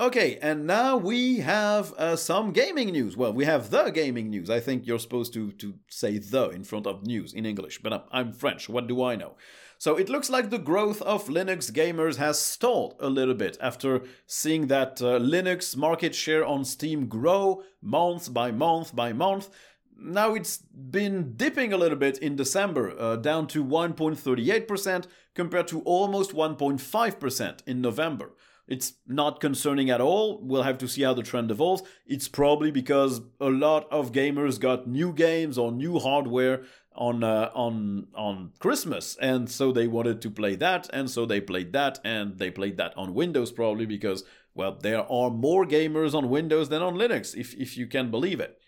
Okay, 0.00 0.38
and 0.42 0.66
now 0.66 0.96
we 0.96 1.38
have 1.38 1.92
uh, 1.92 2.16
some 2.16 2.50
gaming 2.50 2.90
news. 2.90 3.16
Well, 3.16 3.32
we 3.32 3.44
have 3.44 3.70
the 3.70 3.90
gaming 3.90 4.28
news. 4.28 4.50
I 4.50 4.58
think 4.58 4.88
you're 4.88 4.98
supposed 4.98 5.32
to, 5.34 5.52
to 5.52 5.74
say 5.88 6.18
the 6.18 6.48
in 6.48 6.64
front 6.64 6.88
of 6.88 7.06
news 7.06 7.32
in 7.32 7.46
English, 7.46 7.80
but 7.80 8.08
I'm 8.10 8.32
French. 8.32 8.68
What 8.68 8.88
do 8.88 9.04
I 9.04 9.14
know? 9.14 9.36
So 9.78 9.96
it 9.96 10.08
looks 10.08 10.28
like 10.28 10.50
the 10.50 10.58
growth 10.58 11.00
of 11.02 11.28
Linux 11.28 11.70
gamers 11.70 12.16
has 12.16 12.40
stalled 12.40 12.96
a 12.98 13.08
little 13.08 13.34
bit 13.34 13.56
after 13.60 14.02
seeing 14.26 14.66
that 14.66 15.00
uh, 15.00 15.20
Linux 15.20 15.76
market 15.76 16.12
share 16.12 16.44
on 16.44 16.64
Steam 16.64 17.06
grow 17.06 17.62
month 17.80 18.34
by 18.34 18.50
month 18.50 18.96
by 18.96 19.12
month. 19.12 19.48
Now 19.96 20.34
it's 20.34 20.56
been 20.56 21.36
dipping 21.36 21.72
a 21.72 21.76
little 21.76 21.98
bit 21.98 22.18
in 22.18 22.34
December, 22.34 22.98
uh, 22.98 23.14
down 23.14 23.46
to 23.48 23.64
1.38% 23.64 25.06
compared 25.36 25.68
to 25.68 25.82
almost 25.82 26.32
1.5% 26.32 27.58
in 27.64 27.80
November. 27.80 28.32
It's 28.66 28.94
not 29.06 29.40
concerning 29.40 29.90
at 29.90 30.00
all. 30.00 30.40
We'll 30.42 30.62
have 30.62 30.78
to 30.78 30.88
see 30.88 31.02
how 31.02 31.14
the 31.14 31.22
trend 31.22 31.50
evolves. 31.50 31.82
It's 32.06 32.28
probably 32.28 32.70
because 32.70 33.20
a 33.40 33.50
lot 33.50 33.86
of 33.90 34.12
gamers 34.12 34.58
got 34.58 34.88
new 34.88 35.12
games 35.12 35.58
or 35.58 35.70
new 35.70 35.98
hardware 35.98 36.62
on 36.94 37.24
uh, 37.24 37.50
on 37.54 38.06
on 38.14 38.52
Christmas, 38.58 39.16
and 39.20 39.50
so 39.50 39.72
they 39.72 39.88
wanted 39.88 40.22
to 40.22 40.30
play 40.30 40.54
that, 40.56 40.88
and 40.92 41.10
so 41.10 41.26
they 41.26 41.40
played 41.40 41.72
that, 41.72 41.98
and 42.04 42.38
they 42.38 42.50
played 42.50 42.76
that 42.76 42.96
on 42.96 43.14
Windows 43.14 43.52
probably 43.52 43.86
because 43.86 44.24
well, 44.54 44.78
there 44.80 45.10
are 45.10 45.30
more 45.30 45.66
gamers 45.66 46.14
on 46.14 46.30
Windows 46.30 46.68
than 46.68 46.82
on 46.82 46.94
Linux, 46.94 47.36
if 47.36 47.54
if 47.54 47.76
you 47.76 47.86
can 47.86 48.10
believe 48.10 48.40
it. 48.40 48.58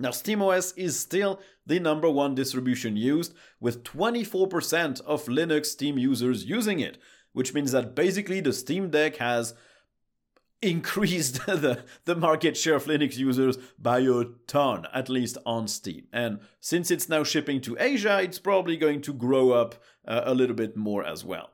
Now, 0.00 0.10
SteamOS 0.10 0.74
is 0.76 0.98
still 0.98 1.40
the 1.66 1.80
number 1.80 2.08
one 2.08 2.34
distribution 2.36 2.96
used, 2.96 3.34
with 3.58 3.82
24% 3.82 5.00
of 5.00 5.24
Linux 5.24 5.66
Steam 5.66 5.98
users 5.98 6.44
using 6.44 6.78
it, 6.78 6.98
which 7.38 7.54
means 7.54 7.72
that 7.72 7.94
basically 7.94 8.40
the 8.40 8.52
Steam 8.52 8.90
Deck 8.90 9.16
has 9.16 9.54
increased 10.60 11.34
the, 11.46 11.84
the 12.04 12.16
market 12.16 12.56
share 12.56 12.74
of 12.74 12.84
Linux 12.84 13.16
users 13.16 13.56
by 13.78 14.00
a 14.00 14.24
ton, 14.46 14.86
at 14.92 15.08
least 15.08 15.38
on 15.46 15.68
Steam. 15.68 16.08
And 16.12 16.40
since 16.60 16.90
it's 16.90 17.08
now 17.08 17.24
shipping 17.24 17.60
to 17.62 17.76
Asia, 17.78 18.20
it's 18.20 18.38
probably 18.38 18.76
going 18.76 19.00
to 19.02 19.14
grow 19.14 19.52
up 19.52 19.76
uh, 20.06 20.22
a 20.24 20.34
little 20.34 20.56
bit 20.56 20.76
more 20.76 21.04
as 21.06 21.24
well. 21.24 21.50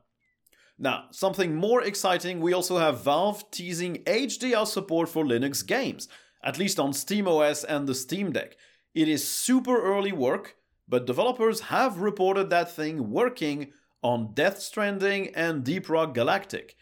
Now, 0.78 1.04
something 1.12 1.54
more 1.54 1.82
exciting, 1.82 2.40
we 2.40 2.52
also 2.52 2.78
have 2.78 3.04
Valve 3.04 3.48
teasing 3.50 4.02
HDR 4.04 4.66
support 4.66 5.08
for 5.08 5.24
Linux 5.24 5.64
games 5.64 6.08
at 6.44 6.58
least 6.58 6.78
on 6.78 6.92
SteamOS 6.92 7.64
and 7.66 7.88
the 7.88 7.94
Steam 7.94 8.30
Deck. 8.30 8.56
It 8.94 9.08
is 9.08 9.26
super 9.26 9.82
early 9.82 10.12
work, 10.12 10.56
but 10.86 11.06
developers 11.06 11.62
have 11.62 12.00
reported 12.00 12.50
that 12.50 12.70
thing 12.70 13.10
working 13.10 13.72
on 14.04 14.34
Death 14.34 14.60
Stranding 14.60 15.34
and 15.34 15.64
Deep 15.64 15.88
Rock 15.88 16.14
Galactic. 16.14 16.76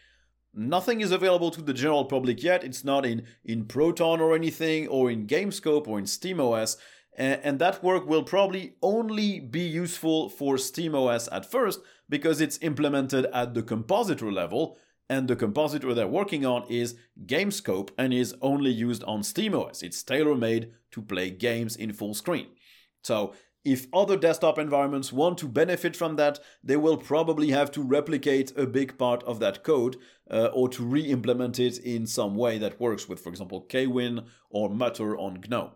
Nothing 0.53 1.01
is 1.01 1.11
available 1.11 1.49
to 1.51 1.61
the 1.61 1.73
general 1.73 2.05
public 2.05 2.43
yet. 2.43 2.63
It's 2.63 2.83
not 2.83 3.05
in, 3.05 3.25
in 3.43 3.65
Proton 3.65 4.19
or 4.19 4.35
anything, 4.35 4.87
or 4.89 5.09
in 5.09 5.25
Gamescope 5.25 5.87
or 5.87 5.97
in 5.97 6.05
SteamOS, 6.05 6.77
and, 7.17 7.39
and 7.43 7.59
that 7.59 7.81
work 7.81 8.05
will 8.05 8.23
probably 8.23 8.75
only 8.83 9.39
be 9.39 9.61
useful 9.61 10.29
for 10.29 10.55
SteamOS 10.55 11.29
at 11.31 11.49
first 11.49 11.79
because 12.09 12.41
it's 12.41 12.59
implemented 12.61 13.25
at 13.33 13.53
the 13.53 13.63
compositor 13.63 14.31
level, 14.31 14.77
and 15.09 15.27
the 15.27 15.35
compositor 15.35 15.93
they're 15.93 16.07
working 16.07 16.45
on 16.45 16.65
is 16.69 16.95
Gamescope 17.25 17.89
and 17.97 18.13
is 18.13 18.35
only 18.41 18.69
used 18.69 19.03
on 19.05 19.21
SteamOS. 19.21 19.81
It's 19.81 20.03
tailor 20.03 20.35
made 20.35 20.73
to 20.91 21.01
play 21.01 21.29
games 21.29 21.75
in 21.75 21.93
full 21.93 22.13
screen. 22.13 22.47
So, 23.03 23.33
if 23.65 23.87
other 23.93 24.17
desktop 24.17 24.57
environments 24.57 25.13
want 25.13 25.37
to 25.37 25.47
benefit 25.47 25.95
from 25.95 26.15
that, 26.17 26.39
they 26.63 26.75
will 26.75 26.97
probably 26.97 27.51
have 27.51 27.71
to 27.71 27.81
replicate 27.81 28.51
a 28.57 28.65
big 28.65 28.97
part 28.97 29.23
of 29.23 29.39
that 29.39 29.63
code 29.63 29.97
uh, 30.29 30.47
or 30.53 30.67
to 30.69 30.83
re 30.83 31.01
implement 31.01 31.59
it 31.59 31.77
in 31.77 32.05
some 32.05 32.35
way 32.35 32.57
that 32.57 32.79
works 32.79 33.07
with, 33.07 33.19
for 33.19 33.29
example, 33.29 33.61
Kwin 33.69 34.25
or 34.49 34.69
Mutter 34.69 35.17
on 35.17 35.41
GNOME. 35.47 35.71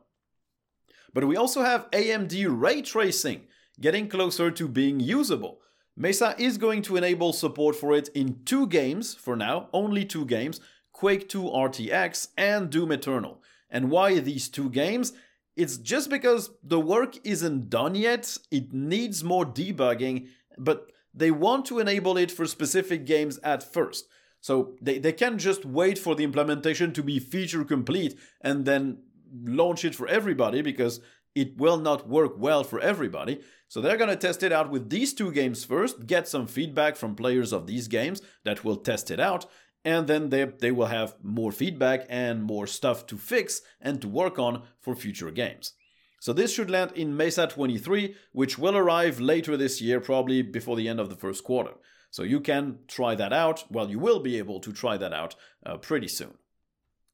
But 1.13 1.25
we 1.25 1.37
also 1.37 1.63
have 1.63 1.89
AMD 1.91 2.45
ray 2.49 2.81
tracing 2.81 3.47
getting 3.79 4.09
closer 4.09 4.51
to 4.51 4.67
being 4.67 4.99
usable. 4.99 5.61
Mesa 5.95 6.35
is 6.37 6.57
going 6.57 6.81
to 6.83 6.95
enable 6.95 7.33
support 7.33 7.75
for 7.75 7.95
it 7.95 8.09
in 8.09 8.43
two 8.45 8.67
games 8.67 9.15
for 9.15 9.35
now, 9.35 9.69
only 9.73 10.05
two 10.05 10.25
games 10.25 10.59
Quake 10.91 11.29
2 11.29 11.43
RTX 11.43 12.29
and 12.37 12.71
Doom 12.71 12.91
Eternal. 12.91 13.41
And 13.69 13.91
why 13.91 14.19
these 14.19 14.49
two 14.49 14.69
games? 14.69 15.13
It's 15.57 15.77
just 15.77 16.11
because 16.11 16.51
the 16.63 16.79
work 16.79 17.17
isn't 17.23 17.69
done 17.69 17.95
yet, 17.95 18.37
it 18.51 18.71
needs 18.71 19.23
more 19.23 19.43
debugging, 19.43 20.27
but 20.57 20.91
they 21.15 21.31
want 21.31 21.65
to 21.65 21.79
enable 21.79 22.15
it 22.15 22.31
for 22.31 22.45
specific 22.45 23.07
games 23.07 23.39
at 23.43 23.63
first. 23.63 24.07
So 24.39 24.75
they, 24.79 24.99
they 24.99 25.13
can't 25.13 25.39
just 25.39 25.65
wait 25.65 25.97
for 25.97 26.13
the 26.13 26.23
implementation 26.23 26.93
to 26.93 27.01
be 27.01 27.17
feature 27.17 27.65
complete 27.65 28.15
and 28.39 28.65
then 28.65 28.99
launch 29.43 29.83
it 29.83 29.95
for 29.95 30.07
everybody 30.07 30.61
because 30.61 31.01
it 31.33 31.57
will 31.57 31.77
not 31.77 32.07
work 32.07 32.33
well 32.37 32.63
for 32.63 32.79
everybody. 32.79 33.41
So 33.67 33.81
they're 33.81 33.97
going 33.97 34.09
to 34.11 34.15
test 34.15 34.43
it 34.43 34.51
out 34.51 34.69
with 34.69 34.91
these 34.91 35.13
two 35.13 35.31
games 35.31 35.65
first, 35.65 36.05
get 36.05 36.27
some 36.27 36.45
feedback 36.45 36.95
from 36.95 37.15
players 37.15 37.51
of 37.51 37.65
these 37.67 37.87
games 37.87 38.21
that 38.45 38.63
will 38.63 38.77
test 38.77 39.09
it 39.11 39.19
out, 39.19 39.47
and 39.87 40.05
then 40.05 40.29
they, 40.31 40.43
they 40.43 40.69
will 40.69 40.87
have 40.87 41.15
more 41.23 41.53
feedback 41.53 42.05
and 42.09 42.43
more 42.43 42.67
stuff 42.67 43.07
to 43.07 43.17
fix 43.17 43.61
and 43.79 44.01
to 44.01 44.07
work 44.09 44.37
on 44.37 44.63
for 44.81 44.93
future 44.93 45.31
games. 45.31 45.75
So 46.19 46.33
this 46.33 46.53
should 46.53 46.69
land 46.69 46.91
in 46.93 47.15
Mesa 47.15 47.47
23, 47.47 48.13
which 48.33 48.59
will 48.59 48.75
arrive 48.75 49.21
later 49.21 49.55
this 49.55 49.79
year, 49.81 50.01
probably 50.01 50.41
before 50.41 50.75
the 50.75 50.89
end 50.89 50.99
of 50.99 51.07
the 51.07 51.15
first 51.15 51.45
quarter. 51.45 51.71
So 52.11 52.23
you 52.23 52.41
can 52.41 52.79
try 52.89 53.15
that 53.15 53.31
out. 53.31 53.63
Well, 53.71 53.89
you 53.89 53.97
will 53.97 54.19
be 54.19 54.37
able 54.37 54.59
to 54.59 54.73
try 54.73 54.97
that 54.97 55.13
out 55.13 55.35
uh, 55.65 55.77
pretty 55.77 56.09
soon. 56.09 56.33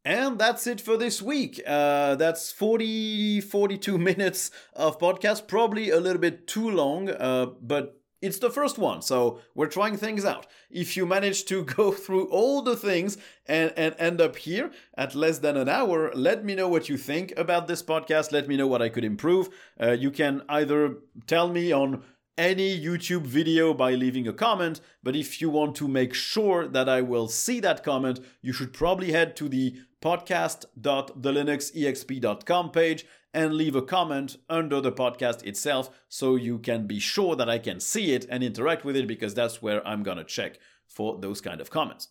And 0.04 0.40
that's 0.40 0.66
it 0.66 0.82
for 0.82 0.98
this 0.98 1.22
week. 1.22 1.62
Uh, 1.68 2.16
that's 2.16 2.52
40, 2.52 3.42
42 3.42 3.98
minutes 4.10 4.50
of 4.74 4.98
podcast. 4.98 5.48
Probably 5.48 5.92
a 5.92 6.00
little 6.00 6.20
bit 6.20 6.48
too 6.48 6.72
long, 6.72 7.10
uh, 7.10 7.46
but 7.62 8.02
it's 8.24 8.40
the 8.40 8.50
first 8.50 8.78
one, 8.78 9.02
so 9.02 9.42
we're 9.54 9.68
trying 9.68 9.98
things 9.98 10.24
out. 10.24 10.48
If 10.72 10.96
you 10.96 11.06
manage 11.06 11.44
to 11.46 11.66
go 11.78 11.92
through 11.92 12.28
all 12.28 12.62
the 12.62 12.78
things 12.78 13.18
and, 13.46 13.74
and 13.76 13.94
end 14.00 14.22
up 14.22 14.38
here 14.38 14.72
at 14.98 15.14
less 15.14 15.40
than 15.40 15.58
an 15.58 15.68
hour, 15.68 16.10
let 16.16 16.46
me 16.46 16.56
know 16.56 16.70
what 16.70 16.88
you 16.88 16.96
think 16.96 17.34
about 17.36 17.68
this 17.68 17.84
podcast. 17.84 18.32
Let 18.32 18.48
me 18.48 18.56
know 18.56 18.68
what 18.68 18.82
I 18.82 18.88
could 18.88 19.04
improve. 19.04 19.50
Uh, 19.80 19.92
you 19.92 20.10
can 20.10 20.42
either 20.48 21.00
tell 21.28 21.50
me 21.50 21.74
on 21.74 22.02
any 22.38 22.80
YouTube 22.80 23.24
video 23.24 23.74
by 23.74 23.94
leaving 23.94 24.26
a 24.28 24.34
comment, 24.34 24.80
but 25.04 25.18
if 25.18 25.42
you 25.42 25.50
want 25.50 25.76
to 25.76 25.90
make 25.90 26.14
sure 26.14 26.66
that 26.68 26.88
I 26.88 27.02
will 27.02 27.28
see 27.28 27.60
that 27.60 27.84
comment, 27.84 28.22
you 28.42 28.54
should 28.54 28.72
probably 28.72 29.12
head 29.12 29.36
to 29.36 29.50
the 29.50 29.76
podcast.thelinuxexp.com 30.02 32.72
page 32.72 33.06
and 33.34 33.54
leave 33.54 33.76
a 33.76 33.82
comment 33.82 34.38
under 34.50 34.80
the 34.80 34.92
podcast 34.92 35.44
itself 35.46 35.90
so 36.08 36.36
you 36.36 36.60
can 36.60 36.86
be 36.86 37.00
sure 37.00 37.36
that 37.36 37.50
I 37.50 37.58
can 37.58 37.80
see 37.80 38.14
it 38.14 38.26
and 38.30 38.44
interact 38.44 38.86
with 38.86 38.96
it 38.96 39.08
because 39.08 39.34
that's 39.34 39.62
where 39.62 39.86
I'm 39.88 40.04
going 40.04 40.18
to 40.18 40.24
check 40.24 40.60
for 40.88 41.20
those 41.20 41.42
kind 41.42 41.60
of 41.60 41.70
comments. 41.70 42.10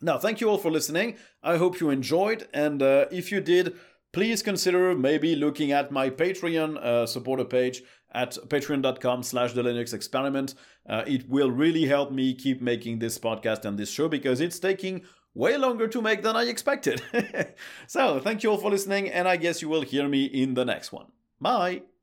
Now, 0.00 0.16
thank 0.16 0.40
you 0.40 0.48
all 0.48 0.58
for 0.58 0.70
listening. 0.70 1.16
I 1.42 1.58
hope 1.58 1.78
you 1.78 1.90
enjoyed, 1.90 2.48
and 2.54 2.82
uh, 2.82 3.04
if 3.10 3.30
you 3.30 3.42
did, 3.42 3.74
please 4.12 4.42
consider 4.42 4.94
maybe 4.94 5.36
looking 5.36 5.72
at 5.72 5.92
my 5.92 6.08
Patreon 6.08 6.78
uh, 6.78 7.06
supporter 7.06 7.44
page 7.44 7.82
at 8.12 8.32
patreon.com 8.48 9.22
slash 9.22 9.52
the 9.52 9.62
linux 9.62 9.94
experiment 9.94 10.54
uh, 10.88 11.04
it 11.06 11.28
will 11.28 11.50
really 11.50 11.86
help 11.86 12.10
me 12.10 12.34
keep 12.34 12.60
making 12.60 12.98
this 12.98 13.18
podcast 13.18 13.64
and 13.64 13.78
this 13.78 13.90
show 13.90 14.08
because 14.08 14.40
it's 14.40 14.58
taking 14.58 15.02
way 15.34 15.56
longer 15.56 15.88
to 15.88 16.02
make 16.02 16.22
than 16.22 16.36
I 16.36 16.44
expected. 16.44 17.02
so, 17.86 18.20
thank 18.20 18.42
you 18.42 18.50
all 18.50 18.58
for 18.58 18.70
listening, 18.70 19.10
and 19.10 19.28
I 19.28 19.36
guess 19.36 19.62
you 19.62 19.68
will 19.68 19.82
hear 19.82 20.08
me 20.08 20.24
in 20.24 20.54
the 20.54 20.64
next 20.64 20.92
one. 20.92 21.06
Bye! 21.40 21.82